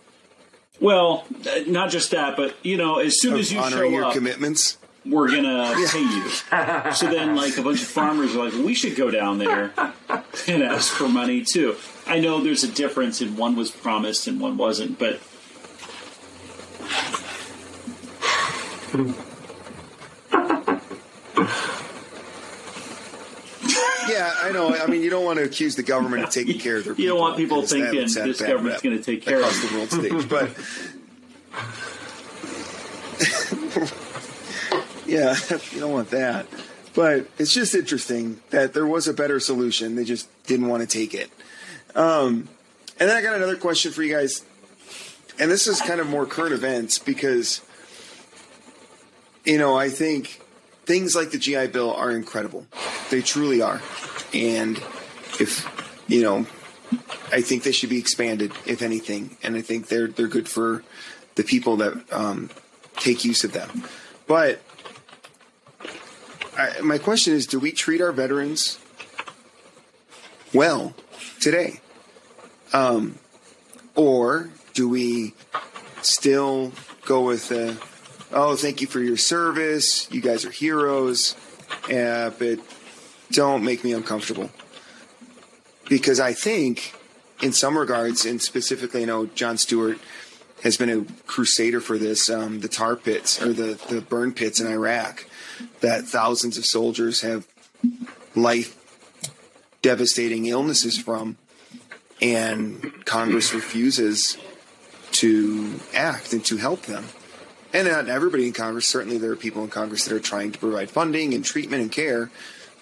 well, 0.79 1.25
uh, 1.49 1.61
not 1.65 1.89
just 1.89 2.11
that, 2.11 2.37
but 2.37 2.55
you 2.63 2.77
know, 2.77 2.99
as 2.99 3.19
soon 3.19 3.33
as 3.39 3.51
you 3.51 3.59
honoring 3.59 3.91
show 3.91 3.95
your 3.97 4.05
up, 4.05 4.13
commitments. 4.13 4.77
We're 5.05 5.29
gonna 5.29 5.73
pay 5.89 6.01
you. 6.01 6.29
so 6.93 7.09
then, 7.09 7.35
like 7.35 7.57
a 7.57 7.61
bunch 7.61 7.81
of 7.81 7.87
farmers 7.87 8.35
are 8.35 8.45
like, 8.45 8.53
we 8.53 8.73
should 8.73 8.95
go 8.95 9.11
down 9.11 9.37
there 9.37 9.73
and 10.47 10.63
ask 10.63 10.93
for 10.93 11.07
money 11.07 11.43
too. 11.43 11.75
I 12.05 12.19
know 12.19 12.41
there's 12.41 12.63
a 12.63 12.71
difference, 12.71 13.21
and 13.21 13.37
one 13.37 13.55
was 13.55 13.71
promised 13.71 14.27
and 14.27 14.39
one 14.39 14.57
wasn't, 14.57 14.99
but 14.99 15.19
Yeah, 24.09 24.31
I 24.41 24.51
know. 24.51 24.75
I 24.75 24.87
mean, 24.87 25.01
you 25.01 25.09
don't 25.09 25.25
want 25.25 25.39
to 25.39 25.45
accuse 25.45 25.75
the 25.75 25.83
government 25.83 26.23
of 26.23 26.29
taking 26.29 26.59
care 26.59 26.77
of 26.77 26.85
their 26.85 26.93
people. 26.93 27.03
you 27.03 27.09
don't 27.09 27.19
want 27.19 27.37
people 27.37 27.61
that 27.61 27.69
thinking 27.69 27.95
would 27.95 28.11
set 28.11 28.25
this 28.25 28.41
government's 28.41 28.81
going 28.81 28.97
to 28.97 29.03
take 29.03 29.23
care 29.23 29.41
of 29.41 29.49
the 29.49 29.75
world 29.75 29.91
stage. 29.91 30.29
But 30.29 30.49
yeah, 35.13 35.35
you 35.71 35.79
don't 35.79 35.91
want 35.91 36.09
that. 36.09 36.47
But 36.95 37.27
it's 37.39 37.53
just 37.53 37.73
interesting 37.73 38.41
that 38.49 38.73
there 38.73 38.85
was 38.85 39.07
a 39.07 39.13
better 39.13 39.39
solution. 39.39 39.95
They 39.95 40.03
just 40.03 40.27
didn't 40.45 40.67
want 40.67 40.81
to 40.81 40.87
take 40.87 41.13
it. 41.13 41.31
Um, 41.95 42.49
and 42.99 43.09
then 43.09 43.15
I 43.15 43.21
got 43.21 43.35
another 43.35 43.55
question 43.55 43.91
for 43.91 44.03
you 44.03 44.13
guys, 44.13 44.43
and 45.39 45.49
this 45.49 45.67
is 45.67 45.81
kind 45.81 45.99
of 45.99 46.07
more 46.07 46.25
current 46.25 46.53
events 46.53 46.99
because 46.99 47.61
you 49.43 49.57
know 49.57 49.75
I 49.75 49.89
think 49.89 50.41
things 50.85 51.15
like 51.15 51.31
the 51.31 51.37
GI 51.37 51.67
Bill 51.67 51.93
are 51.93 52.11
incredible. 52.11 52.65
They 53.09 53.21
truly 53.21 53.61
are. 53.61 53.81
And 54.33 54.77
if 55.39 55.67
you 56.07 56.21
know, 56.21 56.45
I 57.31 57.41
think 57.41 57.63
they 57.63 57.71
should 57.71 57.89
be 57.89 57.99
expanded, 57.99 58.51
if 58.65 58.81
anything. 58.81 59.37
And 59.43 59.55
I 59.55 59.61
think 59.61 59.87
they're 59.87 60.07
they're 60.07 60.27
good 60.27 60.49
for 60.49 60.83
the 61.35 61.43
people 61.43 61.77
that 61.77 61.93
um, 62.11 62.49
take 62.97 63.25
use 63.25 63.43
of 63.43 63.53
them. 63.53 63.83
But 64.27 64.61
I, 66.57 66.81
my 66.81 66.97
question 66.97 67.33
is: 67.33 67.47
Do 67.47 67.59
we 67.59 67.71
treat 67.71 68.01
our 68.01 68.11
veterans 68.11 68.79
well 70.53 70.93
today, 71.39 71.79
um, 72.73 73.17
or 73.95 74.49
do 74.73 74.87
we 74.87 75.33
still 76.01 76.71
go 77.05 77.21
with 77.21 77.49
the 77.49 77.77
oh, 78.33 78.55
thank 78.55 78.81
you 78.81 78.87
for 78.87 78.99
your 78.99 79.17
service. 79.17 80.11
You 80.11 80.21
guys 80.21 80.45
are 80.45 80.51
heroes. 80.51 81.35
Yeah, 81.89 82.31
but 82.37 82.59
don't 83.31 83.63
make 83.63 83.83
me 83.83 83.93
uncomfortable. 83.93 84.49
Because 85.89 86.19
I 86.19 86.33
think, 86.33 86.93
in 87.41 87.51
some 87.51 87.77
regards, 87.77 88.25
and 88.25 88.41
specifically, 88.41 89.03
I 89.03 89.05
know 89.05 89.25
Jon 89.27 89.57
Stewart 89.57 89.97
has 90.63 90.77
been 90.77 90.89
a 90.89 91.05
crusader 91.27 91.81
for 91.81 91.97
this, 91.97 92.29
um, 92.29 92.61
the 92.61 92.69
tar 92.69 92.95
pits 92.95 93.41
or 93.41 93.51
the, 93.51 93.79
the 93.89 94.01
burn 94.01 94.33
pits 94.33 94.61
in 94.61 94.67
Iraq 94.67 95.25
that 95.81 96.05
thousands 96.05 96.57
of 96.57 96.65
soldiers 96.65 97.21
have 97.21 97.47
life 98.35 98.79
devastating 99.81 100.45
illnesses 100.45 100.97
from, 100.97 101.37
and 102.21 103.05
Congress 103.05 103.53
refuses 103.53 104.37
to 105.11 105.79
act 105.93 106.33
and 106.33 106.43
to 106.45 106.57
help 106.57 106.83
them 106.83 107.05
and 107.73 107.87
not 107.87 108.07
everybody 108.07 108.45
in 108.45 108.53
Congress. 108.53 108.85
Certainly, 108.85 109.17
there 109.17 109.31
are 109.31 109.35
people 109.35 109.63
in 109.63 109.69
Congress 109.69 110.05
that 110.05 110.15
are 110.15 110.19
trying 110.19 110.51
to 110.51 110.59
provide 110.59 110.89
funding 110.89 111.33
and 111.33 111.43
treatment 111.43 111.81
and 111.81 111.91
care, 111.91 112.29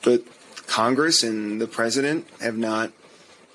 but 0.03 0.23
Congress 0.67 1.23
and 1.23 1.59
the 1.59 1.67
president 1.67 2.27
have 2.41 2.57
not 2.57 2.91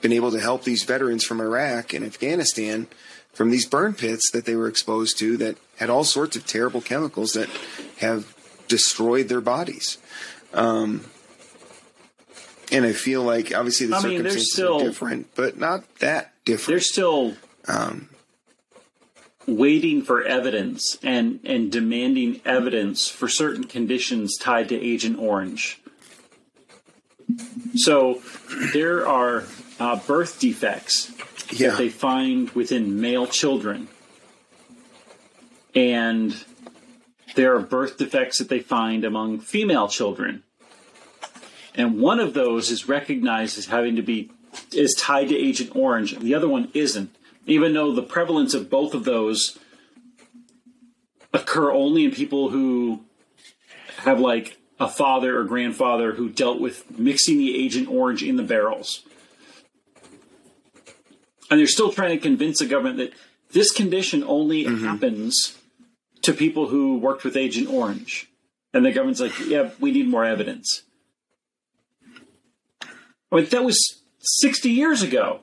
been 0.01 0.13
able 0.13 0.31
to 0.33 0.41
help 0.41 0.65
these 0.65 0.83
veterans 0.85 1.25
from 1.25 1.41
Iraq 1.41 1.93
and 1.93 2.05
Afghanistan 2.05 2.87
from 3.33 3.51
these 3.51 3.67
burn 3.67 3.93
pits 3.93 4.31
that 4.31 4.47
they 4.47 4.57
were 4.57 4.69
exposed 4.69 5.19
to 5.19 5.37
that 5.37 5.59
had 5.77 5.91
all 5.91 6.05
sorts 6.05 6.37
of 6.37 6.47
terrible 6.47 6.81
chemicals 6.81 7.33
that 7.33 7.51
have 7.99 8.35
destroyed 8.69 9.29
their 9.29 9.41
bodies. 9.41 9.99
Um, 10.55 11.05
and 12.73 12.85
I 12.85 12.93
feel 12.93 13.23
like 13.23 13.55
obviously 13.55 13.87
the 13.87 13.97
I 13.97 14.03
mean, 14.03 14.19
circumstances 14.19 14.53
still- 14.53 14.81
are 14.81 14.85
different, 14.85 15.35
but 15.35 15.59
not 15.59 15.85
that 15.99 16.33
different. 16.45 16.69
they're 16.69 16.81
still 16.81 17.37
Um, 17.69 18.09
waiting 19.47 20.03
for 20.03 20.23
evidence 20.25 20.99
and 21.03 21.39
and 21.45 21.71
demanding 21.71 22.41
evidence 22.45 23.09
for 23.09 23.29
certain 23.29 23.65
conditions 23.65 24.37
tied 24.37 24.69
to 24.71 24.75
Agent 24.81 25.19
Orange. 25.19 25.81
So 27.75 28.23
there 28.73 29.07
are 29.07 29.45
uh, 29.79 29.97
birth 30.07 30.39
defects 30.41 31.11
Yeah. 31.53 31.71
that 31.71 31.79
they 31.79 31.89
find 31.89 32.51
within 32.51 33.01
male 33.01 33.27
children. 33.27 33.89
And 35.75 36.35
there 37.37 37.55
are 37.55 37.61
birth 37.61 37.99
defects 37.99 38.39
that 38.39 38.49
they 38.49 38.61
find 38.61 39.05
among 39.05 39.39
female 39.39 39.89
children. 39.89 40.43
And 41.75 42.01
one 42.01 42.19
of 42.19 42.35
those 42.35 42.71
is 42.71 42.89
recognized 42.89 43.59
as 43.59 43.67
having 43.67 43.97
to 43.97 44.03
be 44.03 44.31
is 44.73 44.95
tied 44.95 45.29
to 45.29 45.37
Agent 45.37 45.77
Orange. 45.77 46.19
The 46.19 46.35
other 46.35 46.49
one 46.49 46.71
isn't. 46.73 47.15
Even 47.47 47.75
though 47.75 47.93
the 47.93 48.03
prevalence 48.03 48.55
of 48.55 48.71
both 48.71 48.95
of 48.95 49.05
those 49.05 49.59
occur 51.33 51.71
only 51.71 52.05
in 52.07 52.11
people 52.11 52.49
who 52.49 53.01
have 53.99 54.19
like 54.19 54.57
a 54.81 54.89
father 54.89 55.39
or 55.39 55.45
grandfather 55.45 56.13
who 56.13 56.31
dealt 56.31 56.61
with 56.61 56.99
mixing 56.99 57.39
the 57.39 57.63
Agent 57.63 57.89
Orange 57.89 58.23
in 58.23 58.37
the 58.37 58.43
barrels. 58.43 59.03
And 61.51 61.61
they're 61.61 61.67
still 61.67 61.93
trying 61.93 62.17
to 62.17 62.23
convince 62.23 62.59
the 62.59 62.67
government 62.67 62.97
that 62.97 63.13
this 63.53 63.71
condition 63.71 64.25
only 64.25 64.65
mm-hmm. 64.65 64.85
happens 64.85 65.57
to 66.27 66.33
people 66.33 66.67
who 66.69 66.99
worked 66.99 67.23
with 67.25 67.37
Agent 67.37 67.69
Orange. 67.69 68.29
And 68.75 68.85
the 68.85 68.91
government's 68.93 69.21
like, 69.21 69.39
yeah, 69.47 69.71
we 69.81 69.93
need 69.93 70.09
more 70.09 70.25
evidence. 70.25 70.83
I 72.83 73.37
mean, 73.37 73.47
that 73.47 73.65
was 73.65 74.03
60 74.19 74.69
years 74.71 75.03
ago. 75.03 75.41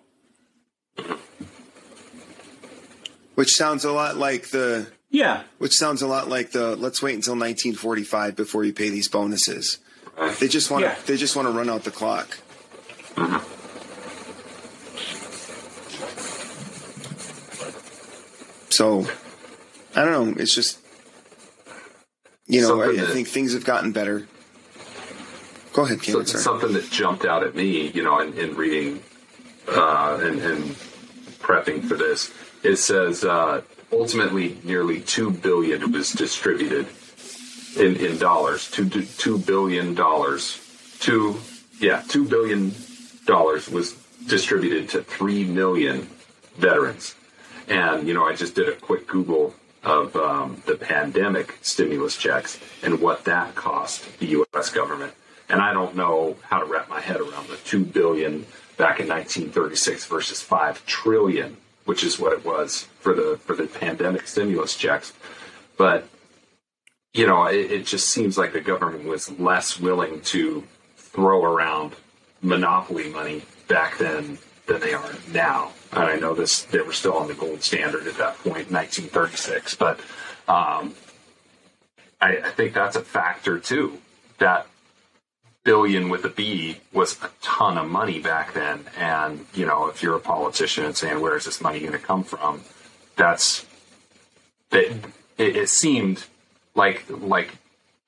Which 3.35 3.55
sounds 3.55 3.83
a 3.85 3.91
lot 3.91 4.17
like 4.17 4.49
the 4.49 4.87
Yeah. 5.09 5.43
which 5.57 5.73
sounds 5.73 6.01
a 6.01 6.07
lot 6.07 6.27
like 6.29 6.51
the 6.51 6.75
let's 6.75 7.01
wait 7.01 7.15
until 7.15 7.33
1945 7.33 8.35
before 8.35 8.63
you 8.63 8.73
pay 8.73 8.89
these 8.89 9.07
bonuses. 9.07 9.79
They 10.39 10.47
just 10.47 10.69
want 10.69 10.83
Yeah. 10.83 10.93
to 10.93 11.07
they 11.07 11.17
just 11.17 11.35
want 11.35 11.47
to 11.47 11.51
run 11.51 11.69
out 11.69 11.83
the 11.83 11.91
clock. 11.91 12.37
So, 18.69 19.05
I 19.95 20.03
don't 20.05 20.35
know. 20.35 20.41
It's 20.41 20.55
just 20.55 20.79
you 22.47 22.61
know, 22.61 22.81
I, 22.81 22.87
Something 22.87 23.05
I 23.05 23.13
think 23.13 23.27
things 23.27 23.53
have 23.53 23.63
gotten 23.63 23.91
better. 23.91 24.27
Go 25.73 25.85
ahead, 25.85 25.99
So, 25.99 26.05
Cameron. 26.05 26.25
Sorry. 26.27 26.43
something 26.43 26.73
that 26.73 26.89
jumped 26.91 27.25
out 27.25 27.43
at 27.43 27.55
me, 27.55 27.89
you 27.91 28.03
know, 28.03 28.19
in, 28.19 28.33
in 28.33 28.55
reading 28.55 29.01
uh, 29.67 30.19
and, 30.21 30.39
and 30.39 30.63
prepping 31.39 31.83
for 31.83 31.95
this, 31.95 32.31
it 32.63 32.75
says 32.75 33.23
uh, 33.23 33.61
ultimately 33.91 34.59
nearly 34.63 35.01
two 35.01 35.31
billion 35.31 35.91
was 35.91 36.11
distributed 36.11 36.87
in, 37.77 37.95
in 37.95 38.17
dollars. 38.17 38.69
Two 38.69 38.89
two 38.89 39.37
billion 39.39 39.93
dollars. 39.93 40.59
Two 40.99 41.39
yeah, 41.79 42.03
two 42.07 42.27
billion 42.27 42.73
dollars 43.25 43.69
was 43.69 43.93
distributed 44.27 44.89
to 44.89 45.01
three 45.01 45.43
million 45.43 46.07
veterans. 46.57 47.15
And 47.67 48.07
you 48.07 48.13
know, 48.13 48.25
I 48.25 48.35
just 48.35 48.53
did 48.53 48.69
a 48.69 48.73
quick 48.73 49.07
Google 49.07 49.55
of 49.83 50.15
um, 50.15 50.61
the 50.65 50.75
pandemic 50.75 51.57
stimulus 51.61 52.15
checks 52.15 52.59
and 52.81 53.01
what 53.01 53.25
that 53.25 53.55
cost 53.55 54.19
the 54.19 54.27
U.S. 54.27 54.69
government. 54.69 55.13
And 55.49 55.61
I 55.61 55.73
don't 55.73 55.95
know 55.95 56.37
how 56.43 56.59
to 56.59 56.65
wrap 56.65 56.89
my 56.89 57.01
head 57.01 57.19
around 57.19 57.47
the 57.47 57.57
two 57.57 57.83
billion 57.83 58.45
back 58.77 58.99
in 58.99 59.07
1936 59.07 60.05
versus 60.05 60.41
five 60.41 60.85
trillion, 60.85 61.57
which 61.85 62.03
is 62.03 62.17
what 62.17 62.33
it 62.33 62.45
was 62.45 62.87
for 62.99 63.13
the 63.13 63.37
for 63.43 63.55
the 63.55 63.67
pandemic 63.67 64.27
stimulus 64.27 64.75
checks. 64.75 65.13
But 65.77 66.07
you 67.13 67.27
know, 67.27 67.45
it, 67.45 67.71
it 67.71 67.85
just 67.85 68.09
seems 68.09 68.37
like 68.37 68.53
the 68.53 68.61
government 68.61 69.05
was 69.05 69.29
less 69.39 69.79
willing 69.79 70.21
to 70.21 70.63
throw 70.95 71.43
around 71.43 71.93
monopoly 72.41 73.09
money 73.09 73.43
back 73.67 73.97
then 73.97 74.37
than 74.65 74.79
they 74.79 74.93
are 74.93 75.11
now. 75.31 75.71
And 75.91 76.03
I 76.03 76.15
know 76.17 76.33
this; 76.33 76.63
they 76.63 76.81
were 76.81 76.93
still 76.93 77.13
on 77.13 77.27
the 77.27 77.33
gold 77.33 77.63
standard 77.63 78.07
at 78.07 78.17
that 78.17 78.37
point, 78.37 78.71
1936. 78.71 79.75
But 79.75 79.99
um, 80.47 80.95
I, 82.21 82.37
I 82.37 82.49
think 82.51 82.73
that's 82.73 82.95
a 82.95 83.01
factor 83.01 83.59
too. 83.59 83.99
That 84.39 84.67
billion 85.63 86.09
with 86.09 86.25
a 86.25 86.29
B 86.29 86.77
was 86.91 87.21
a 87.23 87.29
ton 87.41 87.77
of 87.77 87.89
money 87.89 88.19
back 88.19 88.53
then. 88.53 88.85
And 88.97 89.45
you 89.53 89.65
know, 89.65 89.87
if 89.87 90.03
you're 90.03 90.15
a 90.15 90.21
politician 90.21 90.85
and 90.85 90.95
saying, 90.95 91.21
"Where 91.21 91.35
is 91.37 91.45
this 91.45 91.61
money 91.61 91.79
going 91.79 91.93
to 91.93 91.99
come 91.99 92.23
from?" 92.23 92.61
That's 93.15 93.65
that. 94.71 94.91
It, 95.37 95.55
it 95.55 95.69
seemed 95.69 96.25
like 96.75 97.05
like 97.09 97.51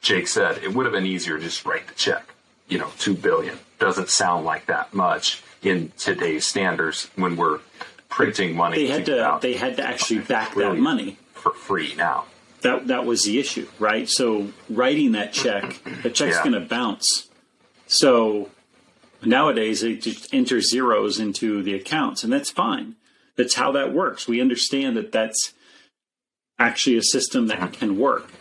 Jake 0.01 0.27
said, 0.27 0.59
it 0.59 0.73
would 0.73 0.85
have 0.85 0.93
been 0.93 1.05
easier 1.05 1.37
to 1.37 1.43
just 1.43 1.65
write 1.65 1.87
the 1.87 1.95
check. 1.95 2.33
You 2.67 2.79
know, 2.79 2.89
two 2.97 3.15
billion 3.15 3.59
doesn't 3.79 4.09
sound 4.09 4.45
like 4.45 4.65
that 4.67 4.93
much 4.93 5.43
in 5.65 5.91
today's 5.97 6.45
standards 6.45 7.09
when 7.15 7.35
we're 7.35 7.59
printing 8.09 8.55
money 8.55 8.77
They 8.77 8.87
had 8.87 9.05
to 9.07 9.39
they 9.41 9.53
had 9.53 9.77
to 9.77 9.83
actually 9.83 10.19
back 10.19 10.55
that 10.55 10.77
money. 10.77 11.17
for 11.33 11.51
free 11.51 11.93
now. 11.95 12.25
That 12.61 12.87
that 12.87 13.05
was 13.05 13.23
the 13.23 13.39
issue, 13.39 13.67
right? 13.79 14.07
So 14.09 14.49
writing 14.69 15.11
that 15.13 15.33
check, 15.33 15.83
the 16.03 16.09
check's 16.09 16.37
Yeah. 16.37 16.43
going 16.43 16.53
to 16.53 16.61
bounce. 16.61 17.29
So 17.87 18.49
nowadays 19.21 19.81
they 19.81 19.95
just 19.95 20.33
enter 20.33 20.61
zeros 20.61 21.19
into 21.19 21.61
the 21.61 21.73
accounts, 21.75 22.23
and 22.23 22.31
that's 22.31 22.49
fine. 22.49 22.95
That's 23.35 23.55
how 23.55 23.71
that 23.73 23.93
works. 23.93 24.27
We 24.27 24.39
understand 24.41 24.95
that 24.97 25.11
that's 25.11 25.53
actually 26.57 26.97
a 26.97 27.03
system 27.03 27.47
that 27.47 27.59
mm-hmm. 27.59 27.73
can 27.73 27.97
work 27.99 28.31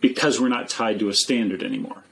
because 0.00 0.40
we're 0.40 0.48
not 0.48 0.68
tied 0.68 0.98
to 1.00 1.08
a 1.08 1.14
standard 1.14 1.62
anymore. 1.62 2.04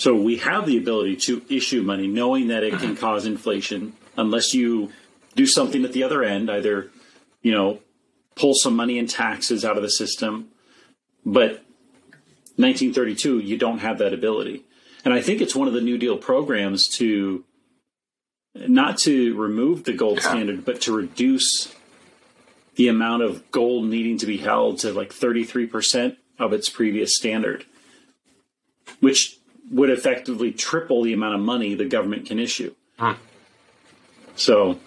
So 0.00 0.14
we 0.14 0.38
have 0.38 0.64
the 0.64 0.78
ability 0.78 1.16
to 1.26 1.42
issue 1.50 1.82
money 1.82 2.06
knowing 2.06 2.48
that 2.48 2.62
it 2.62 2.78
can 2.78 2.96
cause 2.96 3.26
inflation 3.26 3.92
unless 4.16 4.54
you 4.54 4.92
do 5.36 5.46
something 5.46 5.84
at 5.84 5.92
the 5.92 6.04
other 6.04 6.22
end, 6.22 6.50
either, 6.50 6.90
you 7.42 7.52
know, 7.52 7.80
pull 8.34 8.54
some 8.54 8.74
money 8.74 8.98
in 8.98 9.06
taxes 9.06 9.62
out 9.62 9.76
of 9.76 9.82
the 9.82 9.90
system. 9.90 10.48
But 11.26 11.66
1932, 12.56 13.40
you 13.40 13.58
don't 13.58 13.80
have 13.80 13.98
that 13.98 14.14
ability. 14.14 14.64
And 15.04 15.12
I 15.12 15.20
think 15.20 15.42
it's 15.42 15.54
one 15.54 15.68
of 15.68 15.74
the 15.74 15.82
New 15.82 15.98
Deal 15.98 16.16
programs 16.16 16.88
to 16.96 17.44
not 18.54 18.96
to 19.00 19.36
remove 19.36 19.84
the 19.84 19.92
gold 19.92 20.20
standard, 20.20 20.64
but 20.64 20.80
to 20.80 20.96
reduce 20.96 21.74
the 22.76 22.88
amount 22.88 23.22
of 23.22 23.50
gold 23.50 23.84
needing 23.84 24.16
to 24.16 24.24
be 24.24 24.38
held 24.38 24.78
to 24.78 24.94
like 24.94 25.12
33% 25.12 26.16
of 26.38 26.54
its 26.54 26.70
previous 26.70 27.14
standard, 27.14 27.66
which 29.00 29.36
would 29.70 29.90
effectively 29.90 30.52
triple 30.52 31.02
the 31.02 31.12
amount 31.12 31.34
of 31.34 31.40
money 31.40 31.74
the 31.74 31.84
government 31.84 32.26
can 32.26 32.38
issue. 32.38 32.74
Hmm. 32.98 33.12
So, 34.34 34.78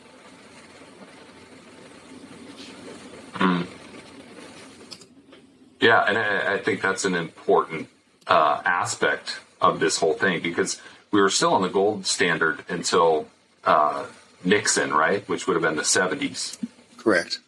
Yeah, 5.83 6.05
and 6.07 6.17
I, 6.17 6.53
I 6.53 6.57
think 6.59 6.81
that's 6.81 7.03
an 7.03 7.13
important 7.13 7.89
uh, 8.25 8.61
aspect 8.63 9.41
of 9.59 9.81
this 9.81 9.97
whole 9.97 10.13
thing 10.13 10.41
because 10.41 10.81
we 11.11 11.19
were 11.19 11.29
still 11.29 11.53
on 11.53 11.61
the 11.61 11.67
gold 11.67 12.05
standard 12.05 12.63
until 12.69 13.27
uh, 13.65 14.05
Nixon, 14.45 14.93
right? 14.93 15.27
Which 15.27 15.45
would 15.45 15.55
have 15.55 15.61
been 15.61 15.75
the 15.75 15.81
70s. 15.81 16.57
Correct. 16.95 17.39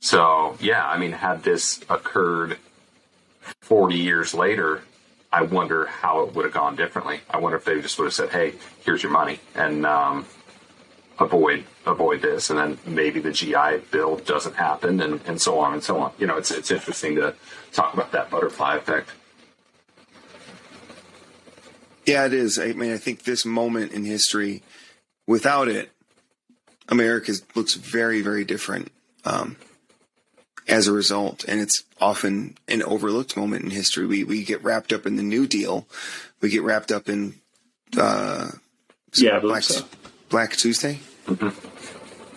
So, 0.00 0.56
yeah, 0.60 0.88
I 0.88 0.96
mean, 0.96 1.12
had 1.12 1.42
this 1.42 1.82
occurred 1.90 2.56
40 3.60 3.96
years 3.96 4.32
later, 4.32 4.80
I 5.32 5.42
wonder 5.42 5.86
how 5.86 6.22
it 6.22 6.34
would 6.34 6.44
have 6.44 6.54
gone 6.54 6.76
differently. 6.76 7.20
I 7.28 7.38
wonder 7.38 7.58
if 7.58 7.64
they 7.64 7.80
just 7.80 7.98
would 7.98 8.06
have 8.06 8.14
said, 8.14 8.30
hey, 8.30 8.54
here's 8.84 9.02
your 9.02 9.12
money 9.12 9.40
and 9.54 9.84
um, 9.84 10.26
avoid 11.18 11.64
avoid 11.86 12.22
this. 12.22 12.50
And 12.50 12.58
then 12.58 12.78
maybe 12.86 13.20
the 13.20 13.32
GI 13.32 13.84
bill 13.90 14.16
doesn't 14.16 14.56
happen 14.56 15.00
and, 15.00 15.20
and 15.26 15.40
so 15.40 15.58
on 15.58 15.74
and 15.74 15.82
so 15.82 15.98
on. 16.00 16.12
You 16.18 16.26
know, 16.26 16.36
it's, 16.36 16.50
it's 16.50 16.70
interesting 16.70 17.16
to 17.16 17.34
talk 17.72 17.94
about 17.94 18.12
that 18.12 18.30
butterfly 18.30 18.76
effect. 18.76 19.10
Yeah, 22.06 22.24
it 22.24 22.32
is. 22.32 22.58
I 22.58 22.72
mean, 22.72 22.92
I 22.92 22.96
think 22.96 23.24
this 23.24 23.44
moment 23.44 23.92
in 23.92 24.04
history, 24.04 24.62
without 25.26 25.68
it, 25.68 25.90
America 26.88 27.32
looks 27.54 27.74
very, 27.74 28.22
very 28.22 28.44
different 28.44 28.90
um, 29.26 29.56
as 30.68 30.86
a 30.86 30.92
result. 30.92 31.44
And 31.48 31.60
it's 31.60 31.82
often 32.00 32.56
an 32.68 32.82
overlooked 32.82 33.36
moment 33.36 33.64
in 33.64 33.70
history. 33.70 34.06
We 34.06 34.24
we 34.24 34.44
get 34.44 34.62
wrapped 34.62 34.92
up 34.92 35.06
in 35.06 35.16
the 35.16 35.22
New 35.22 35.46
Deal, 35.46 35.86
we 36.40 36.50
get 36.50 36.62
wrapped 36.62 36.92
up 36.92 37.08
in 37.08 37.34
uh, 37.96 38.50
yeah, 39.14 39.40
Black 39.40 39.62
so. 39.62 39.84
Black 40.28 40.56
Tuesday 40.56 40.98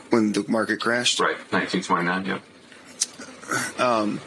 when 0.09 0.31
the 0.33 0.45
market 0.47 0.79
crashed. 0.79 1.19
Right, 1.19 1.37
1929, 1.51 2.25
yeah. 2.25 4.17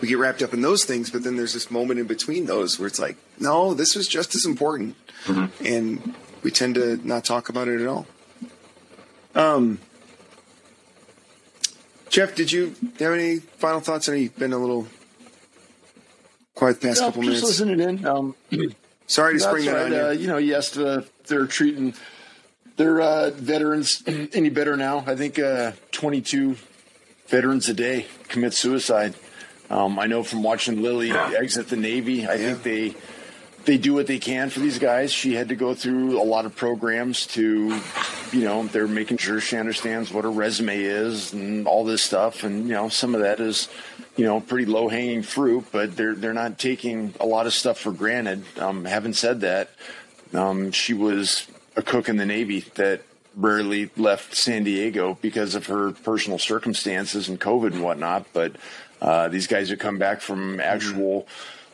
We 0.00 0.06
get 0.06 0.18
wrapped 0.18 0.42
up 0.42 0.54
in 0.54 0.60
those 0.60 0.84
things, 0.84 1.10
but 1.10 1.24
then 1.24 1.36
there's 1.36 1.54
this 1.54 1.72
moment 1.72 1.98
in 1.98 2.06
between 2.06 2.46
those 2.46 2.78
where 2.78 2.86
it's 2.86 3.00
like, 3.00 3.16
no, 3.40 3.74
this 3.74 3.96
was 3.96 4.06
just 4.06 4.36
as 4.36 4.44
important, 4.44 4.94
and 5.64 6.14
we 6.42 6.52
tend 6.52 6.76
to 6.76 7.00
not 7.04 7.24
talk 7.24 7.48
about 7.48 7.66
it 7.66 7.80
at 7.80 7.86
all. 7.88 8.06
Um, 9.34 9.80
Jeff, 12.10 12.34
did 12.34 12.50
you 12.50 12.74
have 12.98 13.12
any 13.12 13.36
final 13.38 13.80
thoughts? 13.80 14.08
I 14.08 14.12
know 14.12 14.18
you've 14.18 14.38
been 14.38 14.52
a 14.52 14.58
little 14.58 14.86
quiet 16.54 16.80
the 16.80 16.88
past 16.88 17.00
No, 17.00 17.06
couple 17.08 17.22
just 17.22 17.42
minutes. 17.42 17.60
listening 17.60 17.80
in. 17.80 18.06
Um, 18.06 18.34
Sorry 19.06 19.34
to 19.34 19.40
spring 19.40 19.64
that 19.66 19.72
right. 19.72 19.84
on 19.84 19.92
you. 19.92 20.00
Uh, 20.06 20.10
you 20.10 20.26
know, 20.26 20.36
yes, 20.36 20.76
uh, 20.76 21.02
they're 21.26 21.46
treating 21.46 21.94
their 22.76 23.00
uh, 23.00 23.30
veterans 23.30 24.02
any 24.06 24.50
better 24.50 24.76
now. 24.76 25.02
I 25.06 25.16
think 25.16 25.38
uh, 25.38 25.72
22 25.92 26.56
veterans 27.28 27.68
a 27.68 27.74
day 27.74 28.06
commit 28.28 28.52
suicide. 28.54 29.14
Um, 29.70 29.98
I 29.98 30.06
know 30.06 30.22
from 30.22 30.42
watching 30.42 30.82
Lily 30.82 31.10
exit 31.12 31.68
the 31.68 31.76
Navy. 31.76 32.26
I 32.26 32.38
think 32.38 32.62
they 32.62 32.94
they 33.64 33.76
do 33.76 33.92
what 33.92 34.06
they 34.06 34.18
can 34.18 34.48
for 34.48 34.60
these 34.60 34.78
guys. 34.78 35.12
She 35.12 35.34
had 35.34 35.48
to 35.48 35.56
go 35.56 35.74
through 35.74 36.20
a 36.20 36.24
lot 36.24 36.46
of 36.46 36.56
programs 36.56 37.26
to, 37.28 37.78
you 38.32 38.44
know, 38.44 38.66
they're 38.66 38.88
making 38.88 39.18
sure 39.18 39.40
she 39.40 39.56
understands 39.56 40.12
what 40.12 40.24
her 40.24 40.30
resume 40.30 40.80
is 40.80 41.32
and 41.32 41.66
all 41.66 41.84
this 41.84 42.02
stuff. 42.02 42.44
And 42.44 42.68
you 42.68 42.74
know, 42.74 42.88
some 42.88 43.14
of 43.14 43.22
that 43.22 43.40
is, 43.40 43.68
you 44.16 44.24
know, 44.24 44.40
pretty 44.40 44.66
low 44.66 44.88
hanging 44.88 45.22
fruit, 45.22 45.66
but 45.72 45.96
they're 45.96 46.14
they're 46.14 46.34
not 46.34 46.58
taking 46.58 47.14
a 47.20 47.26
lot 47.26 47.46
of 47.46 47.54
stuff 47.54 47.78
for 47.78 47.92
granted. 47.92 48.44
Um, 48.58 48.84
having 48.84 49.12
said 49.12 49.40
that, 49.40 49.70
um, 50.34 50.72
she 50.72 50.94
was 50.94 51.46
a 51.76 51.82
cook 51.82 52.08
in 52.08 52.16
the 52.16 52.26
Navy 52.26 52.60
that 52.74 53.02
rarely 53.36 53.90
left 53.96 54.34
San 54.34 54.64
Diego 54.64 55.16
because 55.20 55.54
of 55.54 55.66
her 55.66 55.92
personal 55.92 56.38
circumstances 56.38 57.28
and 57.28 57.40
COVID 57.40 57.72
and 57.72 57.82
whatnot. 57.82 58.26
But 58.32 58.56
uh, 59.00 59.28
these 59.28 59.46
guys 59.46 59.70
have 59.70 59.78
come 59.78 59.98
back 59.98 60.20
from 60.20 60.60
actual 60.60 61.26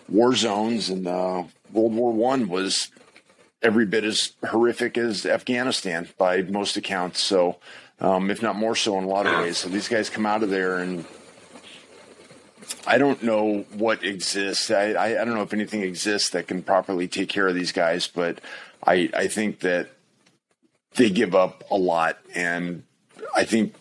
war 0.09 0.35
zones, 0.35 0.91
and 0.91 1.07
uh, 1.07 1.45
World 1.73 1.95
War 1.95 2.13
One 2.13 2.49
was 2.49 2.91
every 3.65 3.87
bit 3.87 4.05
as 4.05 4.33
horrific 4.47 4.97
as 4.99 5.27
Afghanistan 5.27 6.09
by 6.19 6.43
most 6.43 6.77
accounts. 6.77 7.23
So, 7.23 7.57
um, 7.99 8.31
if 8.31 8.43
not 8.43 8.57
more 8.57 8.77
so 8.77 8.99
in 8.99 9.05
a 9.05 9.09
lot 9.09 9.27
of 9.27 9.39
ways. 9.41 9.59
So 9.59 9.69
these 9.69 9.89
guys 9.89 10.11
come 10.11 10.27
out 10.27 10.43
of 10.43 10.51
there 10.51 10.79
and. 10.79 11.05
I 12.87 12.97
don't 12.97 13.23
know 13.23 13.67
what 13.75 14.05
exists. 14.05 14.71
I, 14.71 14.93
I, 14.93 15.21
I 15.21 15.25
don't 15.25 15.35
know 15.35 15.43
if 15.43 15.53
anything 15.53 15.83
exists 15.83 16.31
that 16.31 16.47
can 16.47 16.63
properly 16.63 17.09
take 17.09 17.29
care 17.29 17.47
of 17.47 17.55
these 17.55 17.73
guys, 17.73 18.07
but 18.07 18.41
I, 18.87 19.11
I 19.15 19.27
think 19.29 19.61
that 19.61 19.91
they 20.95 21.11
give 21.11 21.35
up 21.35 21.65
a 21.71 21.77
lot. 21.77 22.19
And 22.35 22.85
I 23.35 23.45
think 23.45 23.75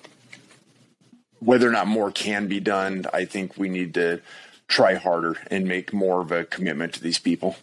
whether 1.40 1.68
or 1.68 1.72
not 1.72 1.88
more 1.88 2.12
can 2.12 2.48
be 2.48 2.60
done, 2.60 3.06
I 3.14 3.26
think 3.26 3.58
we 3.58 3.70
need 3.70 3.94
to 3.94 4.22
try 4.68 4.96
harder 4.96 5.38
and 5.48 5.66
make 5.66 5.94
more 5.94 6.22
of 6.22 6.32
a 6.32 6.46
commitment 6.46 6.94
to 6.94 7.02
these 7.02 7.20
people. 7.20 7.56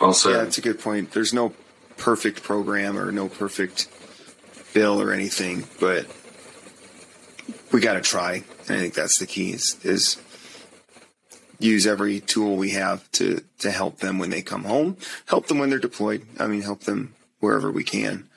Well 0.00 0.12
said. 0.12 0.30
Yeah, 0.30 0.42
it's 0.42 0.58
a 0.58 0.62
good 0.62 0.80
point. 0.80 1.12
There's 1.12 1.32
no 1.32 1.54
perfect 1.96 2.42
program 2.42 2.98
or 2.98 3.10
no 3.12 3.28
perfect 3.28 3.88
bill 4.74 5.00
or 5.00 5.12
anything, 5.12 5.64
but 5.80 6.06
we 7.72 7.80
got 7.80 7.94
to 7.94 8.00
try. 8.00 8.44
And 8.68 8.76
I 8.76 8.80
think 8.80 8.94
that's 8.94 9.18
the 9.18 9.26
key 9.26 9.52
is, 9.52 9.76
is 9.82 10.20
use 11.58 11.86
every 11.86 12.20
tool 12.20 12.56
we 12.56 12.70
have 12.70 13.10
to, 13.12 13.42
to 13.60 13.70
help 13.70 13.98
them 13.98 14.18
when 14.18 14.30
they 14.30 14.42
come 14.42 14.64
home, 14.64 14.96
help 15.26 15.46
them 15.46 15.58
when 15.58 15.70
they're 15.70 15.78
deployed. 15.78 16.26
I 16.38 16.46
mean, 16.46 16.62
help 16.62 16.80
them 16.80 17.14
wherever 17.40 17.70
we 17.70 17.84
can. 17.84 18.28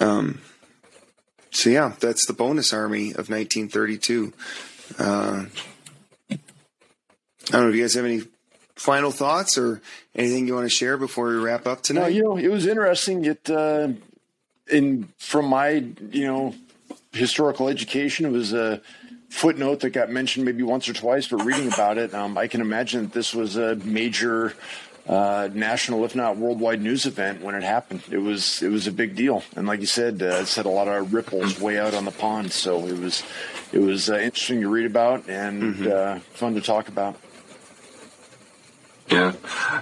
Um, 0.00 0.40
so 1.50 1.70
yeah, 1.70 1.92
that's 2.00 2.26
the 2.26 2.32
bonus 2.32 2.72
army 2.72 3.10
of 3.10 3.28
1932. 3.28 4.32
Uh, 4.98 5.44
I 6.30 6.36
don't 7.50 7.62
know 7.62 7.68
if 7.68 7.74
you 7.74 7.82
guys 7.82 7.94
have 7.94 8.04
any 8.04 8.22
final 8.82 9.12
thoughts 9.12 9.56
or 9.56 9.80
anything 10.16 10.46
you 10.48 10.54
want 10.54 10.66
to 10.66 10.70
share 10.70 10.96
before 10.96 11.28
we 11.28 11.36
wrap 11.36 11.66
up 11.66 11.78
No, 11.78 11.82
tonight? 11.82 12.08
you 12.08 12.22
know, 12.24 12.36
it 12.36 12.48
was 12.48 12.66
interesting. 12.66 13.24
It, 13.24 13.48
uh, 13.48 13.88
in 14.68 15.08
from 15.18 15.46
my, 15.46 15.68
you 16.10 16.26
know, 16.26 16.54
historical 17.12 17.68
education, 17.68 18.26
it 18.26 18.32
was 18.32 18.52
a 18.52 18.80
footnote 19.30 19.80
that 19.80 19.90
got 19.90 20.10
mentioned 20.10 20.44
maybe 20.44 20.62
once 20.64 20.88
or 20.88 20.94
twice. 20.94 21.28
But 21.28 21.44
reading 21.44 21.72
about 21.72 21.96
it, 21.96 22.12
um, 22.12 22.36
I 22.36 22.48
can 22.48 22.60
imagine 22.60 23.02
that 23.04 23.12
this 23.12 23.32
was 23.34 23.56
a 23.56 23.76
major 23.76 24.54
uh, 25.08 25.48
national, 25.52 26.04
if 26.04 26.14
not 26.16 26.36
worldwide, 26.36 26.80
news 26.80 27.06
event 27.06 27.40
when 27.40 27.54
it 27.54 27.62
happened. 27.62 28.02
It 28.10 28.18
was 28.18 28.62
it 28.62 28.68
was 28.68 28.86
a 28.88 28.92
big 28.92 29.14
deal, 29.14 29.42
and 29.56 29.66
like 29.66 29.80
you 29.80 29.86
said, 29.86 30.22
uh, 30.22 30.42
it 30.42 30.46
set 30.46 30.66
a 30.66 30.70
lot 30.70 30.88
of 30.88 31.12
ripples 31.14 31.60
way 31.60 31.78
out 31.78 31.94
on 31.94 32.04
the 32.04 32.10
pond. 32.12 32.50
So 32.52 32.86
it 32.86 32.98
was 32.98 33.22
it 33.72 33.78
was 33.80 34.10
uh, 34.10 34.18
interesting 34.18 34.60
to 34.60 34.68
read 34.68 34.86
about 34.86 35.28
and 35.28 35.86
uh, 35.86 36.18
fun 36.34 36.54
to 36.54 36.60
talk 36.60 36.88
about. 36.88 37.16
Yeah. 39.12 39.32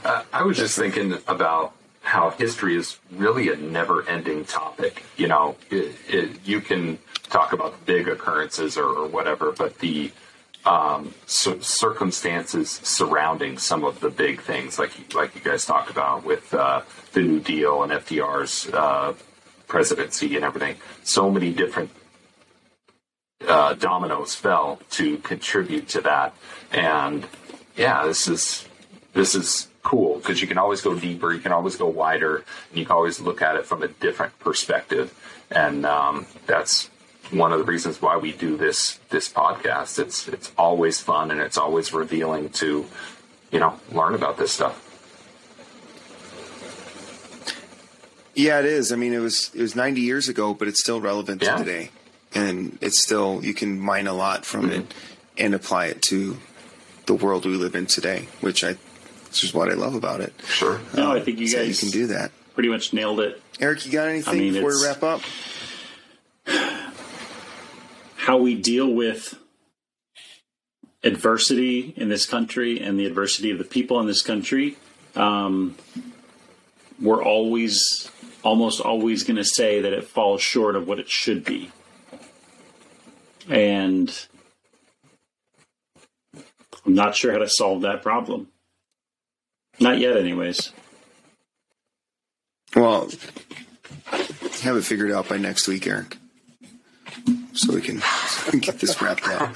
Uh, 0.04 0.24
I 0.32 0.42
was 0.42 0.56
just 0.56 0.76
thinking 0.76 1.18
about 1.28 1.72
how 2.02 2.30
history 2.30 2.76
is 2.76 2.98
really 3.12 3.50
a 3.50 3.56
never 3.56 4.08
ending 4.08 4.44
topic. 4.44 5.04
You 5.16 5.28
know, 5.28 5.56
it, 5.70 5.94
it, 6.08 6.30
you 6.44 6.60
can 6.60 6.98
talk 7.28 7.52
about 7.52 7.86
big 7.86 8.08
occurrences 8.08 8.76
or, 8.76 8.86
or 8.86 9.06
whatever, 9.06 9.52
but 9.52 9.78
the 9.78 10.10
um, 10.64 11.14
cir- 11.26 11.60
circumstances 11.60 12.80
surrounding 12.82 13.58
some 13.58 13.84
of 13.84 14.00
the 14.00 14.10
big 14.10 14.40
things, 14.40 14.78
like 14.78 15.14
like 15.14 15.34
you 15.34 15.40
guys 15.40 15.64
talked 15.64 15.90
about 15.90 16.24
with 16.24 16.52
uh, 16.52 16.82
the 17.12 17.22
New 17.22 17.40
Deal 17.40 17.82
and 17.82 17.92
FDR's 17.92 18.68
uh, 18.72 19.14
presidency 19.68 20.36
and 20.36 20.44
everything, 20.44 20.76
so 21.04 21.30
many 21.30 21.52
different 21.52 21.90
uh, 23.46 23.74
dominoes 23.74 24.34
fell 24.34 24.80
to 24.90 25.16
contribute 25.18 25.88
to 25.88 26.00
that. 26.02 26.34
And 26.72 27.26
yeah, 27.76 28.04
this 28.04 28.28
is 28.28 28.66
this 29.12 29.34
is 29.34 29.68
cool 29.82 30.16
because 30.18 30.40
you 30.40 30.46
can 30.46 30.58
always 30.58 30.80
go 30.80 30.94
deeper, 30.94 31.32
you 31.32 31.40
can 31.40 31.52
always 31.52 31.76
go 31.76 31.86
wider, 31.86 32.36
and 32.36 32.78
you 32.78 32.84
can 32.84 32.92
always 32.94 33.20
look 33.20 33.42
at 33.42 33.56
it 33.56 33.66
from 33.66 33.82
a 33.82 33.88
different 33.88 34.38
perspective. 34.38 35.12
And 35.50 35.84
um, 35.86 36.26
that's 36.46 36.88
one 37.30 37.52
of 37.52 37.58
the 37.58 37.64
reasons 37.64 38.00
why 38.02 38.16
we 38.16 38.32
do 38.32 38.56
this 38.56 38.98
this 39.10 39.28
podcast. 39.32 39.98
It's 39.98 40.28
it's 40.28 40.52
always 40.58 41.00
fun 41.00 41.30
and 41.30 41.40
it's 41.40 41.58
always 41.58 41.92
revealing 41.92 42.50
to 42.50 42.86
you 43.50 43.58
know 43.60 43.78
learn 43.92 44.14
about 44.14 44.36
this 44.38 44.52
stuff. 44.52 44.86
Yeah, 48.34 48.60
it 48.60 48.64
is. 48.66 48.92
I 48.92 48.96
mean, 48.96 49.12
it 49.12 49.18
was 49.18 49.50
it 49.54 49.60
was 49.60 49.74
90 49.74 50.00
years 50.00 50.28
ago, 50.28 50.54
but 50.54 50.68
it's 50.68 50.80
still 50.80 51.00
relevant 51.00 51.42
Yeah. 51.42 51.56
to 51.56 51.64
today, 51.64 51.90
and 52.34 52.78
it's 52.80 53.00
still 53.02 53.40
you 53.44 53.54
can 53.54 53.78
mine 53.80 54.06
a 54.06 54.12
lot 54.14 54.44
from 54.46 54.70
it 54.70 54.94
and 55.36 55.54
apply 55.54 55.86
it 55.86 56.00
to 56.02 56.36
the 57.06 57.14
world 57.14 57.44
we 57.44 57.52
live 57.56 57.74
in 57.74 57.86
today, 57.86 58.28
which 58.40 58.62
I 58.62 58.76
which 59.30 59.44
is 59.44 59.54
what 59.54 59.70
I 59.70 59.74
love 59.74 59.94
about 59.94 60.20
it. 60.20 60.32
Sure. 60.46 60.80
No, 60.94 61.12
I 61.12 61.20
think 61.20 61.38
you 61.38 61.46
So 61.46 61.58
guys 61.58 61.82
you 61.82 61.88
can 61.90 61.98
do 62.00 62.06
that. 62.08 62.32
pretty 62.54 62.68
much 62.68 62.92
nailed 62.92 63.20
it. 63.20 63.40
Eric, 63.60 63.86
you 63.86 63.92
got 63.92 64.08
anything 64.08 64.34
I 64.34 64.38
mean, 64.38 64.52
before 64.54 64.70
we 64.70 64.84
wrap 64.84 65.02
up? 65.02 65.20
How 68.16 68.36
we 68.38 68.54
deal 68.54 68.92
with 68.92 69.38
adversity 71.02 71.94
in 71.96 72.08
this 72.08 72.26
country 72.26 72.80
and 72.80 72.98
the 72.98 73.06
adversity 73.06 73.50
of 73.50 73.58
the 73.58 73.64
people 73.64 74.00
in 74.00 74.06
this 74.06 74.22
country, 74.22 74.76
um, 75.16 75.74
we're 77.00 77.22
always, 77.24 78.10
almost 78.42 78.80
always 78.80 79.22
going 79.24 79.36
to 79.36 79.44
say 79.44 79.80
that 79.80 79.92
it 79.92 80.04
falls 80.04 80.42
short 80.42 80.76
of 80.76 80.86
what 80.86 80.98
it 80.98 81.08
should 81.08 81.44
be. 81.44 81.70
And 83.48 84.12
I'm 86.84 86.94
not 86.94 87.16
sure 87.16 87.32
how 87.32 87.38
to 87.38 87.48
solve 87.48 87.82
that 87.82 88.02
problem. 88.02 88.48
Not 89.80 89.98
yet, 89.98 90.16
anyways. 90.16 90.72
Well, 92.76 93.08
have 94.62 94.76
it 94.76 94.84
figured 94.84 95.10
out 95.10 95.28
by 95.28 95.38
next 95.38 95.66
week, 95.66 95.86
Eric, 95.86 96.18
so 97.52 97.74
we 97.74 97.80
can, 97.80 98.00
so 98.00 98.44
we 98.46 98.50
can 98.52 98.60
get 98.60 98.78
this 98.78 99.00
wrapped 99.02 99.26
up. 99.26 99.54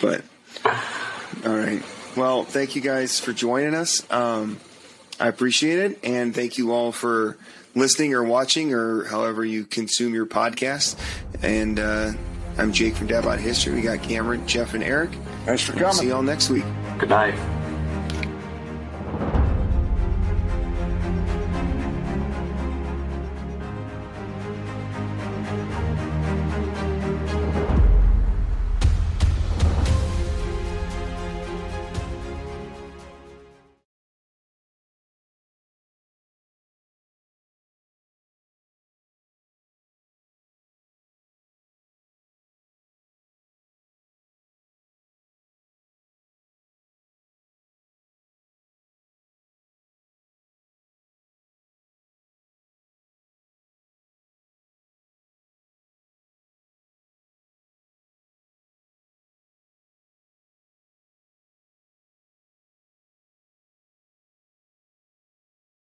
But 0.00 0.24
all 1.44 1.56
right. 1.56 1.82
Well, 2.16 2.42
thank 2.44 2.74
you 2.74 2.82
guys 2.82 3.20
for 3.20 3.32
joining 3.32 3.74
us. 3.74 4.10
Um, 4.10 4.58
I 5.20 5.28
appreciate 5.28 5.78
it, 5.78 5.98
and 6.02 6.34
thank 6.34 6.58
you 6.58 6.72
all 6.72 6.90
for 6.90 7.36
listening 7.74 8.12
or 8.14 8.24
watching 8.24 8.74
or 8.74 9.04
however 9.04 9.44
you 9.44 9.64
consume 9.64 10.14
your 10.14 10.26
podcast. 10.26 10.98
And 11.42 11.78
uh, 11.78 12.12
I'm 12.58 12.72
Jake 12.72 12.96
from 12.96 13.08
Dabot 13.08 13.38
History. 13.38 13.74
We 13.74 13.82
got 13.82 14.02
Cameron, 14.02 14.46
Jeff, 14.48 14.74
and 14.74 14.82
Eric. 14.82 15.10
Thanks 15.44 15.62
for 15.62 15.76
We'll 15.76 15.92
see 15.92 16.08
y'all 16.08 16.22
next 16.22 16.50
week. 16.50 16.64
Good 16.98 17.10
night. 17.10 17.61